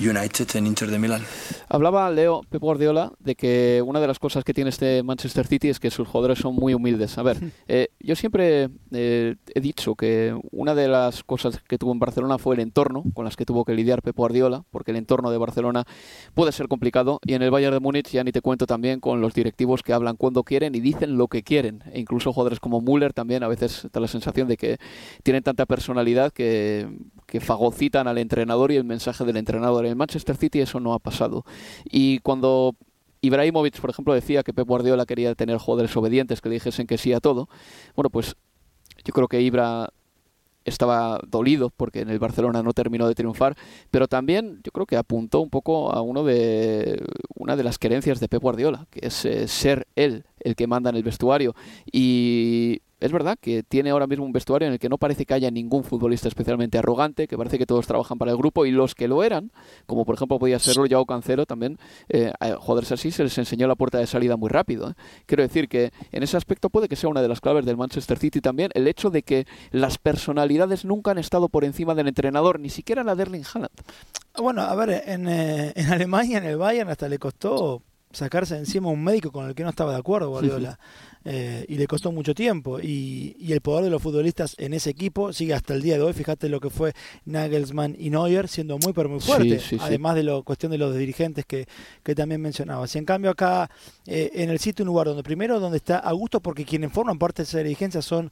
United 0.00 0.48
and 0.56 0.66
Inter 0.66 0.90
de 0.90 0.98
Milán. 0.98 1.22
Hablaba 1.68 2.10
Leo 2.10 2.42
Pep 2.48 2.60
Guardiola 2.60 3.12
de 3.18 3.34
que 3.34 3.82
una 3.84 4.00
de 4.00 4.06
las 4.06 4.18
cosas 4.18 4.44
que 4.44 4.54
tiene 4.54 4.70
este 4.70 5.02
Manchester 5.02 5.46
City 5.46 5.68
es 5.68 5.80
que 5.80 5.90
sus 5.90 6.06
jugadores 6.06 6.38
son 6.38 6.54
muy 6.54 6.72
humildes. 6.72 7.18
A 7.18 7.22
ver, 7.22 7.38
eh, 7.68 7.88
yo 8.00 8.14
siempre 8.14 8.68
eh, 8.92 9.34
he 9.54 9.60
dicho 9.60 9.96
que 9.96 10.38
una 10.52 10.74
de 10.74 10.88
las 10.88 11.24
cosas 11.24 11.60
que 11.66 11.78
tuvo 11.78 11.92
en 11.92 11.98
Barcelona 11.98 12.38
fue 12.38 12.54
el 12.54 12.60
entorno 12.60 13.04
con 13.12 13.24
las 13.24 13.36
que 13.36 13.44
tuvo 13.44 13.64
que 13.64 13.74
lidiar 13.74 14.02
Pep 14.02 14.16
Guardiola, 14.16 14.64
porque 14.70 14.92
el 14.92 14.96
entorno 14.96 15.30
de 15.30 15.38
Barcelona 15.38 15.84
puede 16.34 16.52
ser 16.52 16.68
complicado 16.68 17.20
y 17.24 17.34
en 17.34 17.42
el 17.42 17.50
Bayern 17.50 17.74
de 17.74 17.80
Múnich 17.80 18.10
ya 18.10 18.22
ni 18.22 18.32
te 18.32 18.40
cuento 18.40 18.66
también 18.66 19.00
con 19.00 19.20
los 19.20 19.34
directivos 19.34 19.82
que 19.82 19.92
hablan 19.92 20.16
cuando 20.16 20.44
quieren 20.44 20.74
y 20.74 20.80
dicen 20.80 21.18
lo 21.18 21.28
que 21.28 21.42
quieren. 21.42 21.82
E 21.92 21.98
incluso 22.00 22.32
jugadores 22.32 22.60
como 22.60 22.80
Müller 22.80 23.12
también 23.12 23.42
a 23.42 23.48
veces 23.48 23.88
da 23.92 24.00
la 24.00 24.08
sensación 24.08 24.46
de 24.46 24.56
que 24.56 24.78
tienen 25.24 25.42
tanta 25.42 25.66
personalidad 25.66 26.32
que, 26.32 26.86
que 27.28 27.40
fagocitan 27.40 28.08
al 28.08 28.16
entrenador 28.16 28.72
y 28.72 28.76
el 28.76 28.84
mensaje 28.84 29.22
del 29.24 29.36
entrenador. 29.36 29.84
En 29.84 29.90
el 29.90 29.96
Manchester 29.96 30.34
City 30.34 30.60
eso 30.60 30.80
no 30.80 30.94
ha 30.94 30.98
pasado. 30.98 31.44
Y 31.84 32.20
cuando 32.20 32.74
Ibrahimovic, 33.20 33.78
por 33.80 33.90
ejemplo, 33.90 34.14
decía 34.14 34.42
que 34.42 34.54
Pep 34.54 34.66
Guardiola 34.66 35.04
quería 35.04 35.34
tener 35.34 35.58
jugadores 35.58 35.94
obedientes 35.94 36.40
que 36.40 36.48
dijesen 36.48 36.86
que 36.86 36.96
sí 36.96 37.12
a 37.12 37.20
todo, 37.20 37.50
bueno, 37.94 38.08
pues 38.08 38.34
yo 39.04 39.12
creo 39.12 39.28
que 39.28 39.42
Ibra 39.42 39.90
estaba 40.64 41.20
dolido 41.28 41.70
porque 41.76 42.00
en 42.00 42.08
el 42.08 42.18
Barcelona 42.18 42.62
no 42.62 42.72
terminó 42.72 43.06
de 43.06 43.14
triunfar, 43.14 43.56
pero 43.90 44.08
también 44.08 44.60
yo 44.64 44.72
creo 44.72 44.86
que 44.86 44.96
apuntó 44.96 45.40
un 45.40 45.50
poco 45.50 45.92
a 45.92 46.00
uno 46.00 46.24
de 46.24 47.04
una 47.34 47.56
de 47.56 47.64
las 47.64 47.78
querencias 47.78 48.20
de 48.20 48.28
Pep 48.28 48.40
Guardiola, 48.40 48.86
que 48.90 49.06
es 49.06 49.24
eh, 49.26 49.48
ser 49.48 49.86
él 49.96 50.24
el 50.40 50.56
que 50.56 50.66
manda 50.66 50.88
en 50.88 50.96
el 50.96 51.02
vestuario 51.02 51.54
y 51.92 52.80
es 53.00 53.12
verdad 53.12 53.38
que 53.40 53.62
tiene 53.62 53.90
ahora 53.90 54.06
mismo 54.06 54.24
un 54.24 54.32
vestuario 54.32 54.66
en 54.66 54.74
el 54.74 54.78
que 54.78 54.88
no 54.88 54.98
parece 54.98 55.24
que 55.24 55.34
haya 55.34 55.50
ningún 55.50 55.84
futbolista 55.84 56.28
especialmente 56.28 56.78
arrogante, 56.78 57.28
que 57.28 57.36
parece 57.36 57.58
que 57.58 57.66
todos 57.66 57.86
trabajan 57.86 58.18
para 58.18 58.32
el 58.32 58.36
grupo 58.36 58.66
y 58.66 58.70
los 58.70 58.94
que 58.94 59.08
lo 59.08 59.22
eran, 59.22 59.52
como 59.86 60.04
por 60.04 60.16
ejemplo 60.16 60.38
podía 60.38 60.58
serlo 60.58 60.84
Joao 60.88 61.06
Cancelo 61.06 61.46
también, 61.46 61.78
eh, 62.08 62.32
a 62.40 62.56
jugadores 62.56 62.92
así 62.92 63.10
se 63.10 63.22
les 63.22 63.36
enseñó 63.38 63.66
la 63.68 63.76
puerta 63.76 63.98
de 63.98 64.06
salida 64.06 64.36
muy 64.36 64.48
rápido. 64.48 64.90
¿eh? 64.90 64.94
Quiero 65.26 65.42
decir 65.42 65.68
que 65.68 65.92
en 66.12 66.22
ese 66.22 66.36
aspecto 66.36 66.70
puede 66.70 66.88
que 66.88 66.96
sea 66.96 67.10
una 67.10 67.22
de 67.22 67.28
las 67.28 67.40
claves 67.40 67.64
del 67.64 67.76
Manchester 67.76 68.18
City 68.18 68.40
también 68.40 68.70
el 68.74 68.88
hecho 68.88 69.10
de 69.10 69.22
que 69.22 69.46
las 69.70 69.98
personalidades 69.98 70.84
nunca 70.84 71.12
han 71.12 71.18
estado 71.18 71.48
por 71.48 71.64
encima 71.64 71.94
del 71.94 72.08
entrenador, 72.08 72.60
ni 72.60 72.70
siquiera 72.70 73.04
la 73.04 73.14
de 73.14 73.22
Erling 73.22 73.44
Haaland. 73.44 73.72
Bueno, 74.36 74.62
a 74.62 74.74
ver, 74.74 75.02
en, 75.06 75.28
eh, 75.28 75.72
en 75.74 75.92
Alemania, 75.92 76.38
en 76.38 76.44
el 76.44 76.56
Bayern, 76.56 76.90
hasta 76.90 77.08
le 77.08 77.18
costó 77.18 77.82
sacarse 78.10 78.56
encima 78.56 78.88
un 78.88 79.02
médico 79.02 79.30
con 79.30 79.48
el 79.48 79.54
que 79.54 79.62
no 79.62 79.70
estaba 79.70 79.92
de 79.92 79.98
acuerdo, 79.98 80.30
Guardiola. 80.30 80.78
Eh, 81.24 81.66
y 81.68 81.74
le 81.74 81.86
costó 81.86 82.10
mucho 82.10 82.34
tiempo. 82.34 82.80
Y, 82.80 83.36
el 83.52 83.60
poder 83.60 83.84
de 83.84 83.90
los 83.90 84.00
futbolistas 84.00 84.54
en 84.58 84.72
ese 84.72 84.90
equipo 84.90 85.32
sigue 85.32 85.52
hasta 85.52 85.74
el 85.74 85.82
día 85.82 85.96
de 85.96 86.02
hoy. 86.02 86.12
Fíjate 86.12 86.48
lo 86.48 86.60
que 86.60 86.70
fue 86.70 86.94
Nagelsmann 87.26 87.96
y 87.98 88.10
Neuer 88.10 88.48
siendo 88.48 88.78
muy, 88.78 88.92
pero 88.92 89.08
muy 89.08 89.20
fuerte. 89.20 89.60
además 89.80 90.14
de 90.14 90.22
la 90.22 90.40
cuestión 90.42 90.72
de 90.72 90.78
los 90.78 90.96
dirigentes 90.96 91.44
que, 91.44 91.66
que 92.02 92.14
también 92.14 92.40
mencionabas. 92.40 92.94
Y 92.94 92.98
en 92.98 93.04
cambio, 93.04 93.30
acá 93.30 93.70
eh, 94.06 94.30
en 94.34 94.50
el 94.50 94.58
sitio, 94.58 94.84
un 94.84 94.88
lugar 94.88 95.06
donde 95.06 95.22
primero, 95.22 95.60
donde 95.60 95.78
está 95.78 95.98
a 95.98 96.12
gusto, 96.12 96.40
porque 96.40 96.64
quienes 96.64 96.92
forman 96.92 97.18
parte 97.18 97.42
de 97.42 97.48
esa 97.48 97.58
dirigencia 97.58 98.00
son 98.00 98.30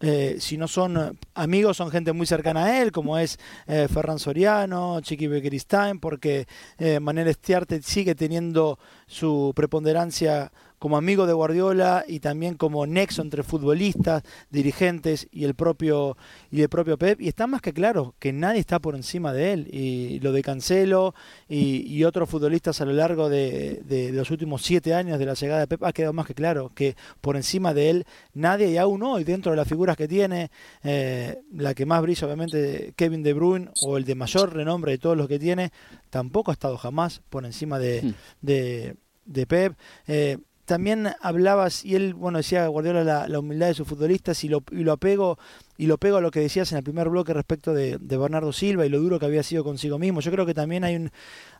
eh, 0.00 0.36
si 0.38 0.56
no 0.56 0.68
son 0.68 1.18
amigos, 1.34 1.76
son 1.76 1.90
gente 1.90 2.12
muy 2.12 2.26
cercana 2.26 2.66
a 2.66 2.82
él, 2.82 2.92
como 2.92 3.18
es 3.18 3.38
eh, 3.66 3.88
Ferran 3.92 4.18
Soriano, 4.18 5.00
Chiqui 5.00 5.26
Bekeristain, 5.26 5.98
porque 5.98 6.46
eh, 6.78 7.00
Manel 7.00 7.28
Estiarte 7.28 7.82
sigue 7.82 8.14
teniendo 8.14 8.78
su 9.06 9.52
preponderancia 9.56 10.52
como 10.78 10.96
amigo 10.96 11.26
de 11.26 11.32
Guardiola 11.32 12.04
y 12.06 12.20
también 12.20 12.54
como 12.54 12.86
nexo 12.86 13.22
entre 13.22 13.42
futbolistas, 13.42 14.22
dirigentes 14.50 15.28
y 15.30 15.44
el 15.44 15.54
propio 15.54 16.16
y 16.50 16.62
el 16.62 16.68
propio 16.68 16.98
Pep. 16.98 17.20
Y 17.20 17.28
está 17.28 17.46
más 17.46 17.62
que 17.62 17.72
claro 17.72 18.14
que 18.18 18.32
nadie 18.32 18.60
está 18.60 18.78
por 18.78 18.94
encima 18.94 19.32
de 19.32 19.52
él. 19.52 19.68
Y 19.72 20.20
lo 20.20 20.32
de 20.32 20.42
Cancelo 20.42 21.14
y, 21.48 21.98
otros 22.08 22.30
futbolistas 22.30 22.80
a 22.80 22.86
lo 22.86 22.92
largo 22.92 23.28
de, 23.28 24.10
los 24.14 24.30
últimos 24.30 24.62
siete 24.62 24.94
años 24.94 25.18
de 25.18 25.26
la 25.26 25.34
llegada 25.34 25.60
de 25.60 25.66
Pep 25.66 25.84
ha 25.84 25.92
quedado 25.92 26.12
más 26.12 26.26
que 26.26 26.34
claro 26.34 26.70
que 26.74 26.96
por 27.20 27.36
encima 27.36 27.74
de 27.74 27.90
él 27.90 28.06
nadie 28.32 28.70
y 28.70 28.76
aún 28.76 29.02
hoy 29.02 29.24
dentro 29.24 29.52
de 29.52 29.56
las 29.56 29.68
figuras 29.68 29.96
que 29.96 30.08
tiene, 30.08 30.50
eh, 30.82 31.38
la 31.52 31.74
que 31.74 31.84
más 31.84 32.00
brilla 32.00 32.26
obviamente 32.26 32.94
Kevin 32.96 33.22
De 33.22 33.32
Bruyne 33.32 33.70
o 33.82 33.98
el 33.98 34.04
de 34.04 34.14
mayor 34.14 34.54
renombre 34.54 34.92
de 34.92 34.98
todos 34.98 35.16
los 35.16 35.28
que 35.28 35.38
tiene, 35.38 35.70
tampoco 36.10 36.50
ha 36.50 36.54
estado 36.54 36.78
jamás 36.78 37.20
por 37.28 37.44
encima 37.44 37.78
de, 37.78 38.02
hmm. 38.02 38.96
de, 39.26 39.46
Pep. 39.46 39.74
Eh, 40.06 40.38
también 40.68 41.08
hablabas, 41.22 41.82
y 41.82 41.96
él, 41.96 42.12
bueno, 42.12 42.38
decía 42.38 42.66
Guardiola 42.66 43.26
la, 43.26 43.38
humildad 43.38 43.68
de 43.68 43.74
sus 43.74 43.88
futbolistas 43.88 44.44
y 44.44 44.48
lo, 44.48 44.62
y 44.70 44.84
lo 44.84 44.92
apego 44.92 45.38
y 45.78 45.86
lo 45.86 45.96
pego 45.96 46.18
a 46.18 46.20
lo 46.20 46.30
que 46.30 46.40
decías 46.40 46.70
en 46.72 46.78
el 46.78 46.84
primer 46.84 47.08
bloque 47.08 47.32
respecto 47.32 47.72
de, 47.72 47.96
Bernardo 47.98 48.52
Silva 48.52 48.84
y 48.84 48.90
lo 48.90 49.00
duro 49.00 49.18
que 49.18 49.24
había 49.24 49.42
sido 49.42 49.64
consigo 49.64 49.98
mismo. 49.98 50.20
Yo 50.20 50.30
creo 50.30 50.44
que 50.44 50.52
también 50.52 50.84
hay, 50.84 50.96
un, 50.96 51.10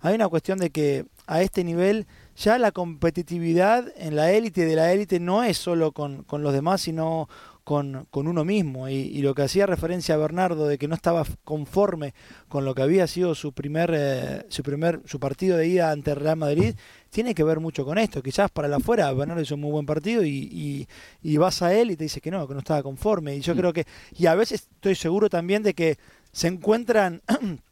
hay 0.03 0.15
una 0.15 0.29
cuestión 0.29 0.59
de 0.59 0.69
que 0.69 1.07
a 1.27 1.41
este 1.41 1.65
nivel 1.65 2.07
ya 2.37 2.59
la 2.59 2.71
competitividad 2.71 3.91
en 3.97 4.15
la 4.15 4.31
élite 4.33 4.67
de 4.67 4.77
la 4.77 4.93
élite 4.93 5.21
no 5.21 5.43
es 5.43 5.57
solo 5.57 5.93
con, 5.93 6.25
con 6.25 6.43
los 6.43 6.53
demás, 6.53 6.83
sino 6.83 7.29
con, 7.69 8.09
uno 8.27 8.45
mismo. 8.47 8.89
Y, 8.89 9.21
lo 9.21 9.35
que 9.35 9.43
hacía 9.43 9.67
referencia 9.67 10.15
a 10.15 10.19
Bernardo 10.19 10.67
de 10.67 10.79
que 10.79 10.89
no 10.89 10.95
estaba 10.95 11.25
conforme 11.45 12.15
con 12.49 12.65
lo 12.65 12.75
que 12.75 12.81
había 12.81 13.07
sido 13.07 13.35
su 13.35 13.53
primer, 13.53 13.93
eh, 13.95 14.47
su 14.49 14.63
primer 14.63 15.03
su 15.05 15.21
partido 15.21 15.59
de 15.59 15.69
ida 15.69 15.91
ante 15.91 16.15
Real 16.15 16.37
Madrid, 16.37 16.77
tiene 17.11 17.35
que 17.35 17.45
ver 17.45 17.61
mucho 17.61 17.85
con 17.85 17.99
esto. 17.99 18.23
Quizás 18.23 18.51
para 18.51 18.69
la 18.69 18.77
afuera 18.77 19.13
Bernardo 19.13 19.43
hizo 19.43 19.55
un 19.55 19.63
muy 19.63 19.71
buen 19.71 19.87
partido 19.87 20.25
y, 20.25 20.87
y, 21.23 21.37
vas 21.37 21.63
a 21.63 21.75
él 21.75 21.91
y 21.91 21.97
te 21.97 22.05
dice 22.05 22.21
que 22.21 22.31
no, 22.31 22.47
que 22.47 22.55
no 22.55 22.61
estaba 22.61 22.83
conforme. 22.83 23.37
Y 23.37 23.41
yo 23.41 23.55
mm. 23.55 23.59
creo 23.59 23.73
que, 23.73 23.87
y 24.17 24.27
a 24.27 24.35
veces 24.35 24.69
estoy 24.75 24.95
seguro 24.95 25.29
también 25.29 25.63
de 25.63 25.75
que 25.75 25.99
se 26.33 26.49
encuentran 26.49 27.23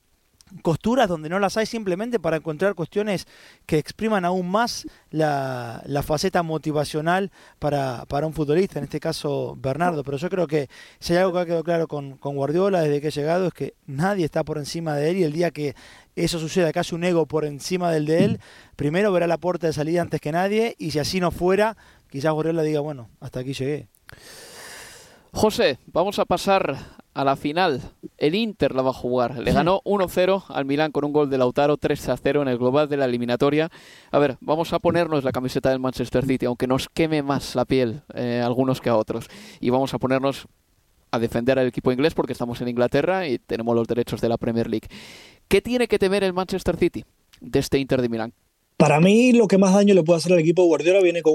costuras 0.62 1.09
donde 1.09 1.29
no 1.29 1.38
las 1.38 1.57
hay 1.57 1.66
simplemente 1.66 2.20
para 2.20 2.37
encontrar 2.37 2.75
cuestiones 2.75 3.27
que 3.66 3.79
expriman 3.79 4.25
aún 4.25 4.49
más 4.49 4.87
la, 5.11 5.83
la 5.87 6.02
faceta 6.02 6.42
motivacional 6.42 7.33
para, 7.58 8.04
para, 8.06 8.27
un 8.27 8.33
futbolista, 8.33 8.79
en 8.79 8.85
este 8.85 9.00
caso 9.00 9.56
Bernardo. 9.61 10.04
Pero 10.04 10.17
yo 10.17 10.31
creo 10.31 10.46
que 10.46 10.69
si 11.00 11.13
hay 11.13 11.19
algo 11.21 11.33
que 11.33 11.40
ha 11.40 11.44
quedado 11.46 11.65
claro 11.65 11.88
con, 11.88 12.17
con, 12.17 12.37
Guardiola 12.37 12.81
desde 12.81 13.00
que 13.00 13.08
ha 13.08 13.11
llegado 13.11 13.48
es 13.48 13.54
que 13.54 13.75
nadie 13.87 14.25
está 14.25 14.44
por 14.44 14.58
encima 14.58 14.94
de 14.94 15.11
él 15.11 15.17
y 15.19 15.25
el 15.25 15.33
día 15.33 15.50
que 15.50 15.75
eso 16.25 16.38
suceda, 16.38 16.73
que 16.73 16.79
hace 16.79 16.94
un 16.94 17.04
ego 17.04 17.27
por 17.27 17.44
encima 17.44 17.90
del 17.90 18.06
de 18.06 18.25
él, 18.25 18.40
primero 18.77 19.12
verá 19.12 19.27
la 19.27 19.38
puerta 19.38 19.67
de 19.67 19.73
salida 19.73 20.02
antes 20.02 20.21
que 20.21 20.33
nadie 20.33 20.75
y 20.79 20.90
si 20.90 20.98
así 20.98 21.21
no 21.21 21.31
fuera, 21.31 21.77
quizás 22.10 22.33
Guardiola 22.33 22.62
diga, 22.62 22.81
bueno, 22.81 23.10
hasta 23.21 23.40
aquí 23.40 23.52
llegué. 23.52 23.88
José, 25.33 25.79
vamos 25.87 26.19
a 26.19 26.25
pasar 26.25 26.77
a 27.12 27.25
la 27.25 27.37
final. 27.37 27.81
El 28.19 28.35
Inter 28.35 28.75
la 28.75 28.83
va 28.83 28.90
a 28.90 28.94
jugar. 28.94 29.38
Le 29.38 29.52
ganó 29.52 29.81
1-0 29.85 30.44
al 30.48 30.64
Milán 30.67 30.92
con 30.92 31.04
un 31.04 31.12
gol 31.12 31.31
de 31.31 31.38
Lautaro, 31.38 31.79
3-0 31.79 32.42
en 32.42 32.48
el 32.48 32.58
global 32.58 32.88
de 32.88 32.98
la 32.98 33.06
eliminatoria. 33.06 33.71
A 34.10 34.19
ver, 34.19 34.37
vamos 34.40 34.73
a 34.73 34.79
ponernos 34.79 35.25
la 35.25 35.33
camiseta 35.33 35.71
del 35.71 35.79
Manchester 35.81 36.27
City, 36.27 36.46
aunque 36.46 36.67
nos 36.67 36.88
queme 36.88 37.23
más 37.23 37.54
la 37.54 37.64
piel 37.64 38.02
eh, 38.14 38.42
algunos 38.44 38.83
que 38.83 38.90
a 38.90 38.96
otros. 38.96 39.29
Y 39.60 39.71
vamos 39.71 39.94
a 39.94 39.98
ponernos 39.98 40.46
a 41.10 41.19
defender 41.19 41.58
al 41.58 41.67
equipo 41.67 41.92
inglés 41.92 42.14
porque 42.14 42.33
estamos 42.33 42.60
en 42.60 42.69
Inglaterra 42.69 43.27
y 43.27 43.38
tenemos 43.38 43.75
los 43.75 43.87
derechos 43.87 44.21
de 44.21 44.29
la 44.29 44.37
Premier 44.37 44.69
League. 44.69 44.88
¿Qué 45.49 45.61
tiene 45.61 45.88
que 45.88 45.99
temer 45.99 46.25
el 46.25 46.33
Manchester 46.33 46.77
City 46.77 47.05
de 47.40 47.59
este 47.59 47.79
Inter 47.79 48.03
de 48.03 48.09
Milán? 48.09 48.33
Para 48.77 49.01
mí, 49.01 49.33
lo 49.33 49.49
que 49.49 49.59
más 49.59 49.75
daño 49.75 49.94
le 49.94 50.03
puede 50.03 50.19
hacer 50.19 50.33
al 50.33 50.40
equipo 50.40 50.65
Guardiola 50.65 51.01
viene 51.01 51.23
con 51.23 51.35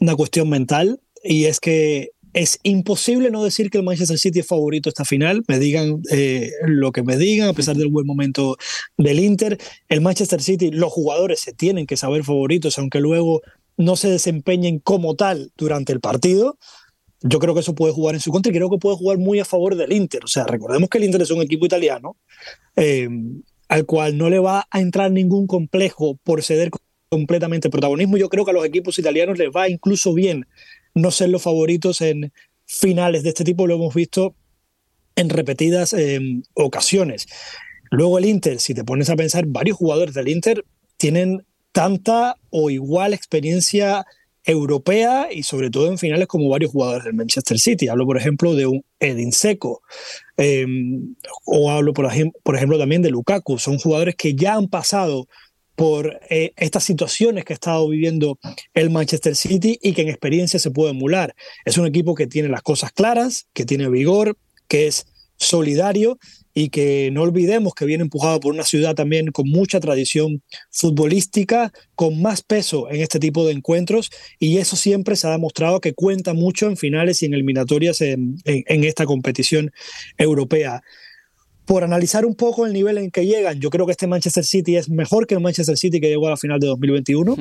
una 0.00 0.16
cuestión 0.16 0.48
mental 0.48 1.00
y 1.22 1.44
es 1.44 1.60
que 1.60 2.10
es 2.36 2.58
imposible 2.64 3.30
no 3.30 3.42
decir 3.42 3.70
que 3.70 3.78
el 3.78 3.84
Manchester 3.84 4.18
City 4.18 4.40
es 4.40 4.46
favorito 4.46 4.90
esta 4.90 5.06
final. 5.06 5.42
Me 5.48 5.58
digan 5.58 6.02
eh, 6.10 6.50
lo 6.66 6.92
que 6.92 7.02
me 7.02 7.16
digan, 7.16 7.48
a 7.48 7.54
pesar 7.54 7.76
del 7.76 7.88
buen 7.88 8.06
momento 8.06 8.58
del 8.98 9.20
Inter. 9.20 9.58
El 9.88 10.02
Manchester 10.02 10.42
City, 10.42 10.70
los 10.70 10.92
jugadores 10.92 11.40
se 11.40 11.54
tienen 11.54 11.86
que 11.86 11.96
saber 11.96 12.24
favoritos, 12.24 12.78
aunque 12.78 13.00
luego 13.00 13.40
no 13.78 13.96
se 13.96 14.10
desempeñen 14.10 14.80
como 14.80 15.14
tal 15.14 15.52
durante 15.56 15.94
el 15.94 16.00
partido. 16.00 16.58
Yo 17.22 17.38
creo 17.38 17.54
que 17.54 17.60
eso 17.60 17.74
puede 17.74 17.92
jugar 17.92 18.14
en 18.14 18.20
su 18.20 18.30
contra 18.30 18.50
y 18.50 18.54
creo 18.54 18.70
que 18.70 18.78
puede 18.78 18.96
jugar 18.96 19.18
muy 19.18 19.40
a 19.40 19.44
favor 19.44 19.74
del 19.74 19.92
Inter. 19.92 20.24
O 20.24 20.28
sea, 20.28 20.44
recordemos 20.44 20.88
que 20.88 20.98
el 20.98 21.04
Inter 21.04 21.22
es 21.22 21.30
un 21.30 21.42
equipo 21.42 21.66
italiano 21.66 22.16
eh, 22.76 23.08
al 23.68 23.86
cual 23.86 24.18
no 24.18 24.30
le 24.30 24.38
va 24.38 24.66
a 24.70 24.80
entrar 24.80 25.10
ningún 25.10 25.46
complejo 25.46 26.18
por 26.22 26.42
ceder 26.42 26.70
completamente 27.08 27.70
protagonismo. 27.70 28.16
Yo 28.16 28.28
creo 28.28 28.44
que 28.44 28.50
a 28.50 28.54
los 28.54 28.66
equipos 28.66 28.98
italianos 28.98 29.38
les 29.38 29.50
va 29.50 29.68
incluso 29.68 30.12
bien 30.12 30.46
no 30.94 31.10
ser 31.10 31.30
los 31.30 31.42
favoritos 31.42 32.00
en 32.00 32.32
finales 32.64 33.22
de 33.22 33.30
este 33.30 33.44
tipo, 33.44 33.66
lo 33.66 33.74
hemos 33.76 33.94
visto 33.94 34.34
en 35.14 35.30
repetidas 35.30 35.92
em, 35.92 36.42
ocasiones. 36.54 37.26
Luego 37.90 38.18
el 38.18 38.24
Inter, 38.24 38.60
si 38.60 38.74
te 38.74 38.84
pones 38.84 39.08
a 39.08 39.16
pensar, 39.16 39.46
varios 39.46 39.76
jugadores 39.76 40.14
del 40.14 40.28
Inter 40.28 40.64
tienen 40.96 41.46
tanta 41.72 42.36
o 42.50 42.70
igual 42.70 43.14
experiencia 43.14 44.04
europea 44.46 45.28
y 45.30 45.42
sobre 45.42 45.70
todo 45.70 45.88
en 45.88 45.98
finales 45.98 46.28
como 46.28 46.48
varios 46.48 46.70
jugadores 46.70 47.04
del 47.04 47.14
Manchester 47.14 47.58
City. 47.58 47.88
Hablo, 47.88 48.06
por 48.06 48.16
ejemplo, 48.16 48.54
de 48.54 48.66
un 48.66 48.84
Edin 49.00 49.32
Seco 49.32 49.82
em, 50.36 51.14
o 51.44 51.70
hablo, 51.70 51.92
por, 51.92 52.06
ejemplo, 52.06 52.78
también 52.78 53.02
de 53.02 53.10
Lukaku. 53.10 53.58
Son 53.58 53.78
jugadores 53.78 54.14
que 54.14 54.34
ya 54.34 54.54
han 54.54 54.68
pasado 54.68 55.26
por 55.74 56.20
eh, 56.30 56.52
estas 56.56 56.84
situaciones 56.84 57.44
que 57.44 57.52
ha 57.52 57.54
estado 57.54 57.88
viviendo 57.88 58.38
el 58.72 58.88
Manchester 58.88 59.36
City 59.36 59.78
y 59.82 59.92
que 59.92 60.02
en 60.02 60.08
experiencia 60.08 60.58
se 60.58 60.70
puede 60.70 60.92
emular. 60.92 61.34
Es 61.64 61.76
un 61.76 61.86
equipo 61.86 62.14
que 62.14 62.26
tiene 62.26 62.48
las 62.48 62.62
cosas 62.62 62.92
claras, 62.92 63.46
que 63.52 63.66
tiene 63.66 63.88
vigor, 63.90 64.38
que 64.68 64.86
es 64.86 65.06
solidario 65.36 66.18
y 66.58 66.70
que 66.70 67.10
no 67.12 67.20
olvidemos 67.20 67.74
que 67.74 67.84
viene 67.84 68.02
empujado 68.02 68.40
por 68.40 68.54
una 68.54 68.64
ciudad 68.64 68.94
también 68.94 69.30
con 69.30 69.46
mucha 69.46 69.78
tradición 69.78 70.42
futbolística, 70.70 71.70
con 71.94 72.22
más 72.22 72.40
peso 72.40 72.90
en 72.90 73.02
este 73.02 73.20
tipo 73.20 73.46
de 73.46 73.52
encuentros 73.52 74.10
y 74.38 74.56
eso 74.56 74.74
siempre 74.74 75.16
se 75.16 75.26
ha 75.26 75.32
demostrado 75.32 75.82
que 75.82 75.92
cuenta 75.92 76.32
mucho 76.32 76.66
en 76.66 76.78
finales 76.78 77.20
y 77.20 77.26
en 77.26 77.34
eliminatorias 77.34 78.00
en 78.00 78.40
esta 78.46 79.04
competición 79.04 79.70
europea. 80.16 80.82
Por 81.66 81.84
analizar 81.84 82.24
un 82.24 82.34
poco 82.34 82.64
el 82.64 82.72
nivel 82.72 82.96
en 82.96 83.10
que 83.10 83.26
llegan, 83.26 83.60
yo 83.60 83.68
creo 83.68 83.84
que 83.84 83.92
este 83.92 84.06
Manchester 84.06 84.44
City 84.44 84.76
es 84.76 84.88
mejor 84.88 85.26
que 85.26 85.34
el 85.34 85.42
Manchester 85.42 85.76
City 85.76 86.00
que 86.00 86.08
llegó 86.08 86.26
a 86.26 86.30
la 86.30 86.36
final 86.38 86.58
de 86.58 86.68
2021 86.68 87.36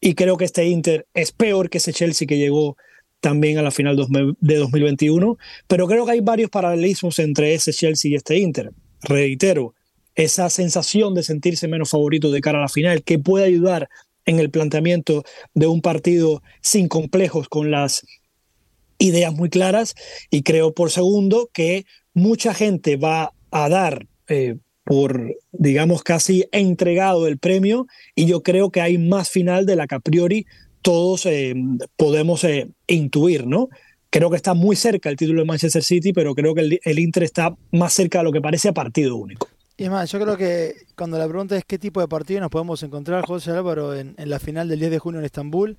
y 0.00 0.14
creo 0.14 0.36
que 0.36 0.46
este 0.46 0.66
Inter 0.66 1.06
es 1.14 1.30
peor 1.30 1.70
que 1.70 1.78
ese 1.78 1.92
Chelsea 1.92 2.26
que 2.26 2.38
llegó 2.38 2.76
también 3.20 3.58
a 3.58 3.62
la 3.62 3.70
final 3.70 3.96
de 3.96 4.56
2021, 4.56 5.38
pero 5.66 5.86
creo 5.86 6.06
que 6.06 6.12
hay 6.12 6.20
varios 6.20 6.50
paralelismos 6.50 7.18
entre 7.18 7.54
ese 7.54 7.72
Chelsea 7.72 8.10
y 8.10 8.14
este 8.14 8.38
Inter. 8.38 8.70
Reitero, 9.02 9.74
esa 10.14 10.50
sensación 10.50 11.14
de 11.14 11.22
sentirse 11.22 11.68
menos 11.68 11.90
favorito 11.90 12.30
de 12.30 12.40
cara 12.40 12.58
a 12.58 12.62
la 12.62 12.68
final 12.68 13.02
que 13.02 13.18
puede 13.18 13.46
ayudar 13.46 13.88
en 14.24 14.38
el 14.38 14.50
planteamiento 14.50 15.24
de 15.54 15.66
un 15.66 15.80
partido 15.80 16.42
sin 16.60 16.88
complejos 16.88 17.48
con 17.48 17.70
las 17.70 18.04
ideas 18.98 19.32
muy 19.32 19.48
claras 19.48 19.94
y 20.30 20.42
creo 20.42 20.74
por 20.74 20.90
segundo 20.90 21.48
que 21.52 21.86
mucha 22.14 22.52
gente 22.52 22.96
va 22.96 23.32
a 23.50 23.68
dar 23.68 24.06
eh, 24.26 24.56
por, 24.84 25.36
digamos, 25.52 26.02
casi 26.02 26.46
entregado 26.50 27.26
el 27.26 27.38
premio 27.38 27.86
y 28.14 28.26
yo 28.26 28.42
creo 28.42 28.70
que 28.70 28.80
hay 28.80 28.98
más 28.98 29.30
final 29.30 29.66
de 29.66 29.76
la 29.76 29.86
que 29.86 29.94
todos 30.82 31.26
eh, 31.26 31.54
podemos 31.96 32.44
eh, 32.44 32.68
intuir, 32.86 33.46
¿no? 33.46 33.68
Creo 34.10 34.30
que 34.30 34.36
está 34.36 34.54
muy 34.54 34.76
cerca 34.76 35.10
el 35.10 35.16
título 35.16 35.42
de 35.42 35.46
Manchester 35.46 35.82
City, 35.82 36.12
pero 36.12 36.34
creo 36.34 36.54
que 36.54 36.80
el, 36.82 36.98
Inter 36.98 37.24
está 37.24 37.54
más 37.72 37.92
cerca 37.92 38.18
de 38.18 38.24
lo 38.24 38.32
que 38.32 38.40
parece 38.40 38.68
a 38.68 38.72
partido 38.72 39.16
único. 39.16 39.48
Y 39.76 39.84
es 39.84 39.90
más, 39.90 40.10
yo 40.10 40.18
creo 40.18 40.36
que 40.36 40.74
cuando 40.96 41.18
la 41.18 41.28
pregunta 41.28 41.56
es 41.56 41.64
qué 41.64 41.78
tipo 41.78 42.00
de 42.00 42.08
partido 42.08 42.40
nos 42.40 42.50
podemos 42.50 42.82
encontrar, 42.82 43.24
José 43.26 43.50
Álvaro, 43.50 43.94
en, 43.94 44.14
en 44.16 44.30
la 44.30 44.38
final 44.38 44.68
del 44.68 44.80
10 44.80 44.90
de 44.92 44.98
junio 44.98 45.20
en 45.20 45.26
Estambul, 45.26 45.76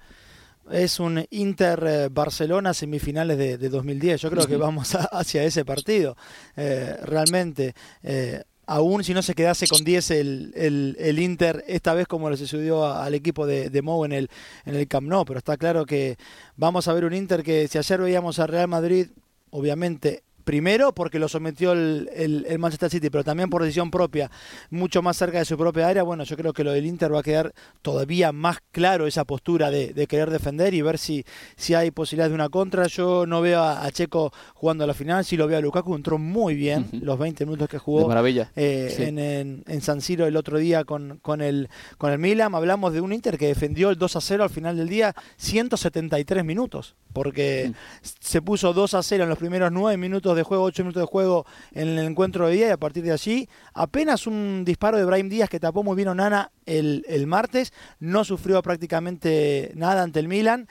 es 0.71 0.99
un 0.99 1.25
Inter-Barcelona 1.29 2.73
semifinales 2.73 3.37
de, 3.37 3.69
2010. 3.69 4.21
Yo 4.21 4.29
creo 4.29 4.47
que 4.47 4.57
vamos 4.57 4.95
hacia 5.11 5.43
ese 5.43 5.65
partido, 5.65 6.15
eh, 6.55 6.95
realmente. 7.03 7.73
Eh, 8.03 8.43
aún 8.69 9.03
si 9.03 9.15
no 9.15 9.23
se 9.23 9.33
quedase 9.33 9.65
con 9.67 9.83
10 9.83 10.11
el, 10.11 10.95
el, 10.99 11.19
Inter, 11.19 11.63
esta 11.67 11.95
vez 11.95 12.07
como 12.07 12.29
le 12.29 12.37
sucedió 12.37 12.85
al 12.85 13.15
equipo 13.15 13.47
de, 13.47 13.71
de 13.71 13.81
Mou 13.81 14.05
en 14.05 14.11
el, 14.11 14.29
en 14.63 14.75
el 14.75 14.87
Camp 14.87 15.07
Nou, 15.07 15.25
pero 15.25 15.39
está 15.39 15.57
claro 15.57 15.87
que 15.87 16.17
vamos 16.55 16.87
a 16.87 16.93
ver 16.93 17.03
un 17.03 17.15
Inter 17.15 17.41
que 17.41 17.67
si 17.67 17.79
ayer 17.79 17.99
veíamos 17.99 18.37
a 18.37 18.45
Real 18.45 18.67
Madrid, 18.67 19.07
obviamente 19.49 20.21
primero 20.49 20.95
porque 20.95 21.19
lo 21.19 21.29
sometió 21.29 21.73
el, 21.73 22.09
el, 22.15 22.57
Manchester 22.57 22.89
City, 22.89 23.11
pero 23.11 23.23
también 23.23 23.51
por 23.51 23.61
decisión 23.61 23.91
propia, 23.91 24.31
mucho 24.71 25.03
más 25.03 25.15
cerca 25.15 25.37
de 25.37 25.45
su 25.45 25.55
propia 25.55 25.87
área, 25.87 26.01
bueno, 26.01 26.23
yo 26.23 26.35
creo 26.35 26.53
que 26.53 26.63
lo 26.63 26.71
del 26.71 26.87
Inter 26.87 27.13
va 27.13 27.19
a 27.19 27.23
quedar 27.23 27.53
todavía 27.83 28.31
más 28.31 28.57
claro 28.71 29.05
esa 29.05 29.25
postura 29.25 29.69
de, 29.69 30.07
querer 30.07 30.31
defender 30.31 30.73
y 30.73 30.81
ver 30.81 30.97
si, 30.97 31.23
si 31.55 31.75
hay 31.75 31.91
posibilidades 31.91 32.31
de 32.31 32.35
una 32.35 32.49
contra. 32.49 32.87
Yo 32.87 33.27
no 33.27 33.41
veo 33.41 33.61
a, 33.61 33.91
Checo 33.91 34.33
jugando 34.55 34.85
a 34.85 34.87
la 34.87 34.95
final, 34.95 35.23
si 35.23 35.37
lo 35.37 35.45
veo 35.45 35.59
a 35.59 35.61
Lukaku, 35.61 35.93
entró 35.93 36.17
muy 36.17 36.55
bien 36.55 36.87
los 36.93 37.19
20 37.19 37.45
minutos 37.45 37.69
que 37.69 37.77
jugó 37.77 38.07
maravilla. 38.07 38.51
Eh, 38.55 39.61
en, 39.67 39.81
San 39.81 40.01
Siro 40.01 40.25
el 40.25 40.35
otro 40.35 40.57
día 40.57 40.83
con, 40.83 41.19
con, 41.21 41.41
el, 41.43 41.69
con 41.99 42.11
el 42.11 42.17
Milan. 42.17 42.55
Hablamos 42.55 42.91
de 42.93 43.01
un 43.01 43.13
Inter 43.13 43.37
que 43.37 43.45
defendió 43.45 43.91
el 43.91 43.99
2 43.99 44.15
a 44.15 44.21
0 44.21 44.43
al 44.45 44.49
final 44.49 44.77
del 44.77 44.89
día 44.89 45.13
173 45.37 46.43
minutos, 46.43 46.95
porque 47.13 47.71
se 48.01 48.41
puso 48.41 48.73
2 48.73 48.95
a 48.95 49.03
0 49.03 49.23
en 49.25 49.29
los 49.29 49.37
primeros 49.37 49.71
9 49.71 49.95
minutos 49.97 50.35
de 50.35 50.38
juego, 50.43 50.63
8 50.63 50.83
minutos 50.83 51.01
de 51.01 51.07
juego 51.07 51.45
en 51.73 51.89
el 51.89 52.05
encuentro 52.05 52.47
de 52.47 52.53
día 52.53 52.67
y 52.67 52.71
a 52.71 52.77
partir 52.77 53.03
de 53.03 53.11
allí 53.11 53.49
apenas 53.73 54.27
un 54.27 54.63
disparo 54.65 54.97
de 54.97 55.05
Brahim 55.05 55.29
Díaz 55.29 55.49
que 55.49 55.59
tapó 55.59 55.83
muy 55.83 55.95
bien 55.95 56.07
Onana 56.07 56.51
el, 56.65 57.05
el 57.07 57.27
martes, 57.27 57.73
no 57.99 58.23
sufrió 58.23 58.61
prácticamente 58.61 59.71
nada 59.75 60.03
ante 60.03 60.19
el 60.19 60.27
Milan 60.27 60.67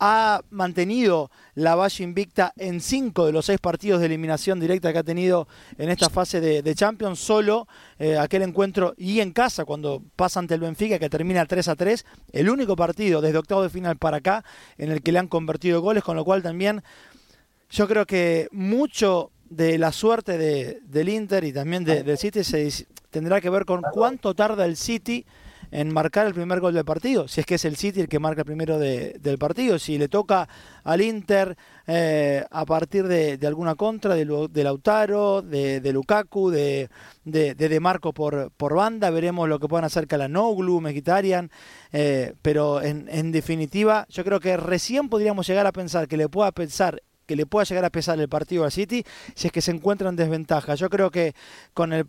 ha 0.00 0.40
mantenido 0.50 1.30
la 1.54 1.74
valla 1.74 2.04
invicta 2.04 2.52
en 2.56 2.80
cinco 2.80 3.26
de 3.26 3.32
los 3.32 3.46
seis 3.46 3.58
partidos 3.58 4.00
de 4.00 4.06
eliminación 4.06 4.60
directa 4.60 4.92
que 4.92 4.98
ha 4.98 5.04
tenido 5.04 5.48
en 5.76 5.90
esta 5.90 6.08
fase 6.08 6.40
de, 6.40 6.74
Champions, 6.74 7.18
solo 7.18 7.66
eh, 7.98 8.16
aquel 8.16 8.42
encuentro 8.42 8.94
y 8.96 9.20
en 9.20 9.32
casa 9.32 9.64
cuando 9.64 10.02
pasa 10.14 10.38
ante 10.38 10.54
el 10.54 10.60
Benfica 10.60 10.98
que 10.98 11.10
termina 11.10 11.44
3 11.44 11.68
a 11.68 11.76
3, 11.76 12.06
el 12.32 12.48
único 12.48 12.76
partido 12.76 13.20
desde 13.20 13.38
octavo 13.38 13.62
de 13.62 13.70
final 13.70 13.96
para 13.96 14.18
acá 14.18 14.44
en 14.76 14.92
el 14.92 15.02
que 15.02 15.10
le 15.10 15.18
han 15.18 15.28
convertido 15.28 15.80
goles, 15.80 16.04
con 16.04 16.16
lo 16.16 16.24
cual 16.24 16.42
también 16.42 16.82
yo 17.70 17.88
creo 17.88 18.06
que 18.06 18.48
mucho 18.52 19.30
de 19.48 19.78
la 19.78 19.92
suerte 19.92 20.38
de, 20.38 20.80
del 20.84 21.08
Inter 21.08 21.44
y 21.44 21.52
también 21.52 21.84
del 21.84 22.18
City 22.18 22.44
se, 22.44 22.86
tendrá 23.10 23.40
que 23.40 23.50
ver 23.50 23.64
con 23.64 23.82
cuánto 23.92 24.34
tarda 24.34 24.64
el 24.64 24.76
City 24.76 25.24
en 25.70 25.92
marcar 25.92 26.26
el 26.26 26.32
primer 26.32 26.60
gol 26.60 26.72
del 26.72 26.84
partido, 26.84 27.28
si 27.28 27.40
es 27.40 27.46
que 27.46 27.56
es 27.56 27.64
el 27.66 27.76
City 27.76 28.00
el 28.00 28.08
que 28.08 28.18
marca 28.18 28.40
el 28.40 28.46
primero 28.46 28.78
del 28.78 29.38
partido, 29.38 29.78
si 29.78 29.98
le 29.98 30.08
toca 30.08 30.48
al 30.82 31.02
Inter 31.02 31.56
eh, 31.86 32.42
a 32.50 32.64
partir 32.64 33.06
de, 33.06 33.38
alguna 33.46 33.74
contra 33.74 34.14
de, 34.14 34.24
Lautaro, 34.64 35.42
de, 35.42 35.92
Lukaku, 35.92 36.50
de, 36.50 36.88
de, 37.24 37.80
Marco 37.80 38.14
por, 38.14 38.50
por 38.56 38.74
banda, 38.74 39.10
veremos 39.10 39.46
lo 39.46 39.58
que 39.58 39.68
puedan 39.68 39.84
hacer 39.84 40.06
Calanoglu, 40.06 40.80
Mkhitaryan, 40.80 41.50
eh, 41.92 42.32
pero 42.40 42.80
en, 42.80 43.06
en 43.10 43.30
definitiva 43.30 44.06
yo 44.08 44.24
creo 44.24 44.40
que 44.40 44.56
recién 44.56 45.10
podríamos 45.10 45.46
llegar 45.46 45.66
a 45.66 45.72
pensar 45.72 46.08
que 46.08 46.16
le 46.16 46.30
pueda 46.30 46.50
pensar 46.52 47.02
que 47.28 47.36
le 47.36 47.46
pueda 47.46 47.64
llegar 47.64 47.84
a 47.84 47.90
pesar 47.90 48.18
el 48.18 48.28
partido 48.28 48.64
al 48.64 48.72
City 48.72 49.04
si 49.34 49.46
es 49.46 49.52
que 49.52 49.60
se 49.60 49.70
encuentra 49.70 50.08
en 50.08 50.16
desventaja. 50.16 50.74
Yo 50.74 50.88
creo 50.88 51.10
que 51.10 51.34
con 51.74 51.92
el 51.92 52.04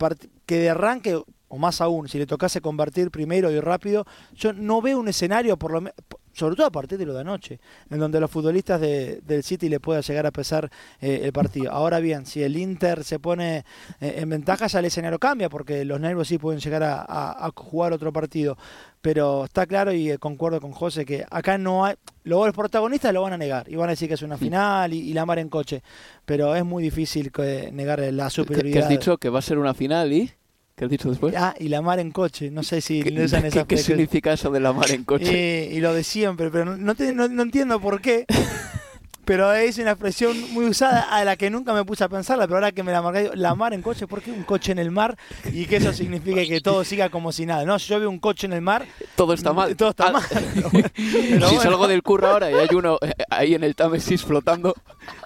que 0.46 0.58
de 0.58 0.70
arranque 0.70 1.22
o 1.52 1.58
más 1.58 1.80
aún, 1.80 2.08
si 2.08 2.18
le 2.18 2.26
tocase 2.26 2.60
convertir 2.60 3.10
primero 3.10 3.50
y 3.50 3.60
rápido, 3.60 4.06
yo 4.34 4.52
no 4.52 4.80
veo 4.80 4.98
un 4.98 5.08
escenario, 5.08 5.56
por 5.56 5.72
lo 5.72 5.90
sobre 6.32 6.56
todo 6.56 6.66
a 6.66 6.70
partir 6.70 6.96
de 6.96 7.06
lo 7.06 7.12
de 7.12 7.20
anoche, 7.20 7.60
en 7.90 7.98
donde 7.98 8.20
los 8.20 8.30
futbolistas 8.30 8.80
de, 8.80 9.20
del 9.26 9.42
City 9.42 9.68
le 9.68 9.80
pueda 9.80 10.00
llegar 10.00 10.26
a 10.26 10.30
pesar 10.30 10.70
eh, 11.00 11.22
el 11.24 11.32
partido. 11.32 11.72
Ahora 11.72 12.00
bien, 12.00 12.24
si 12.24 12.42
el 12.42 12.56
Inter 12.56 13.04
se 13.04 13.18
pone 13.18 13.64
eh, 14.00 14.14
en 14.18 14.28
ventaja, 14.30 14.68
ya 14.68 14.78
el 14.78 14.84
escenario 14.84 15.18
cambia, 15.18 15.48
porque 15.48 15.84
los 15.84 16.00
nervios 16.00 16.28
sí 16.28 16.38
pueden 16.38 16.60
llegar 16.60 16.82
a, 16.82 17.50
jugar 17.56 17.92
otro 17.92 18.12
partido. 18.12 18.56
Pero 19.00 19.44
está 19.44 19.66
claro 19.66 19.92
y 19.92 20.10
eh, 20.10 20.18
concuerdo 20.18 20.60
con 20.60 20.72
José 20.72 21.06
que 21.06 21.24
acá 21.30 21.56
no 21.56 21.84
hay. 21.84 21.94
Luego 22.24 22.46
los 22.46 22.54
protagonistas 22.54 23.14
lo 23.14 23.22
van 23.22 23.32
a 23.32 23.38
negar 23.38 23.66
y 23.68 23.76
van 23.76 23.88
a 23.88 23.92
decir 23.92 24.08
que 24.08 24.14
es 24.14 24.22
una 24.22 24.36
final 24.36 24.92
y, 24.92 25.12
la 25.14 25.24
mar 25.24 25.38
en 25.38 25.48
coche. 25.48 25.82
Pero 26.26 26.54
es 26.54 26.64
muy 26.64 26.82
difícil 26.82 27.32
negar 27.72 28.00
la 28.12 28.28
superioridad. 28.28 28.74
¿Qué 28.74 28.82
has 28.82 28.88
dicho? 28.88 29.16
¿Que 29.18 29.30
va 29.30 29.38
a 29.38 29.42
ser 29.42 29.58
una 29.58 29.72
final 29.74 30.12
y.? 30.12 30.30
¿Qué 30.76 30.84
has 30.84 30.90
dicho 30.90 31.10
después? 31.10 31.34
Ah, 31.36 31.54
y 31.58 31.68
la 31.68 31.82
mar 31.82 31.98
en 31.98 32.10
coche. 32.10 32.50
No 32.50 32.62
sé 32.62 32.80
si 32.80 33.02
¿Qué, 33.02 33.22
usan 33.22 33.50
¿qué, 33.50 33.64
¿qué 33.66 33.76
significa 33.76 34.32
eso 34.32 34.50
de 34.50 34.60
la 34.60 34.72
mar 34.72 34.90
en 34.90 35.04
coche? 35.04 35.70
Y, 35.72 35.80
lo 35.80 35.92
de 35.92 36.04
siempre, 36.04 36.50
pero 36.50 36.76
no, 36.76 36.94
no 36.94 37.42
entiendo 37.42 37.80
por 37.80 38.00
qué. 38.00 38.26
pero 39.24 39.52
es 39.52 39.78
una 39.78 39.92
expresión 39.92 40.36
muy 40.52 40.66
usada 40.66 41.02
a 41.02 41.24
la 41.24 41.36
que 41.36 41.50
nunca 41.50 41.72
me 41.72 41.84
puse 41.84 42.04
a 42.04 42.08
pensarla, 42.08 42.46
pero 42.46 42.56
ahora 42.56 42.72
que 42.72 42.82
me 42.82 42.92
la 42.92 43.02
marqué, 43.02 43.30
la 43.34 43.54
mar 43.54 43.74
en 43.74 43.82
coche, 43.82 44.06
¿por 44.06 44.22
qué 44.22 44.30
un 44.30 44.42
coche 44.42 44.72
en 44.72 44.78
el 44.78 44.90
mar? 44.90 45.16
Y 45.52 45.66
que 45.66 45.76
eso 45.76 45.92
signifique 45.92 46.46
que 46.48 46.60
todo 46.60 46.84
siga 46.84 47.10
como 47.10 47.32
si 47.32 47.46
nada. 47.46 47.64
No, 47.64 47.78
si 47.78 47.88
yo 47.88 48.00
veo 48.00 48.10
un 48.10 48.18
coche 48.18 48.46
en 48.46 48.52
el 48.52 48.62
mar, 48.62 48.86
todo 49.16 49.32
está 49.32 49.52
mal. 49.52 49.76
Todo 49.76 49.90
está 49.90 50.08
ah. 50.08 50.12
mal. 50.12 50.22
si 51.48 51.56
salgo 51.58 51.86
del 51.86 52.02
curro 52.02 52.28
ahora 52.28 52.50
y 52.50 52.54
hay 52.54 52.68
uno 52.74 52.98
eh, 53.02 53.12
ahí 53.30 53.54
en 53.54 53.64
el 53.64 53.76
Támesis 53.76 54.24
flotando, 54.24 54.74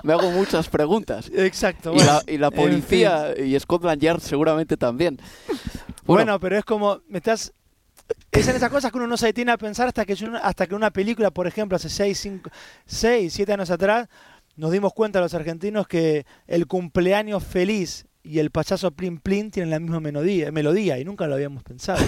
me 0.02 0.12
hago 0.12 0.30
muchas 0.30 0.68
preguntas. 0.68 1.30
Exacto. 1.34 1.94
y, 2.26 2.38
la, 2.38 2.50
policía 2.50 3.34
y 3.38 3.58
Scotland 3.58 4.00
Yard 4.00 4.20
seguramente 4.20 4.76
también. 4.76 5.18
bueno, 6.04 6.38
pero 6.40 6.58
es 6.58 6.64
como, 6.64 7.00
me 7.08 7.18
estás 7.18 7.52
es 8.40 8.48
en 8.48 8.56
esas 8.56 8.70
cosas 8.70 8.90
que 8.90 8.98
uno 8.98 9.06
no 9.06 9.16
se 9.16 9.26
detiene 9.26 9.52
a 9.52 9.58
pensar 9.58 9.88
hasta 9.88 10.04
que, 10.04 10.16
hasta 10.42 10.66
que 10.66 10.74
una 10.74 10.90
película, 10.90 11.30
por 11.30 11.46
ejemplo, 11.46 11.76
hace 11.76 11.88
6, 11.88 12.18
5, 12.18 12.50
6, 12.86 13.32
7 13.32 13.52
años 13.52 13.70
atrás, 13.70 14.08
nos 14.56 14.70
dimos 14.70 14.92
cuenta 14.92 15.20
los 15.20 15.34
argentinos 15.34 15.86
que 15.86 16.26
el 16.46 16.66
cumpleaños 16.66 17.44
feliz 17.44 18.06
y 18.22 18.38
el 18.38 18.50
payaso 18.50 18.90
Plin 18.90 19.18
Plin 19.18 19.50
tienen 19.50 19.70
la 19.70 19.78
misma 19.78 20.00
melodía, 20.00 20.50
melodía 20.50 20.98
y 20.98 21.04
nunca 21.04 21.26
lo 21.26 21.34
habíamos 21.34 21.62
pensado. 21.62 22.04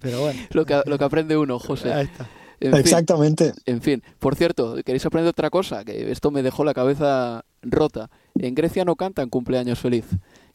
Pero 0.00 0.20
bueno. 0.20 0.40
Lo 0.50 0.64
que, 0.64 0.80
lo 0.86 0.98
que 0.98 1.04
aprende 1.04 1.36
uno, 1.36 1.58
José. 1.58 1.92
Ahí 1.92 2.06
está. 2.06 2.28
Exactamente. 2.60 3.54
en 3.64 3.80
fin, 3.80 4.02
por 4.18 4.36
cierto, 4.36 4.76
¿queréis 4.84 5.06
aprender 5.06 5.30
otra 5.30 5.48
cosa? 5.48 5.84
Que 5.84 6.10
esto 6.10 6.30
me 6.30 6.42
dejó 6.42 6.62
la 6.64 6.74
cabeza 6.74 7.44
rota. 7.62 8.10
En 8.34 8.54
Grecia 8.54 8.84
no 8.84 8.96
cantan 8.96 9.30
cumpleaños 9.30 9.78
feliz. 9.78 10.04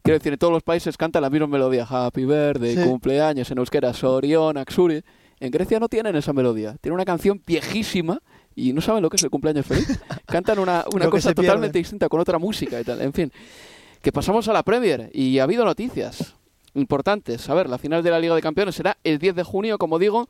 Quiero 0.06 0.20
decir, 0.20 0.34
en 0.34 0.38
todos 0.38 0.54
los 0.54 0.62
países 0.62 0.98
cantan 0.98 1.24
la 1.24 1.32
misma 1.32 1.48
melodía. 1.48 1.84
Happy 1.90 2.26
birthday, 2.26 2.76
cumpleaños, 2.76 3.50
en 3.50 3.58
euskera, 3.58 3.92
Sorion, 3.92 4.56
Axuri. 4.56 5.02
En 5.40 5.50
Grecia 5.50 5.80
no 5.80 5.90
tienen 5.90 6.16
esa 6.16 6.32
melodía. 6.32 6.76
Tienen 6.80 6.94
una 6.94 7.06
canción 7.06 7.42
viejísima 7.44 8.22
y 8.54 8.72
no 8.72 8.82
saben 8.82 9.02
lo 9.02 9.10
que 9.10 9.16
es 9.16 9.24
el 9.24 9.32
cumpleaños 9.32 9.66
feliz. 9.66 10.00
Cantan 10.28 10.60
una, 10.60 10.86
una 10.94 11.10
cosa 11.10 11.34
totalmente 11.34 11.80
distinta 11.80 12.08
con 12.08 12.20
otra 12.20 12.38
música 12.38 12.80
y 12.80 12.84
tal. 12.84 13.02
En 13.02 13.14
fin, 13.14 13.32
que 14.04 14.12
pasamos 14.12 14.48
a 14.48 14.54
la 14.54 14.62
Premier 14.62 15.10
y 15.12 15.40
ha 15.40 15.44
habido 15.44 15.66
noticias 15.66 16.36
importantes. 16.76 17.50
A 17.50 17.56
ver, 17.56 17.68
la 17.68 17.80
final 17.80 18.04
de 18.04 18.12
la 18.12 18.20
Liga 18.20 18.36
de 18.36 18.44
Campeones 18.44 18.76
será 18.76 19.00
el 19.04 19.18
10 19.18 19.34
de 19.34 19.42
junio, 19.42 19.80
como 19.80 19.98
digo. 19.98 20.30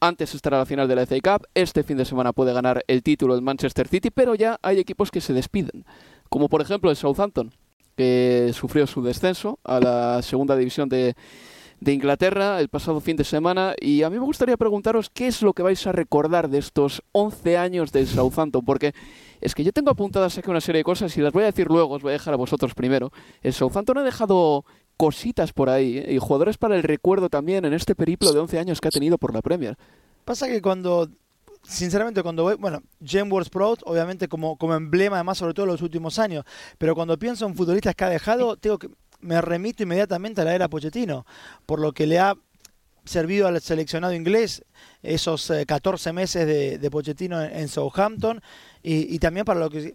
Antes 0.00 0.34
estará 0.34 0.58
la 0.58 0.66
final 0.66 0.88
de 0.88 0.96
la 0.96 1.06
FA 1.06 1.20
Cup. 1.20 1.46
Este 1.54 1.84
fin 1.84 1.96
de 1.96 2.06
semana 2.06 2.32
puede 2.32 2.52
ganar 2.52 2.82
el 2.88 3.04
título 3.04 3.36
el 3.36 3.42
Manchester 3.42 3.86
City, 3.86 4.10
pero 4.10 4.34
ya 4.34 4.58
hay 4.62 4.80
equipos 4.80 5.12
que 5.12 5.20
se 5.20 5.32
despiden. 5.32 5.84
Como 6.28 6.48
por 6.48 6.60
ejemplo 6.60 6.90
el 6.90 6.96
Southampton, 6.96 7.52
que 7.96 8.50
sufrió 8.54 8.86
su 8.86 9.02
descenso 9.02 9.58
a 9.64 9.80
la 9.80 10.22
segunda 10.22 10.56
división 10.56 10.88
de, 10.88 11.14
de 11.80 11.92
Inglaterra 11.92 12.60
el 12.60 12.68
pasado 12.68 13.00
fin 13.00 13.16
de 13.16 13.24
semana 13.24 13.74
y 13.80 14.02
a 14.02 14.10
mí 14.10 14.18
me 14.18 14.24
gustaría 14.24 14.56
preguntaros 14.56 15.10
qué 15.10 15.26
es 15.26 15.42
lo 15.42 15.52
que 15.52 15.62
vais 15.62 15.86
a 15.86 15.92
recordar 15.92 16.48
de 16.48 16.58
estos 16.58 17.02
11 17.12 17.56
años 17.58 17.92
del 17.92 18.06
Southampton, 18.06 18.64
porque 18.64 18.94
es 19.40 19.54
que 19.54 19.64
yo 19.64 19.72
tengo 19.72 19.90
apuntadas 19.90 20.38
aquí 20.38 20.50
una 20.50 20.60
serie 20.60 20.80
de 20.80 20.84
cosas 20.84 21.16
y 21.16 21.20
las 21.20 21.32
voy 21.32 21.42
a 21.42 21.46
decir 21.46 21.68
luego, 21.68 21.94
os 21.94 22.02
voy 22.02 22.10
a 22.10 22.12
dejar 22.14 22.34
a 22.34 22.38
vosotros 22.38 22.74
primero. 22.74 23.12
El 23.42 23.52
Southampton 23.52 23.98
ha 23.98 24.02
dejado 24.02 24.64
cositas 24.96 25.52
por 25.52 25.68
ahí 25.68 25.98
¿eh? 25.98 26.14
y 26.14 26.18
jugadores 26.18 26.56
para 26.56 26.76
el 26.76 26.82
recuerdo 26.82 27.28
también 27.28 27.64
en 27.64 27.74
este 27.74 27.94
periplo 27.94 28.32
de 28.32 28.40
11 28.40 28.58
años 28.58 28.80
que 28.80 28.88
ha 28.88 28.92
tenido 28.92 29.18
por 29.18 29.34
la 29.34 29.42
Premier. 29.42 29.76
Pasa 30.24 30.48
que 30.48 30.62
cuando 30.62 31.08
sinceramente 31.66 32.22
cuando 32.22 32.44
voy, 32.44 32.54
bueno, 32.54 32.82
James 33.04 33.48
Proud, 33.50 33.78
obviamente 33.84 34.28
como, 34.28 34.56
como 34.56 34.74
emblema 34.74 35.16
además 35.16 35.38
sobre 35.38 35.54
todo 35.54 35.66
en 35.66 35.72
los 35.72 35.82
últimos 35.82 36.18
años, 36.18 36.44
pero 36.78 36.94
cuando 36.94 37.18
pienso 37.18 37.46
en 37.46 37.54
futbolistas 37.54 37.94
que 37.94 38.04
ha 38.04 38.08
dejado, 38.08 38.56
tengo 38.56 38.78
que 38.78 38.88
me 39.20 39.40
remito 39.40 39.82
inmediatamente 39.82 40.40
a 40.40 40.44
la 40.44 40.54
era 40.54 40.68
Pochettino, 40.68 41.26
por 41.64 41.80
lo 41.80 41.92
que 41.92 42.06
le 42.06 42.18
ha 42.18 42.34
servido 43.06 43.46
al 43.46 43.60
seleccionado 43.60 44.12
inglés 44.12 44.64
esos 45.02 45.52
14 45.66 46.08
eh, 46.08 46.12
meses 46.12 46.46
de, 46.46 46.78
de 46.78 46.90
Pochettino 46.90 47.40
en, 47.40 47.68
Southampton 47.68 48.40
y, 48.82 49.18
también 49.18 49.44
para 49.44 49.58
lo, 49.58 49.70
que, 49.70 49.94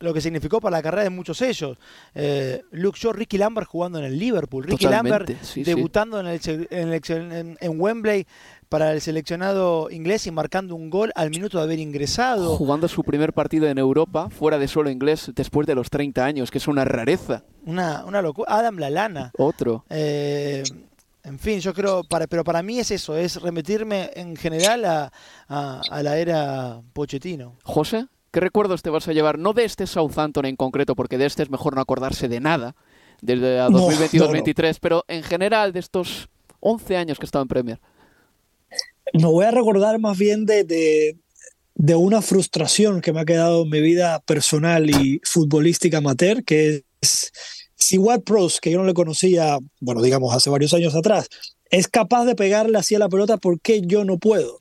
lo 0.00 0.14
que 0.14 0.20
significó 0.20 0.60
para 0.60 0.78
la 0.78 0.82
carrera 0.82 1.04
de 1.04 1.10
muchos 1.10 1.38
de 1.38 1.48
ellos. 1.48 1.78
Eh, 2.14 2.62
Luke 2.72 2.98
Shaw, 3.00 3.12
Ricky 3.12 3.38
Lambert 3.38 3.68
jugando 3.68 3.98
en 3.98 4.04
el 4.04 4.18
Liverpool, 4.18 4.64
Ricky 4.64 4.86
Lambert 4.86 5.28
debutando 5.56 6.18
En, 6.18 6.26
el, 6.26 7.56
en, 7.60 7.80
Wembley 7.80 8.26
para 8.72 8.94
el 8.94 9.02
seleccionado 9.02 9.90
inglés 9.90 10.26
y 10.26 10.30
marcando 10.30 10.74
un 10.74 10.88
gol 10.88 11.12
al 11.14 11.28
minuto 11.28 11.58
de 11.58 11.64
haber 11.64 11.78
ingresado. 11.78 12.56
Jugando 12.56 12.88
su 12.88 13.04
primer 13.04 13.34
partido 13.34 13.68
en 13.68 13.76
Europa 13.76 14.30
fuera 14.30 14.56
de 14.56 14.66
suelo 14.66 14.88
inglés 14.88 15.30
después 15.34 15.66
de 15.66 15.74
los 15.74 15.90
30 15.90 16.24
años, 16.24 16.50
que 16.50 16.56
es 16.56 16.66
una 16.66 16.86
rareza. 16.86 17.44
Una, 17.66 18.02
una 18.06 18.22
locura. 18.22 18.50
Adam 18.50 18.78
Lalana. 18.78 19.30
Otro. 19.36 19.84
Eh, 19.90 20.62
en 21.22 21.38
fin, 21.38 21.60
yo 21.60 21.74
creo, 21.74 22.02
para, 22.02 22.26
pero 22.26 22.44
para 22.44 22.62
mí 22.62 22.78
es 22.78 22.90
eso, 22.90 23.14
es 23.14 23.42
remitirme 23.42 24.10
en 24.14 24.36
general 24.36 24.86
a, 24.86 25.12
a, 25.48 26.02
la 26.02 26.16
era 26.16 26.80
Pochettino. 26.94 27.56
José, 27.64 28.06
¿qué 28.30 28.40
recuerdos 28.40 28.80
te 28.80 28.88
vas 28.88 29.06
a 29.06 29.12
llevar? 29.12 29.38
No 29.38 29.52
de 29.52 29.64
este 29.64 29.86
Southampton 29.86 30.46
en 30.46 30.56
concreto, 30.56 30.96
porque 30.96 31.18
de 31.18 31.26
este 31.26 31.42
es 31.42 31.50
mejor 31.50 31.74
no 31.74 31.82
acordarse 31.82 32.26
de 32.26 32.40
nada, 32.40 32.74
desde 33.20 33.60
2022-23, 33.64 34.78
pero 34.80 35.04
en 35.08 35.22
general 35.22 35.74
de 35.74 35.80
estos 35.80 36.30
11 36.60 36.96
años 36.96 37.18
que 37.18 37.24
he 37.24 37.26
estado 37.26 37.42
en 37.42 37.48
Premier. 37.48 37.78
Me 39.12 39.26
voy 39.26 39.44
a 39.44 39.50
recordar 39.50 39.98
más 39.98 40.16
bien 40.18 40.46
de, 40.46 40.64
de, 40.64 41.18
de 41.74 41.94
una 41.94 42.22
frustración 42.22 43.00
que 43.00 43.12
me 43.12 43.20
ha 43.20 43.24
quedado 43.24 43.62
en 43.62 43.70
mi 43.70 43.80
vida 43.80 44.20
personal 44.20 44.88
y 44.88 45.20
futbolística 45.24 45.98
amateur, 45.98 46.44
que 46.44 46.84
es 47.00 47.32
si 47.82 47.98
Watt 47.98 48.22
Pros, 48.24 48.60
que 48.60 48.70
yo 48.70 48.78
no 48.78 48.84
le 48.84 48.94
conocía, 48.94 49.58
bueno, 49.80 50.02
digamos, 50.02 50.34
hace 50.34 50.50
varios 50.50 50.72
años 50.72 50.94
atrás, 50.94 51.28
es 51.70 51.88
capaz 51.88 52.24
de 52.24 52.34
pegarle 52.34 52.78
así 52.78 52.94
a 52.94 52.98
la 52.98 53.08
pelota, 53.08 53.38
¿por 53.38 53.60
qué 53.60 53.80
yo 53.82 54.04
no 54.04 54.18
puedo? 54.18 54.60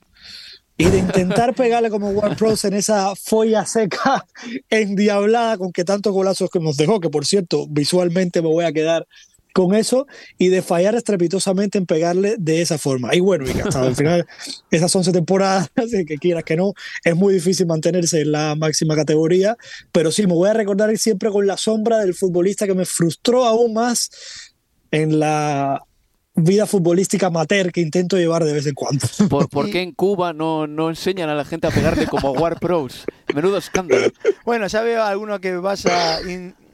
Y 0.77 0.85
de 0.85 0.97
intentar 0.97 1.53
pegarle 1.55 1.89
como 1.89 2.09
Watt 2.09 2.37
Pros 2.37 2.65
en 2.65 2.73
esa 2.73 3.13
folla 3.15 3.65
seca, 3.65 4.25
endiablada, 4.69 5.57
con 5.57 5.71
que 5.71 5.83
tantos 5.83 6.13
golazos 6.13 6.49
que 6.49 6.59
nos 6.59 6.77
dejó, 6.77 6.99
que 6.99 7.09
por 7.09 7.25
cierto, 7.25 7.67
visualmente 7.69 8.41
me 8.41 8.47
voy 8.47 8.65
a 8.65 8.73
quedar 8.73 9.07
con 9.53 9.75
eso 9.75 10.07
y 10.37 10.47
de 10.47 10.61
fallar 10.61 10.95
estrepitosamente 10.95 11.77
en 11.77 11.85
pegarle 11.85 12.35
de 12.37 12.61
esa 12.61 12.77
forma. 12.77 13.15
Y 13.15 13.19
bueno, 13.19 13.45
y 13.45 13.59
hasta 13.59 13.81
al 13.81 13.95
final, 13.95 14.25
esas 14.71 14.95
11 14.95 15.11
temporadas, 15.11 15.69
que 16.07 16.17
quieras 16.17 16.43
que 16.43 16.55
no, 16.55 16.73
es 17.03 17.15
muy 17.15 17.33
difícil 17.33 17.67
mantenerse 17.67 18.21
en 18.21 18.31
la 18.31 18.55
máxima 18.55 18.95
categoría, 18.95 19.57
pero 19.91 20.11
sí, 20.11 20.27
me 20.27 20.33
voy 20.33 20.49
a 20.49 20.53
recordar 20.53 20.95
siempre 20.97 21.29
con 21.29 21.47
la 21.47 21.57
sombra 21.57 21.99
del 21.99 22.13
futbolista 22.13 22.67
que 22.67 22.73
me 22.73 22.85
frustró 22.85 23.45
aún 23.45 23.73
más 23.73 24.09
en 24.91 25.19
la 25.19 25.83
vida 26.33 26.65
futbolística 26.65 27.27
amateur 27.27 27.71
que 27.71 27.81
intento 27.81 28.17
llevar 28.17 28.43
de 28.43 28.53
vez 28.53 28.65
en 28.65 28.73
cuando. 28.73 29.05
¿Por, 29.49 29.69
qué 29.69 29.81
en 29.81 29.93
Cuba 29.93 30.33
no, 30.33 30.67
no 30.67 30.89
enseñan 30.89 31.29
a 31.29 31.35
la 31.35 31.45
gente 31.45 31.67
a 31.67 31.71
pegarle 31.71 32.07
como 32.07 32.31
War 32.31 32.59
Pros? 32.59 33.05
Menudo 33.33 33.57
escándalo. 33.57 34.07
Bueno, 34.45 34.67
ya 34.67 34.81
veo 34.81 35.01
a 35.01 35.09
alguno 35.09 35.39
que 35.39 35.55
vaya 35.57 36.19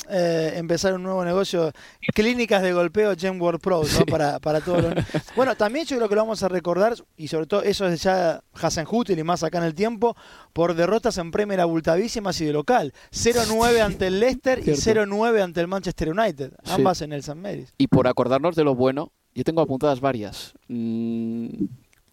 eh, 0.09 0.53
empezar 0.55 0.93
un 0.93 1.03
nuevo 1.03 1.23
negocio, 1.25 1.71
clínicas 2.13 2.61
de 2.61 2.73
golpeo 2.73 3.15
Gem 3.15 3.41
World 3.41 3.61
Pro, 3.61 3.83
¿no? 3.83 4.05
para, 4.05 4.39
para 4.39 4.61
todos 4.61 4.83
los... 4.83 4.93
Bueno, 5.35 5.55
también 5.55 5.85
yo 5.85 5.97
creo 5.97 6.09
que 6.09 6.15
lo 6.15 6.21
vamos 6.21 6.43
a 6.43 6.47
recordar, 6.47 6.95
y 7.15 7.27
sobre 7.27 7.45
todo 7.45 7.61
eso 7.63 7.87
es 7.87 8.01
ya 8.01 8.41
Hasenhutel 8.53 9.19
y 9.19 9.23
más 9.23 9.43
acá 9.43 9.57
en 9.59 9.65
el 9.65 9.75
tiempo, 9.75 10.15
por 10.53 10.73
derrotas 10.73 11.17
en 11.17 11.31
Premier 11.31 11.59
abultavísimas 11.59 12.39
y 12.41 12.45
de 12.45 12.53
local. 12.53 12.93
0-9 13.11 13.81
ante 13.81 14.07
el 14.07 14.19
Leicester 14.19 14.59
y 14.59 14.71
0-9 14.71 15.41
ante 15.41 15.61
el 15.61 15.67
Manchester 15.67 16.09
United, 16.09 16.53
ambas 16.65 17.01
en 17.01 17.13
el 17.13 17.19
St. 17.19 17.35
Mary's. 17.35 17.73
Y 17.77 17.87
por 17.87 18.07
acordarnos 18.07 18.55
de 18.55 18.63
lo 18.63 18.75
bueno, 18.75 19.11
yo 19.35 19.43
tengo 19.43 19.61
apuntadas 19.61 19.99
varias. 19.99 20.53
Mm, 20.67 21.65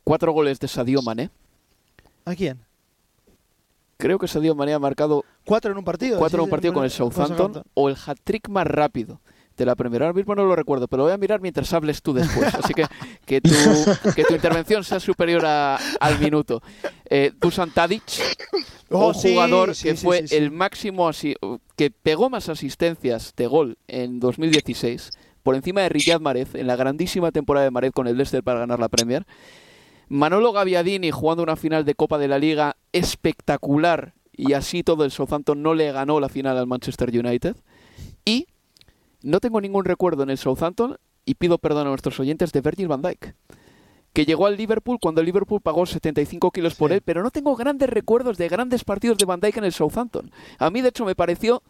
cuatro 0.05 0.33
goles 0.33 0.61
de 0.61 0.69
Sadio 0.69 1.01
Mané. 1.03 1.31
¿A 2.25 2.35
quién? 2.35 2.61
Creo 3.97 4.19
que 4.19 4.29
Sadio 4.29 4.55
Mané 4.55 4.75
ha 4.75 4.79
marcado 4.79 5.25
cuatro 5.45 5.71
en 5.73 5.79
un 5.79 5.85
partido. 5.85 6.19
Cuatro 6.19 6.39
en 6.39 6.45
un 6.45 6.51
partido 6.51 6.73
con 6.75 6.85
el 6.85 6.91
Southampton, 6.91 7.63
o 7.75 7.89
el 7.89 7.97
hat-trick 8.07 8.49
más 8.49 8.67
rápido 8.67 9.21
de 9.57 9.65
la 9.67 9.77
Premier. 9.77 10.03
Ahora 10.03 10.15
mismo 10.15 10.35
no 10.35 10.45
lo 10.45 10.57
recuerdo, 10.57 10.89
pero 10.89 10.99
lo 10.99 11.05
voy 11.05 11.13
a 11.13 11.17
mirar 11.19 11.41
mientras 11.41 11.73
hables 11.73 12.03
tú 12.03 12.13
después. 12.13 12.53
Así 12.55 12.75
que 12.75 12.87
que 13.25 13.41
tu, 13.41 13.51
que 14.17 14.25
tu 14.25 14.35
intervención 14.35 14.83
sea 14.83 14.99
superior 14.99 15.45
a- 15.47 15.79
al 16.01 16.19
minuto. 16.19 16.61
Eh, 17.09 17.33
Dusan 17.41 17.71
Tadic, 17.71 18.03
Oh, 18.91 19.09
un 19.09 19.15
sí, 19.15 19.31
jugador 19.33 19.75
sí, 19.75 19.89
que 19.89 19.97
sí, 19.97 20.05
fue 20.05 20.25
el 20.31 20.51
máximo, 20.51 21.09
asi- 21.09 21.37
que 21.77 21.91
pegó 21.91 22.31
más 22.31 22.49
asistencias 22.49 23.33
de 23.37 23.47
gol 23.47 23.79
en 23.89 24.21
2016, 24.21 25.11
por 25.43 25.55
encima 25.55 25.81
de 25.83 25.89
Riyad 25.89 26.21
Mahrez, 26.21 26.55
en 26.55 26.67
la 26.67 26.77
grandísima 26.77 27.31
temporada 27.33 27.65
de 27.65 27.71
Mahrez 27.71 27.93
con 27.93 28.07
el 28.09 28.17
Leicester 28.17 28.43
para 28.43 28.61
ganar 28.61 28.79
la 28.81 28.89
Premier. 28.89 29.25
Manolo 30.09 30.53
Gaviadini 30.53 31.11
jugando 31.11 31.43
una 31.43 31.57
final 31.57 31.85
de 31.85 31.95
Copa 31.95 32.19
de 32.19 32.29
la 32.29 32.39
Liga 32.39 32.77
espectacular 32.93 34.15
y 34.37 34.53
así 34.53 34.83
todo 34.83 35.05
el 35.05 35.11
Southampton 35.11 35.63
no 35.63 35.75
le 35.75 35.93
ganó 35.93 36.21
la 36.21 36.29
final 36.29 36.57
al 36.59 36.67
Manchester 36.67 37.11
United. 37.11 37.57
Y 38.25 38.47
no 39.23 39.41
tengo 39.41 39.61
ningún 39.61 39.85
recuerdo 39.85 40.23
en 40.23 40.31
el 40.31 40.39
Southampton 40.39 40.97
y 41.25 41.35
pido 41.35 41.59
perdón 41.59 41.87
a 41.87 41.91
nuestros 41.91 42.19
oyentes 42.21 42.53
de 42.53 42.61
Virgil 42.61 42.89
van 42.89 43.03
Dijk 43.03 43.35
que 44.15 44.25
llegó 44.25 44.47
al 44.47 44.57
Liverpool 44.57 44.99
cuando 45.03 45.21
el 45.21 45.27
Liverpool 45.27 45.61
pagó 45.61 45.85
75 45.85 46.53
kilos 46.53 46.77
por 46.77 46.93
él, 46.93 47.03
pero 47.05 47.25
no 47.25 47.33
tengo 47.33 47.57
grandes 47.57 47.91
recuerdos 47.91 48.39
de 48.39 48.49
grandes 48.49 48.85
partidos 48.85 49.19
de 49.19 49.25
Van 49.25 49.41
Dijk 49.41 49.57
en 49.57 49.65
el 49.65 49.73
Southampton. 49.73 50.31
A 50.59 50.71
mí, 50.71 50.83
de 50.83 50.91
hecho, 50.91 51.05
me 51.05 51.17
pareció, 51.17 51.65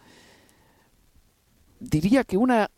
diría 1.80 2.22
que 2.22 2.36
una 2.36 2.70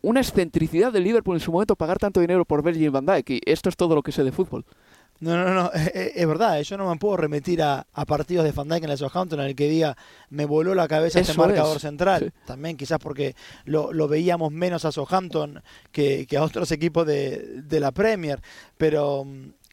una 0.00 0.20
excentricidad 0.20 0.92
del 0.92 1.04
Liverpool 1.04 1.36
en 1.36 1.40
su 1.40 1.52
momento 1.52 1.76
pagar 1.76 1.98
tanto 1.98 2.20
dinero 2.20 2.44
por 2.44 2.62
Virgil 2.62 2.90
van 2.90 3.06
Dijk 3.06 3.30
y 3.30 3.40
esto 3.46 3.68
es 3.68 3.76
todo 3.76 3.94
lo 3.94 4.02
que 4.02 4.12
sé 4.12 4.24
de 4.24 4.32
fútbol. 4.32 4.64
No, 5.22 5.36
no, 5.36 5.54
no, 5.54 5.72
es, 5.74 5.92
es- 6.16 6.26
verdad, 6.26 6.60
yo 6.62 6.76
no 6.76 6.90
me 6.90 6.96
puedo 6.98 7.16
remitir 7.16 7.62
a, 7.62 7.86
a 7.92 8.04
partidos 8.04 8.44
de 8.44 8.50
Van 8.52 8.68
Dijk 8.68 8.84
en 8.84 8.90
el 8.90 8.98
Southampton 8.98 9.38
en 9.40 9.46
el 9.46 9.54
que 9.54 9.68
diga 9.68 9.96
me 10.30 10.44
voló 10.46 10.74
la 10.74 10.88
cabeza 10.88 11.20
este 11.20 11.32
Eso 11.32 11.40
marcador 11.40 11.76
es, 11.76 11.82
central. 11.82 12.32
También 12.44 12.76
quizás 12.76 12.98
porque 12.98 13.36
lo, 13.64 13.92
lo 13.92 14.08
veíamos 14.08 14.50
menos 14.50 14.84
a 14.84 14.90
Southampton 14.92 15.62
que, 15.92 16.26
que 16.26 16.36
a 16.38 16.42
otros 16.42 16.72
equipos 16.72 17.06
de, 17.06 17.62
de 17.62 17.80
la 17.80 17.92
Premier, 17.92 18.40
pero 18.76 19.24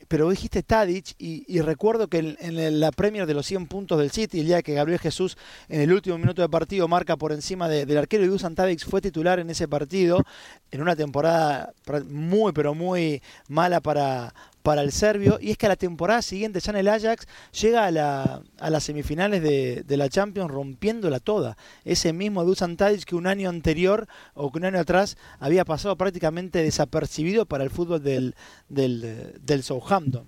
pero 0.07 0.27
dijiste 0.29 0.63
Tadic 0.63 1.13
y, 1.19 1.43
y 1.47 1.61
recuerdo 1.61 2.07
que 2.07 2.35
en, 2.39 2.79
la 2.79 2.91
Premier 2.91 3.27
de 3.27 3.35
los 3.35 3.45
100 3.45 3.67
puntos 3.67 3.99
del 3.99 4.09
City, 4.09 4.39
el 4.39 4.47
día 4.47 4.63
que 4.63 4.73
Gabriel 4.73 4.97
Jesús 4.99 5.37
en 5.67 5.81
el 5.81 5.91
último 5.93 6.17
minuto 6.17 6.41
de 6.41 6.49
partido 6.49 6.87
marca 6.87 7.15
por 7.15 7.31
encima 7.31 7.67
de- 7.69 7.85
del 7.85 7.97
arquero 7.99 8.23
y 8.23 8.27
Dusan 8.27 8.55
Tadic 8.55 8.83
fue 8.89 9.01
titular 9.01 9.39
en 9.39 9.51
ese 9.51 9.67
partido 9.67 10.23
en 10.71 10.81
una 10.81 10.95
temporada 10.95 11.73
muy 12.07 12.53
pero 12.53 12.73
muy 12.73 13.21
mala 13.49 13.81
para 13.81 14.33
para 14.63 14.81
el 14.81 14.91
serbio 14.91 15.39
y 15.41 15.51
es 15.51 15.57
que 15.57 15.65
a 15.65 15.69
la 15.69 15.75
temporada 15.75 16.21
siguiente 16.21 16.59
ya 16.59 16.71
en 16.71 16.77
el 16.77 16.87
Ajax 16.87 17.27
llega 17.59 17.85
a, 17.85 17.91
la, 17.91 18.41
a 18.59 18.69
las 18.69 18.83
semifinales 18.83 19.41
de, 19.41 19.83
de 19.83 19.97
la 19.97 20.09
Champions 20.09 20.51
rompiéndola 20.51 21.19
toda. 21.19 21.57
Ese 21.85 22.13
mismo 22.13 22.43
Dusan 22.43 22.77
Tadic 22.77 23.03
que 23.03 23.15
un 23.15 23.27
año 23.27 23.49
anterior 23.49 24.07
o 24.33 24.51
que 24.51 24.59
un 24.59 24.65
año 24.65 24.79
atrás 24.79 25.17
había 25.39 25.65
pasado 25.65 25.95
prácticamente 25.95 26.61
desapercibido 26.61 27.45
para 27.45 27.63
el 27.63 27.69
fútbol 27.69 28.03
del, 28.03 28.35
del, 28.67 29.39
del 29.41 29.63
Southampton. 29.63 30.27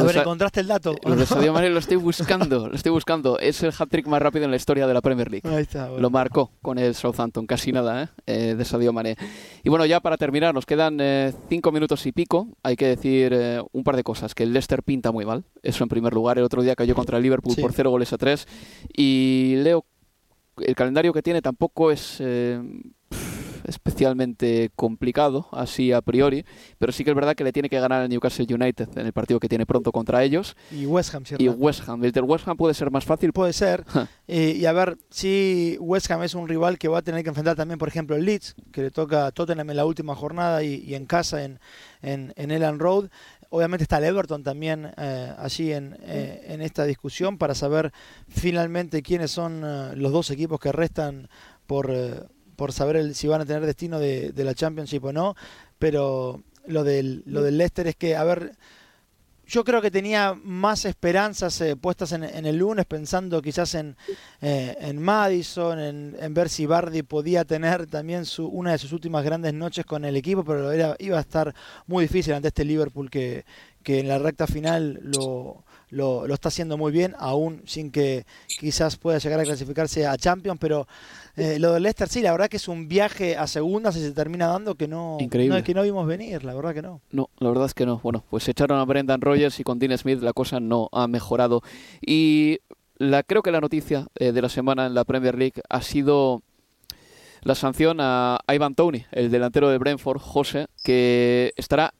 A 0.00 0.04
ver, 0.04 0.16
¿encontraste 0.18 0.60
el 0.60 0.66
dato? 0.66 0.94
Lo 1.04 1.16
de? 1.16 1.26
Sadio 1.26 1.52
Mané 1.52 1.70
lo 1.70 1.78
estoy 1.78 1.96
buscando, 1.96 2.68
lo 2.68 2.74
estoy 2.74 2.92
buscando. 2.92 3.38
Es 3.38 3.62
el 3.62 3.72
hat-trick 3.76 4.06
más 4.06 4.20
rápido 4.22 4.44
en 4.44 4.50
la 4.50 4.56
historia 4.56 4.86
de 4.86 4.94
la 4.94 5.00
Premier 5.00 5.30
League. 5.30 5.48
Ahí 5.48 5.62
está, 5.62 5.86
bueno. 5.86 6.00
Lo 6.02 6.10
marcó 6.10 6.50
con 6.62 6.78
el 6.78 6.94
Southampton, 6.94 7.46
casi 7.46 7.72
nada, 7.72 8.02
¿eh? 8.04 8.08
Eh, 8.26 8.54
de 8.56 8.64
Sadio 8.64 8.92
Mané. 8.92 9.16
Y 9.62 9.68
bueno, 9.68 9.86
ya 9.86 10.00
para 10.00 10.16
terminar, 10.16 10.54
nos 10.54 10.66
quedan 10.66 10.98
eh, 11.00 11.32
cinco 11.48 11.72
minutos 11.72 12.04
y 12.06 12.12
pico. 12.12 12.48
Hay 12.62 12.76
que 12.76 12.86
decir 12.86 13.32
eh, 13.34 13.60
un 13.72 13.84
par 13.84 13.96
de 13.96 14.02
cosas. 14.02 14.34
Que 14.34 14.42
el 14.44 14.52
Leicester 14.52 14.82
pinta 14.82 15.12
muy 15.12 15.24
mal, 15.24 15.44
eso 15.62 15.84
en 15.84 15.88
primer 15.88 16.12
lugar. 16.14 16.38
El 16.38 16.44
otro 16.44 16.62
día 16.62 16.74
cayó 16.76 16.94
contra 16.94 17.16
el 17.16 17.22
Liverpool 17.22 17.54
Sí. 17.54 17.60
por 17.60 17.72
cero 17.72 17.90
goles 17.90 18.12
a 18.12 18.18
tres. 18.18 18.46
Y 18.96 19.54
Leo, 19.58 19.84
el 20.58 20.74
calendario 20.74 21.12
que 21.12 21.22
tiene 21.22 21.42
tampoco 21.42 21.90
es... 21.90 22.20
especialmente 23.66 24.70
complicado, 24.74 25.48
así 25.52 25.92
a 25.92 26.00
priori, 26.00 26.44
pero 26.78 26.92
sí 26.92 27.04
que 27.04 27.10
es 27.10 27.16
verdad 27.16 27.34
que 27.34 27.44
le 27.44 27.52
tiene 27.52 27.68
que 27.68 27.78
ganar 27.80 28.02
al 28.02 28.08
Newcastle 28.08 28.46
United 28.48 28.88
en 28.96 29.06
el 29.06 29.12
partido 29.12 29.40
que 29.40 29.48
tiene 29.48 29.66
pronto 29.66 29.92
contra 29.92 30.22
ellos. 30.22 30.56
Y 30.70 30.86
West 30.86 31.14
Ham, 31.14 31.24
¿cierto? 31.24 31.42
Y 31.42 31.48
West 31.48 31.88
Ham. 31.88 32.04
El 32.04 32.12
del 32.12 32.24
West 32.24 32.46
Ham 32.48 32.56
puede 32.56 32.74
ser 32.74 32.90
más 32.90 33.04
fácil. 33.04 33.32
Puede 33.32 33.52
ser. 33.52 33.84
Eh, 34.28 34.56
y 34.56 34.66
a 34.66 34.72
ver, 34.72 34.98
si 35.10 35.76
West 35.80 36.10
Ham 36.10 36.22
es 36.22 36.34
un 36.34 36.48
rival 36.48 36.78
que 36.78 36.88
va 36.88 36.98
a 36.98 37.02
tener 37.02 37.22
que 37.22 37.28
enfrentar 37.28 37.56
también, 37.56 37.78
por 37.78 37.88
ejemplo, 37.88 38.16
el 38.16 38.24
Leeds, 38.24 38.54
que 38.72 38.82
le 38.82 38.90
toca 38.90 39.26
a 39.26 39.32
Tottenham 39.32 39.70
en 39.70 39.76
la 39.76 39.84
última 39.84 40.14
jornada 40.14 40.62
y, 40.62 40.76
y 40.76 40.94
en 40.94 41.06
casa 41.06 41.44
en, 41.44 41.60
en, 42.02 42.32
en 42.36 42.50
Elland 42.50 42.80
Road. 42.80 43.08
Obviamente 43.48 43.84
está 43.84 43.98
el 43.98 44.04
Everton 44.04 44.42
también 44.42 44.90
eh, 44.96 45.32
allí 45.38 45.72
en, 45.72 45.96
eh, 46.02 46.42
en 46.48 46.62
esta 46.62 46.84
discusión 46.84 47.38
para 47.38 47.54
saber 47.54 47.92
finalmente 48.28 49.02
quiénes 49.02 49.30
son 49.30 49.62
eh, 49.64 49.92
los 49.94 50.10
dos 50.10 50.30
equipos 50.30 50.58
que 50.58 50.72
restan 50.72 51.28
por, 51.66 51.90
por 52.56 52.72
saber 52.72 52.96
el- 52.96 53.14
si 53.14 53.28
van 53.28 53.40
a 53.42 53.46
tener 53.46 53.64
destino 53.66 53.98
de, 53.98 54.32
de 54.32 54.44
la 54.44 54.54
Championship 54.54 55.04
o 55.04 55.12
no. 55.12 55.34
Pero 55.78 56.42
lo 56.66 56.84
del, 56.84 57.22
lo 57.26 57.42
del 57.42 57.58
Leicester 57.58 57.86
es 57.86 57.96
que, 57.96 58.16
a 58.16 58.24
ver, 58.24 58.52
yo 59.48 59.62
creo 59.62 59.80
que 59.80 59.92
tenía 59.92 60.34
más 60.34 60.84
esperanzas 60.84 61.60
eh, 61.60 61.76
puestas 61.76 62.10
en, 62.10 62.24
el 62.24 62.56
lunes, 62.56 62.84
pensando 62.84 63.40
quizás 63.40 63.76
en, 63.76 63.96
eh, 64.42 64.76
en 64.80 65.00
Madison, 65.00 65.78
en, 65.78 66.16
en 66.18 66.34
ver 66.34 66.48
si 66.48 66.66
Bardi 66.66 67.02
podía 67.04 67.44
tener 67.44 67.86
también 67.86 68.24
su, 68.24 68.48
una 68.48 68.72
de 68.72 68.78
sus 68.78 68.92
últimas 68.92 69.24
grandes 69.24 69.54
noches 69.54 69.86
con 69.86 70.04
el 70.04 70.16
equipo, 70.16 70.42
pero 70.42 70.72
era, 70.72 70.96
iba 70.98 71.18
a 71.18 71.20
estar 71.20 71.54
muy 71.86 72.06
difícil 72.06 72.34
ante 72.34 72.48
este 72.48 72.64
Liverpool 72.64 73.08
que, 73.08 73.44
que 73.84 74.00
en 74.00 74.08
la 74.08 74.18
recta 74.18 74.48
final 74.48 74.98
lo, 75.04 75.62
lo, 75.90 76.26
lo 76.26 76.34
está 76.34 76.48
haciendo 76.48 76.76
muy 76.76 76.90
bien, 76.90 77.14
aún 77.16 77.62
sin 77.66 77.92
que 77.92 78.26
quizás 78.58 78.96
pueda 78.96 79.18
llegar 79.18 79.38
a 79.38 79.44
clasificarse 79.44 80.08
a 80.08 80.16
Champions, 80.16 80.58
pero 80.60 80.88
eh, 81.36 81.58
lo 81.58 81.72
del 81.74 81.82
Leicester 81.82 82.08
sí, 82.08 82.22
la 82.22 82.32
verdad 82.32 82.48
que 82.48 82.56
es 82.56 82.66
un 82.68 82.88
viaje 82.88 83.36
a 83.36 83.46
segundas 83.46 83.96
y 83.96 84.00
se 84.00 84.12
termina 84.12 84.46
dando 84.46 84.74
que 84.74 84.88
no, 84.88 85.18
Increíble. 85.20 85.58
no- 85.58 85.64
que 85.64 85.74
no 85.74 85.82
vimos 85.82 86.06
venir, 86.06 86.44
la 86.44 86.54
verdad 86.54 86.74
que 86.74 86.82
no. 86.82 87.00
No, 87.10 87.28
la 87.38 87.48
verdad 87.50 87.66
es 87.66 87.74
que 87.74 87.86
no. 87.86 87.98
Bueno, 88.02 88.24
pues 88.30 88.48
echaron 88.48 88.78
a 88.78 88.84
Brendan 88.84 89.20
Rogers 89.20 89.60
y 89.60 89.64
con 89.64 89.78
Dean 89.78 89.96
Smith 89.98 90.20
la 90.22 90.32
cosa 90.32 90.60
no 90.60 90.88
ha 90.92 91.06
mejorado. 91.08 91.62
Y 92.00 92.58
la, 92.98 93.22
creo 93.22 93.42
que 93.42 93.50
la 93.52 93.60
noticia 93.60 94.06
eh, 94.16 94.32
de 94.32 94.42
la 94.42 94.48
semana 94.48 94.86
en 94.86 94.94
la 94.94 95.04
Premier 95.04 95.36
League 95.36 95.60
ha 95.68 95.82
sido 95.82 96.42
la 97.42 97.54
sanción 97.54 97.98
a 98.00 98.38
Ivan 98.48 98.74
Tony, 98.74 99.04
el 99.12 99.30
delantero 99.30 99.68
de 99.68 99.78
Brentford, 99.78 100.18
José, 100.18 100.66
que 100.82 101.52
estará 101.56 101.92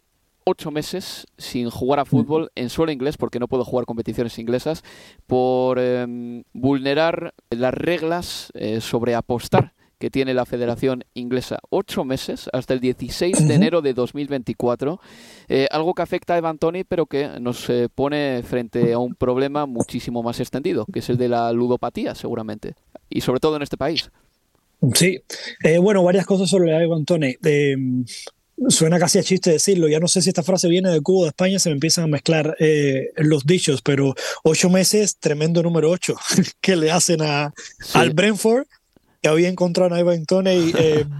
ocho 0.46 0.70
meses 0.70 1.26
sin 1.36 1.70
jugar 1.70 1.98
a 1.98 2.04
fútbol 2.04 2.50
en 2.54 2.70
suelo 2.70 2.92
inglés, 2.92 3.16
porque 3.16 3.40
no 3.40 3.48
puedo 3.48 3.64
jugar 3.64 3.84
competiciones 3.84 4.38
inglesas, 4.38 4.84
por 5.26 5.78
eh, 5.80 6.42
vulnerar 6.52 7.34
las 7.50 7.74
reglas 7.74 8.52
eh, 8.54 8.80
sobre 8.80 9.14
apostar 9.14 9.74
que 9.98 10.10
tiene 10.10 10.34
la 10.34 10.44
Federación 10.44 11.04
Inglesa. 11.14 11.58
Ocho 11.70 12.04
meses, 12.04 12.48
hasta 12.52 12.74
el 12.74 12.80
16 12.80 13.48
de 13.48 13.54
enero 13.54 13.82
de 13.82 13.94
2024. 13.94 15.00
Eh, 15.48 15.66
algo 15.70 15.94
que 15.94 16.02
afecta 16.02 16.34
a 16.34 16.38
Evan 16.38 16.58
Tony, 16.58 16.84
pero 16.84 17.06
que 17.06 17.28
nos 17.40 17.68
eh, 17.70 17.88
pone 17.92 18.42
frente 18.42 18.92
a 18.92 18.98
un 18.98 19.14
problema 19.14 19.66
muchísimo 19.66 20.22
más 20.22 20.40
extendido, 20.40 20.86
que 20.92 20.98
es 20.98 21.08
el 21.08 21.16
de 21.16 21.28
la 21.28 21.52
ludopatía, 21.52 22.14
seguramente. 22.14 22.74
Y 23.08 23.22
sobre 23.22 23.40
todo 23.40 23.56
en 23.56 23.62
este 23.62 23.76
país. 23.76 24.10
Sí, 24.92 25.18
Eh, 25.64 25.78
bueno, 25.78 26.02
varias 26.02 26.26
cosas 26.26 26.50
sobre 26.50 26.84
Ivan 26.84 27.06
Tony. 27.06 27.34
Suena 28.68 28.98
casi 28.98 29.18
a 29.18 29.22
chiste 29.22 29.50
decirlo, 29.50 29.86
ya 29.86 30.00
no 30.00 30.08
sé 30.08 30.22
si 30.22 30.30
esta 30.30 30.42
frase 30.42 30.68
viene 30.68 30.90
de 30.90 31.02
Cuba 31.02 31.20
o 31.20 31.22
de 31.24 31.28
España, 31.28 31.58
se 31.58 31.68
me 31.68 31.74
empiezan 31.74 32.04
a 32.04 32.08
mezclar 32.08 32.56
eh, 32.58 33.10
los 33.16 33.44
dichos, 33.44 33.82
pero 33.82 34.14
ocho 34.44 34.70
meses, 34.70 35.18
tremendo 35.18 35.62
número 35.62 35.90
ocho 35.90 36.16
que 36.60 36.74
le 36.74 36.90
hacen 36.90 37.20
a, 37.20 37.52
al 37.92 38.10
Brentford, 38.10 38.66
que 39.20 39.28
había 39.28 39.48
encontrado 39.48 39.94
a 39.94 40.00
Ivan 40.00 40.24
Tony. 40.24 40.72
eh, 40.76 41.04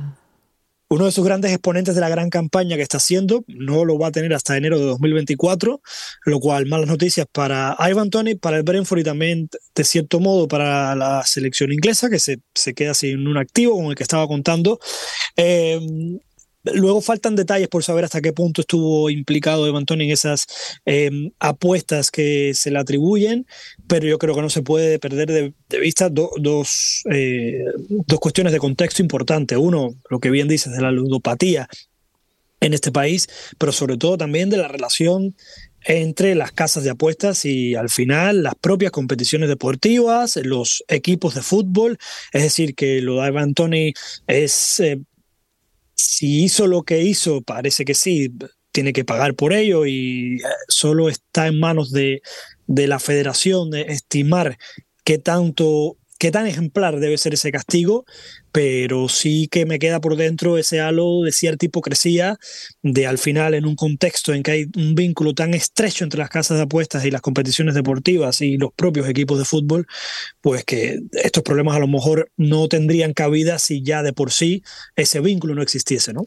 uno 0.89 1.05
de 1.05 1.13
sus 1.13 1.25
grandes 1.25 1.51
exponentes 1.51 1.95
de 1.95 2.01
la 2.01 2.09
gran 2.09 2.31
campaña 2.31 2.77
que 2.77 2.83
está 2.83 2.99
haciendo, 2.99 3.45
no 3.49 3.85
lo 3.85 3.99
va 3.99 4.09
a 4.09 4.13
tener 4.13 4.33
hasta 4.33 4.57
enero 4.57 4.79
de 4.79 4.85
2024, 4.85 5.81
lo 6.25 6.41
cual 6.41 6.67
malas 6.67 6.87
noticias 6.87 7.27
para 7.31 7.77
Ivan 7.81 8.11
Tony, 8.11 8.37
para 8.37 8.59
el 8.59 8.63
Brentford 8.63 9.01
y 9.01 9.05
también 9.05 9.49
de 9.75 9.85
cierto 9.85 10.21
modo 10.21 10.47
para 10.47 10.95
la 10.95 11.25
selección 11.25 11.73
inglesa 11.73 12.09
que 12.09 12.21
se, 12.21 12.39
se 12.55 12.75
queda 12.75 12.95
sin 12.95 13.27
un 13.27 13.37
activo 13.37 13.77
con 13.77 13.87
el 13.87 13.95
que 13.97 14.05
estaba 14.05 14.29
contando. 14.29 14.79
Eh, 15.37 15.81
Luego 16.75 17.01
faltan 17.01 17.37
detalles 17.37 17.69
por 17.69 17.85
saber 17.85 18.05
hasta 18.05 18.21
qué 18.21 18.33
punto 18.33 18.61
estuvo 18.63 19.11
implicado 19.11 19.67
Evan 19.67 19.87
Tony 19.87 20.05
en 20.05 20.11
esas 20.11 20.47
eh, 20.85 21.11
apuestas 21.39 22.11
que 22.11 22.53
se 22.55 22.71
le 22.71 22.79
atribuyen, 22.79 23.47
pero 23.87 24.07
yo 24.07 24.19
creo 24.19 24.35
que 24.35 24.43
no 24.43 24.51
se 24.51 24.63
puede 24.63 24.99
perder 24.99 25.31
de, 25.69 25.79
vista 25.81 26.09
do- 26.09 26.31
dos, 26.39 27.03
eh, 27.11 27.65
dos 28.07 28.21
cuestiones 28.21 28.53
de 28.53 28.59
contexto 28.59 29.03
importantes. 29.03 29.59
Uno, 29.59 29.95
lo 30.11 30.19
que 30.19 30.31
bien 30.31 30.49
dices 30.49 30.73
de 30.73 30.83
la 30.83 30.91
ludopatía 30.91 31.69
en 32.61 32.75
este 32.75 32.91
país, 32.91 33.29
pero 33.59 33.71
sobre 33.73 33.97
todo 33.97 34.17
también 34.17 34.51
de 34.51 34.57
la 34.57 34.69
relación 34.69 35.37
entre 35.89 36.35
las 36.35 36.51
casas 36.51 36.83
de 36.83 36.91
apuestas 36.91 37.45
y 37.45 37.77
al 37.77 37.91
final 37.91 38.43
las 38.43 38.55
propias 38.57 38.91
competiciones 38.91 39.49
deportivas, 39.49 40.37
los 40.43 40.83
equipos 40.89 41.35
de 41.37 41.43
fútbol. 41.43 41.97
Es 42.33 42.43
decir, 42.43 42.75
que 42.75 43.01
lo 43.03 43.21
de 43.21 43.29
Ivan 43.29 43.55
Tony 43.55 43.93
es, 44.27 44.81
eh, 44.81 44.99
si 45.97 46.45
hizo 46.45 46.67
lo 46.67 46.83
que 46.83 47.03
hizo, 47.03 47.43
parece 47.43 47.85
que 47.85 47.95
sí, 47.95 48.31
tiene 48.71 48.93
que 48.93 49.05
pagar 49.05 49.35
por 49.35 49.53
ello 49.53 49.87
y 49.87 50.37
eh, 50.37 50.41
solo 50.69 51.09
está 51.09 51.47
en 51.47 51.59
manos 51.59 51.91
de, 51.91 52.21
de 52.67 52.87
la 52.87 52.99
federación 52.99 53.71
de 53.71 53.83
estimar 53.83 54.59
qué 55.03 55.19
tanto 55.19 55.97
qué 56.19 56.31
tan 56.31 56.47
ejemplar 56.47 56.99
debe 56.99 57.19
ser 57.19 57.35
ese 57.35 57.53
castigo, 57.53 58.05
pero 58.57 59.11
sí 59.11 59.49
que 59.51 59.67
me 59.67 59.79
queda 59.79 60.01
por 60.01 60.17
dentro 60.17 60.57
ese 60.57 60.81
halo 60.81 61.21
de 61.21 61.31
cierta 61.31 61.67
hipocresía 61.67 62.39
de 62.83 63.07
al 63.07 63.19
final 63.19 63.53
en 63.53 63.67
un 63.67 63.77
contexto 63.77 64.33
en 64.33 64.43
que 64.43 64.51
hay 64.51 64.67
un 64.75 64.95
vínculo 64.95 65.35
tan 65.35 65.53
estrecho 65.53 66.05
entre 66.05 66.21
las 66.21 66.31
casas 66.31 66.57
de 66.57 66.63
apuestas 66.63 67.05
y 67.05 67.11
las 67.11 67.21
competiciones 67.21 67.75
deportivas 67.75 68.41
y 68.41 68.57
los 68.57 68.71
propios 68.75 69.11
equipos 69.11 69.39
de 69.39 69.45
fútbol, 69.45 69.87
pues 70.41 70.65
que 70.65 71.01
estos 71.13 71.43
problemas 71.43 71.77
a 71.77 71.81
lo 71.81 71.87
mejor 71.87 72.31
no 72.39 72.67
tendrían 72.67 73.13
cabida 73.13 73.59
si 73.59 73.83
ya 73.83 74.03
de 74.03 74.15
por 74.15 74.33
sí 74.33 74.63
ese 74.95 75.21
vínculo 75.21 75.55
no 75.55 75.61
existiese, 75.61 76.15
¿no? 76.15 76.25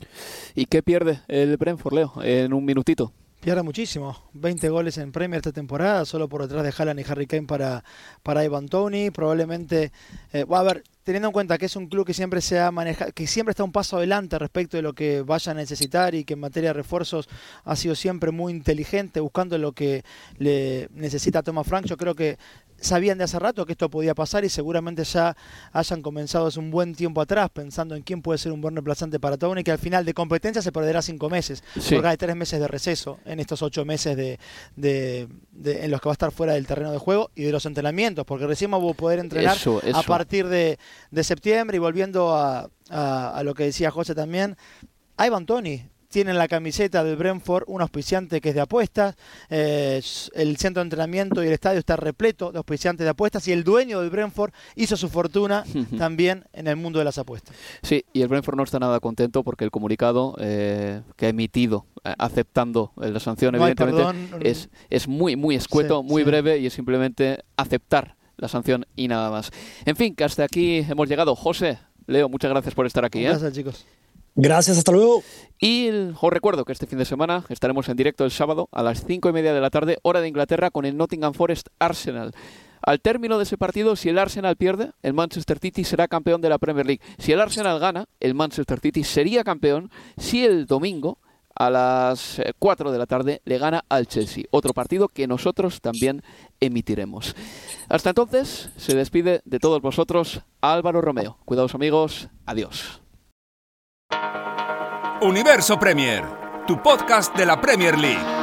¿Y 0.54 0.68
qué 0.68 0.84
pierde 0.84 1.22
el 1.30 1.58
Brentford, 1.58 1.96
Leo, 1.96 2.14
en 2.22 2.54
un 2.54 2.64
minutito? 2.64 3.12
Pierde 3.42 3.64
muchísimo. 3.64 4.30
20 4.34 4.68
goles 4.68 4.98
en 4.98 5.14
Premier 5.14 5.38
esta 5.38 5.54
temporada, 5.54 6.04
solo 6.04 6.28
por 6.28 6.42
detrás 6.42 6.62
de 6.62 6.74
Haaland 6.78 7.00
y 7.00 7.04
Harry 7.10 7.26
Kane 7.26 7.48
para, 7.48 7.86
para 8.22 8.44
Ivan 8.44 8.68
Tony. 8.68 9.12
Probablemente, 9.12 9.94
eh, 10.34 10.46
a 10.48 10.64
ver, 10.64 10.84
teniendo 11.04 11.30
en 11.30 11.34
cuenta 11.34 11.58
que 11.58 11.66
es 11.66 11.76
un 11.76 11.88
club 11.88 12.06
que 12.06 12.14
siempre 12.14 12.42
se 12.42 12.60
ha 12.60 12.72
manejado, 12.72 13.12
que 13.14 13.28
siempre 13.28 13.52
está 13.52 13.64
un 13.64 13.72
paso 13.72 13.98
adelante 13.98 14.38
respecto 14.38 14.78
de 14.78 14.84
lo 14.84 14.94
que 14.94 15.22
vaya 15.22 15.52
a 15.52 15.56
necesitar 15.56 16.16
y 16.16 16.24
que 16.24 16.34
en 16.34 16.40
materia 16.40 16.70
de 16.70 16.74
refuerzos 16.74 17.30
ha 17.64 17.76
sido 17.76 17.96
siempre 17.96 18.32
muy 18.32 18.54
inteligente, 18.54 19.20
buscando 19.20 19.58
lo 19.58 19.72
que 19.72 20.04
le 20.38 20.90
necesita 20.94 21.44
Thomas 21.44 21.68
Frank. 21.68 21.86
Yo 21.86 21.98
creo 21.98 22.16
que 22.16 22.38
sabían 22.82 23.18
de 23.18 23.24
hace 23.24 23.40
rato 23.40 23.66
que 23.66 23.74
esto 23.74 23.90
podía 23.90 24.16
pasar 24.16 24.46
y 24.46 24.50
seguramente 24.50 25.04
ya 25.04 25.36
hayan 25.72 26.02
comenzado 26.02 26.48
hace 26.48 26.60
un 26.60 26.72
buen 26.72 26.96
tiempo 26.96 27.22
atrás 27.22 27.50
pensando 27.52 27.96
en 27.96 28.04
quién 28.04 28.22
puede 28.22 28.38
ser 28.38 28.52
un 28.52 28.62
buen 28.62 28.76
reemplazante 28.76 29.20
para 29.20 29.38
Tony, 29.38 29.64
que 29.64 29.72
al 29.72 29.80
final 29.80 30.06
de 30.06 30.14
competencia 30.14 30.62
se 30.62 30.72
perderá 30.72 31.02
cinco 31.02 31.30
meses, 31.30 31.64
porque 31.74 32.08
hay 32.08 32.18
tres 32.18 32.36
meses 32.36 32.60
de 32.60 32.68
receso 32.68 33.20
en 33.26 33.40
estos 33.40 33.62
ocho 33.62 33.86
meses 33.86 34.16
de, 34.16 34.40
en 35.66 35.92
los 35.92 36.02
que 36.02 36.10
va 36.10 36.12
a 36.12 36.14
estar 36.14 36.32
fuera 36.32 36.54
del 36.54 36.68
terreno 36.68 36.92
de 36.92 36.98
juego 36.98 37.32
y 37.36 37.44
de 37.44 37.52
los 37.52 37.66
entrenamientos, 37.66 38.26
porque 38.26 38.48
recién 38.48 38.72
va 38.72 38.78
a 38.78 38.94
poder 38.94 39.20
entrenar 39.20 39.58
a 39.94 40.04
partir 40.04 40.48
de, 40.48 40.80
septiembre 41.24 41.78
y 41.78 41.80
volviendo 41.80 42.34
a, 42.36 42.70
a, 42.90 43.42
lo 43.44 43.54
que 43.54 43.66
decía 43.66 43.92
José 43.92 44.16
también, 44.16 44.58
Ivan 45.18 45.46
Tony 45.46 45.90
tienen 46.10 46.38
la 46.38 46.48
camiseta 46.48 47.04
del 47.04 47.16
Brentford, 47.16 47.64
un 47.68 47.82
auspiciante 47.82 48.42
que 48.42 48.50
es 48.50 48.56
de 48.56 48.62
apuestas, 48.62 49.16
eh, 49.50 50.02
el 50.34 50.58
centro 50.58 50.82
de 50.82 50.86
entrenamiento 50.86 51.44
y 51.44 51.48
el 51.48 51.54
estadio 51.54 51.80
está 51.80 51.96
repleto 51.96 52.52
de 52.52 52.58
auspiciantes 52.58 53.06
de 53.06 53.12
apuestas 53.12 53.48
y 53.48 53.52
el 53.52 53.64
dueño 53.64 54.02
del 54.02 54.10
Brentford 54.10 54.52
hizo 54.76 54.98
su 54.98 55.08
fortuna 55.08 55.64
también 55.98 56.46
en 56.52 56.68
el 56.68 56.76
mundo 56.76 57.00
de 57.00 57.06
las 57.06 57.18
apuestas. 57.18 57.56
Sí, 57.84 58.04
y 58.12 58.22
el 58.22 58.28
Brentford 58.28 58.58
no 58.58 58.64
está 58.64 58.80
nada 58.80 59.00
contento 59.00 59.44
porque 59.44 59.64
el 59.64 59.72
comunicado 59.72 60.36
eh, 60.40 61.02
que 61.16 61.28
ha 61.28 61.30
emitido 61.30 61.86
eh, 62.04 62.14
aceptando 62.18 62.92
la 62.96 63.20
sanción, 63.20 63.56
evidentemente, 63.56 64.50
es, 64.50 64.70
es 64.90 65.08
muy, 65.08 65.36
muy 65.36 65.56
escueto, 65.56 66.02
muy 66.02 66.24
breve 66.24 66.58
y 66.58 66.66
es 66.66 66.74
simplemente 66.74 67.44
aceptar 67.56 68.19
la 68.40 68.48
sanción 68.48 68.86
y 68.96 69.08
nada 69.08 69.30
más. 69.30 69.52
En 69.86 69.96
fin, 69.96 70.16
que 70.16 70.24
hasta 70.24 70.44
aquí 70.44 70.86
hemos 70.90 71.08
llegado. 71.08 71.36
José, 71.36 71.80
Leo, 72.08 72.30
muchas 72.30 72.50
gracias 72.50 72.74
por 72.74 72.86
estar 72.86 73.06
aquí. 73.06 73.22
Gracias, 73.24 73.54
chicos. 73.54 73.86
Gracias, 74.36 74.78
hasta 74.78 74.92
luego. 74.92 75.22
Y 75.60 75.90
os 75.90 76.32
recuerdo 76.32 76.64
que 76.64 76.72
este 76.72 76.88
fin 76.88 76.98
de 76.98 77.06
semana 77.06 77.44
estaremos 77.50 77.90
en 77.90 77.98
directo 77.98 78.24
el 78.24 78.32
sábado 78.32 78.70
a 78.72 78.84
las 78.84 79.06
cinco 79.06 79.30
y 79.30 79.34
media 79.34 79.54
de 79.54 79.60
la 79.60 79.70
tarde, 79.70 79.98
hora 80.02 80.22
de 80.22 80.28
Inglaterra, 80.28 80.72
con 80.72 80.86
el 80.86 80.96
Nottingham 80.96 81.34
Forest 81.34 81.68
Arsenal. 81.80 82.34
Al 82.82 83.02
término 83.02 83.38
de 83.38 83.44
ese 83.44 83.58
partido, 83.58 83.98
si 83.98 84.08
el 84.08 84.18
Arsenal 84.18 84.56
pierde, 84.56 84.92
el 85.04 85.14
Manchester 85.14 85.60
City 85.60 85.84
será 85.84 86.08
campeón 86.08 86.40
de 86.40 86.48
la 86.48 86.58
Premier 86.58 86.86
League. 86.86 87.02
Si 87.18 87.34
el 87.34 87.42
Arsenal 87.42 87.80
gana, 87.80 88.06
el 88.22 88.34
Manchester 88.34 88.80
City 88.80 89.04
sería 89.04 89.44
campeón 89.44 89.92
si 90.18 90.46
el 90.46 90.66
domingo 90.66 91.18
a 91.60 91.70
las 91.70 92.42
4 92.58 92.92
de 92.92 92.98
la 92.98 93.06
tarde 93.06 93.42
le 93.46 93.60
gana 93.60 93.86
al 93.90 94.08
Chelsea. 94.08 94.46
Otro 94.50 94.74
partido 94.74 95.10
que 95.10 95.28
nosotros 95.28 95.82
también 95.82 96.24
emitiremos. 96.60 97.36
Hasta 97.90 98.10
entonces, 98.10 98.72
se 98.78 98.96
despide 98.96 99.42
de 99.46 99.60
todos 99.60 99.82
vosotros 99.82 100.42
Álvaro 100.62 101.02
Romeo. 101.02 101.38
Cuidados 101.46 101.76
amigos, 101.76 102.30
adiós. 102.46 103.02
Universo 105.22 105.78
Premier, 105.78 106.24
tu 106.66 106.82
podcast 106.82 107.36
de 107.36 107.46
la 107.46 107.60
Premier 107.60 107.98
League. 107.98 108.39